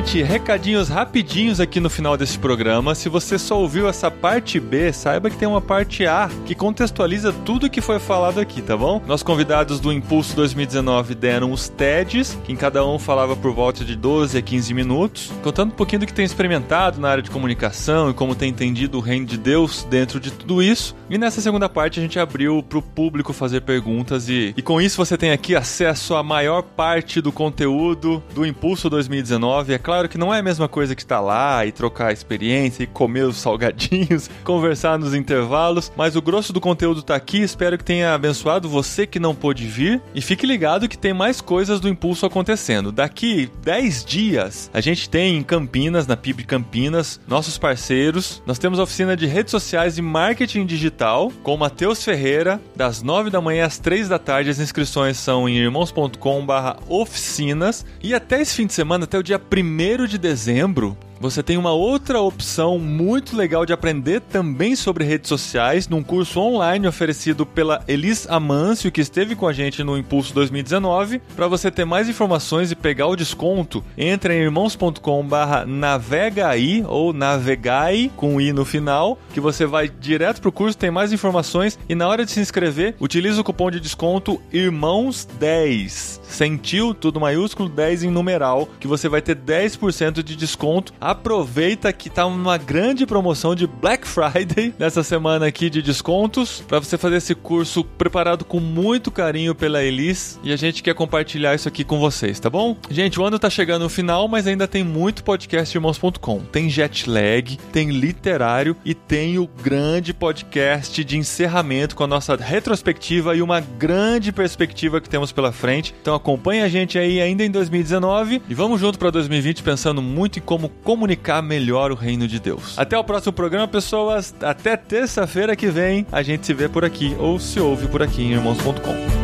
Gente. 0.00 0.22
Recadinhos 0.22 0.88
rapidinhos 0.88 1.60
aqui 1.60 1.78
no 1.78 1.90
final 1.90 2.16
desse 2.16 2.38
programa. 2.38 2.94
Se 2.94 3.08
você 3.08 3.38
só 3.38 3.60
ouviu 3.60 3.88
essa 3.88 4.10
parte 4.10 4.58
B, 4.58 4.92
saiba 4.92 5.28
que 5.28 5.36
tem 5.36 5.46
uma 5.46 5.60
parte 5.60 6.06
A 6.06 6.30
que 6.46 6.54
contextualiza 6.54 7.32
tudo 7.32 7.68
que 7.68 7.80
foi 7.80 7.98
falado 7.98 8.40
aqui, 8.40 8.62
tá 8.62 8.76
bom? 8.76 9.02
Nossos 9.06 9.22
convidados 9.22 9.78
do 9.78 9.92
Impulso 9.92 10.34
2019 10.36 11.14
deram 11.14 11.52
os 11.52 11.68
TEDs, 11.68 12.38
que 12.44 12.52
em 12.52 12.56
cada 12.56 12.84
um 12.84 12.98
falava 12.98 13.36
por 13.36 13.52
volta 13.52 13.84
de 13.84 13.94
12 13.94 14.38
a 14.38 14.42
15 14.42 14.72
minutos, 14.72 15.32
contando 15.42 15.72
um 15.72 15.76
pouquinho 15.76 16.00
do 16.00 16.06
que 16.06 16.14
tem 16.14 16.24
experimentado 16.24 16.98
na 16.98 17.10
área 17.10 17.22
de 17.22 17.30
comunicação 17.30 18.10
e 18.10 18.14
como 18.14 18.34
tem 18.34 18.48
entendido 18.48 18.98
o 18.98 19.00
reino 19.00 19.26
de 19.26 19.36
Deus 19.36 19.86
dentro 19.90 20.18
de 20.18 20.30
tudo 20.30 20.62
isso. 20.62 20.96
E 21.10 21.18
nessa 21.18 21.40
segunda 21.40 21.68
parte 21.68 21.98
a 21.98 22.02
gente 22.02 22.18
abriu 22.18 22.62
para 22.62 22.78
o 22.78 22.82
público 22.82 23.32
fazer 23.32 23.60
perguntas 23.62 24.28
e, 24.28 24.54
e 24.56 24.62
com 24.62 24.80
isso 24.80 24.96
você 24.96 25.18
tem 25.18 25.30
aqui 25.30 25.54
acesso 25.54 26.14
à 26.14 26.22
maior 26.22 26.62
parte 26.62 27.20
do 27.20 27.32
conteúdo 27.32 28.22
do 28.34 28.46
Impulso 28.46 28.88
2019 28.88 29.74
é 29.74 29.78
claro 29.90 30.08
que 30.08 30.16
não 30.16 30.32
é 30.32 30.38
a 30.38 30.42
mesma 30.42 30.68
coisa 30.68 30.94
que 30.94 31.02
estar 31.02 31.16
tá 31.16 31.20
lá 31.20 31.66
e 31.66 31.72
trocar 31.72 32.12
experiência 32.12 32.84
e 32.84 32.86
comer 32.86 33.24
os 33.24 33.38
salgadinhos, 33.38 34.30
conversar 34.44 34.96
nos 34.96 35.14
intervalos, 35.14 35.90
mas 35.96 36.14
o 36.14 36.22
grosso 36.22 36.52
do 36.52 36.60
conteúdo 36.60 37.02
tá 37.02 37.16
aqui. 37.16 37.42
Espero 37.42 37.76
que 37.76 37.82
tenha 37.82 38.14
abençoado 38.14 38.68
você 38.68 39.04
que 39.04 39.18
não 39.18 39.34
pôde 39.34 39.66
vir 39.66 40.00
e 40.14 40.22
fique 40.22 40.46
ligado 40.46 40.88
que 40.88 40.96
tem 40.96 41.12
mais 41.12 41.40
coisas 41.40 41.80
do 41.80 41.88
Impulso 41.88 42.24
acontecendo. 42.24 42.92
Daqui 42.92 43.50
10 43.64 44.04
dias 44.04 44.70
a 44.72 44.80
gente 44.80 45.10
tem 45.10 45.36
em 45.36 45.42
Campinas, 45.42 46.06
na 46.06 46.16
PIB 46.16 46.44
Campinas, 46.44 47.20
nossos 47.26 47.58
parceiros. 47.58 48.40
Nós 48.46 48.60
temos 48.60 48.78
a 48.78 48.84
oficina 48.84 49.16
de 49.16 49.26
redes 49.26 49.50
sociais 49.50 49.98
e 49.98 50.02
marketing 50.02 50.66
digital 50.66 51.32
com 51.42 51.56
Matheus 51.56 52.04
Ferreira, 52.04 52.60
das 52.76 53.02
9 53.02 53.28
da 53.28 53.40
manhã 53.40 53.66
às 53.66 53.78
3 53.78 54.08
da 54.08 54.20
tarde. 54.20 54.50
As 54.50 54.60
inscrições 54.60 55.16
são 55.16 55.48
em 55.48 55.56
irmãos.com/oficinas 55.56 57.84
e 58.00 58.14
até 58.14 58.40
esse 58.40 58.54
fim 58.54 58.66
de 58.66 58.72
semana, 58.72 59.02
até 59.02 59.18
o 59.18 59.22
dia 59.24 59.40
1 59.40 59.64
de 60.06 60.18
dezembro, 60.18 60.96
você 61.20 61.42
tem 61.42 61.58
uma 61.58 61.72
outra 61.72 62.18
opção 62.18 62.78
muito 62.78 63.36
legal 63.36 63.66
de 63.66 63.74
aprender 63.74 64.22
também 64.22 64.74
sobre 64.74 65.04
redes 65.04 65.28
sociais 65.28 65.86
num 65.86 66.02
curso 66.02 66.40
online 66.40 66.88
oferecido 66.88 67.44
pela 67.44 67.84
Elis 67.86 68.26
Amâncio, 68.26 68.90
que 68.90 69.02
esteve 69.02 69.36
com 69.36 69.46
a 69.46 69.52
gente 69.52 69.84
no 69.84 69.98
Impulso 69.98 70.32
2019. 70.32 71.20
Para 71.36 71.46
você 71.46 71.70
ter 71.70 71.84
mais 71.84 72.08
informações 72.08 72.72
e 72.72 72.76
pegar 72.76 73.06
o 73.06 73.16
desconto, 73.16 73.84
entre 73.98 74.34
em 74.34 74.40
irmãos.com/navegai 74.40 76.86
ou 76.88 77.12
navegai 77.12 78.10
com 78.16 78.40
i 78.40 78.50
no 78.50 78.64
final, 78.64 79.18
que 79.34 79.40
você 79.40 79.66
vai 79.66 79.90
direto 79.90 80.40
pro 80.40 80.50
curso, 80.50 80.78
tem 80.78 80.90
mais 80.90 81.12
informações 81.12 81.78
e 81.86 81.94
na 81.94 82.08
hora 82.08 82.24
de 82.24 82.30
se 82.30 82.40
inscrever, 82.40 82.94
utiliza 82.98 83.42
o 83.42 83.44
cupom 83.44 83.70
de 83.70 83.78
desconto 83.78 84.40
irmãos10. 84.50 86.20
Sentiu 86.22 86.94
tudo 86.94 87.20
maiúsculo 87.20 87.68
10 87.68 88.04
em 88.04 88.10
numeral, 88.10 88.66
que 88.78 88.86
você 88.86 89.06
vai 89.06 89.20
ter 89.20 89.36
10% 89.36 90.22
de 90.22 90.34
desconto. 90.34 90.94
Aproveita 91.10 91.92
que 91.92 92.08
tá 92.08 92.24
uma 92.24 92.56
grande 92.56 93.04
promoção 93.04 93.52
de 93.52 93.66
Black 93.66 94.06
Friday 94.06 94.72
nessa 94.78 95.02
semana 95.02 95.44
aqui 95.44 95.68
de 95.68 95.82
descontos 95.82 96.62
para 96.68 96.78
você 96.78 96.96
fazer 96.96 97.16
esse 97.16 97.34
curso 97.34 97.82
preparado 97.82 98.44
com 98.44 98.60
muito 98.60 99.10
carinho 99.10 99.52
pela 99.52 99.82
Elis 99.82 100.38
e 100.44 100.52
a 100.52 100.56
gente 100.56 100.84
quer 100.84 100.94
compartilhar 100.94 101.52
isso 101.52 101.66
aqui 101.66 101.82
com 101.82 101.98
vocês, 101.98 102.38
tá 102.38 102.48
bom? 102.48 102.76
Gente, 102.88 103.18
o 103.18 103.24
ano 103.24 103.40
tá 103.40 103.50
chegando 103.50 103.82
no 103.82 103.88
final, 103.88 104.28
mas 104.28 104.46
ainda 104.46 104.68
tem 104.68 104.84
muito 104.84 105.24
podcast 105.24 105.76
irmãos.com. 105.76 106.42
Tem 106.52 106.70
jet 106.70 107.10
lag, 107.10 107.56
tem 107.72 107.90
literário 107.90 108.76
e 108.84 108.94
tem 108.94 109.36
o 109.36 109.48
grande 109.48 110.14
podcast 110.14 111.02
de 111.02 111.18
encerramento 111.18 111.96
com 111.96 112.04
a 112.04 112.06
nossa 112.06 112.36
retrospectiva 112.36 113.34
e 113.34 113.42
uma 113.42 113.58
grande 113.58 114.30
perspectiva 114.30 115.00
que 115.00 115.08
temos 115.08 115.32
pela 115.32 115.50
frente. 115.50 115.92
Então 116.00 116.14
acompanha 116.14 116.66
a 116.66 116.68
gente 116.68 116.96
aí 116.96 117.20
ainda 117.20 117.44
em 117.44 117.50
2019 117.50 118.42
e 118.48 118.54
vamos 118.54 118.80
junto 118.80 118.96
para 118.96 119.10
2020 119.10 119.64
pensando 119.64 120.00
muito 120.00 120.38
em 120.38 120.42
como 120.42 120.68
comunicar 121.00 121.40
melhor 121.40 121.90
o 121.90 121.94
reino 121.94 122.28
de 122.28 122.38
Deus. 122.38 122.78
Até 122.78 122.98
o 122.98 123.02
próximo 123.02 123.32
programa, 123.32 123.66
pessoas. 123.66 124.34
Até 124.42 124.76
terça-feira 124.76 125.56
que 125.56 125.68
vem 125.68 126.06
a 126.12 126.22
gente 126.22 126.44
se 126.44 126.52
vê 126.52 126.68
por 126.68 126.84
aqui 126.84 127.16
ou 127.18 127.38
se 127.40 127.58
ouve 127.58 127.88
por 127.88 128.02
aqui 128.02 128.22
em 128.22 128.32
irmãos.com. 128.32 129.19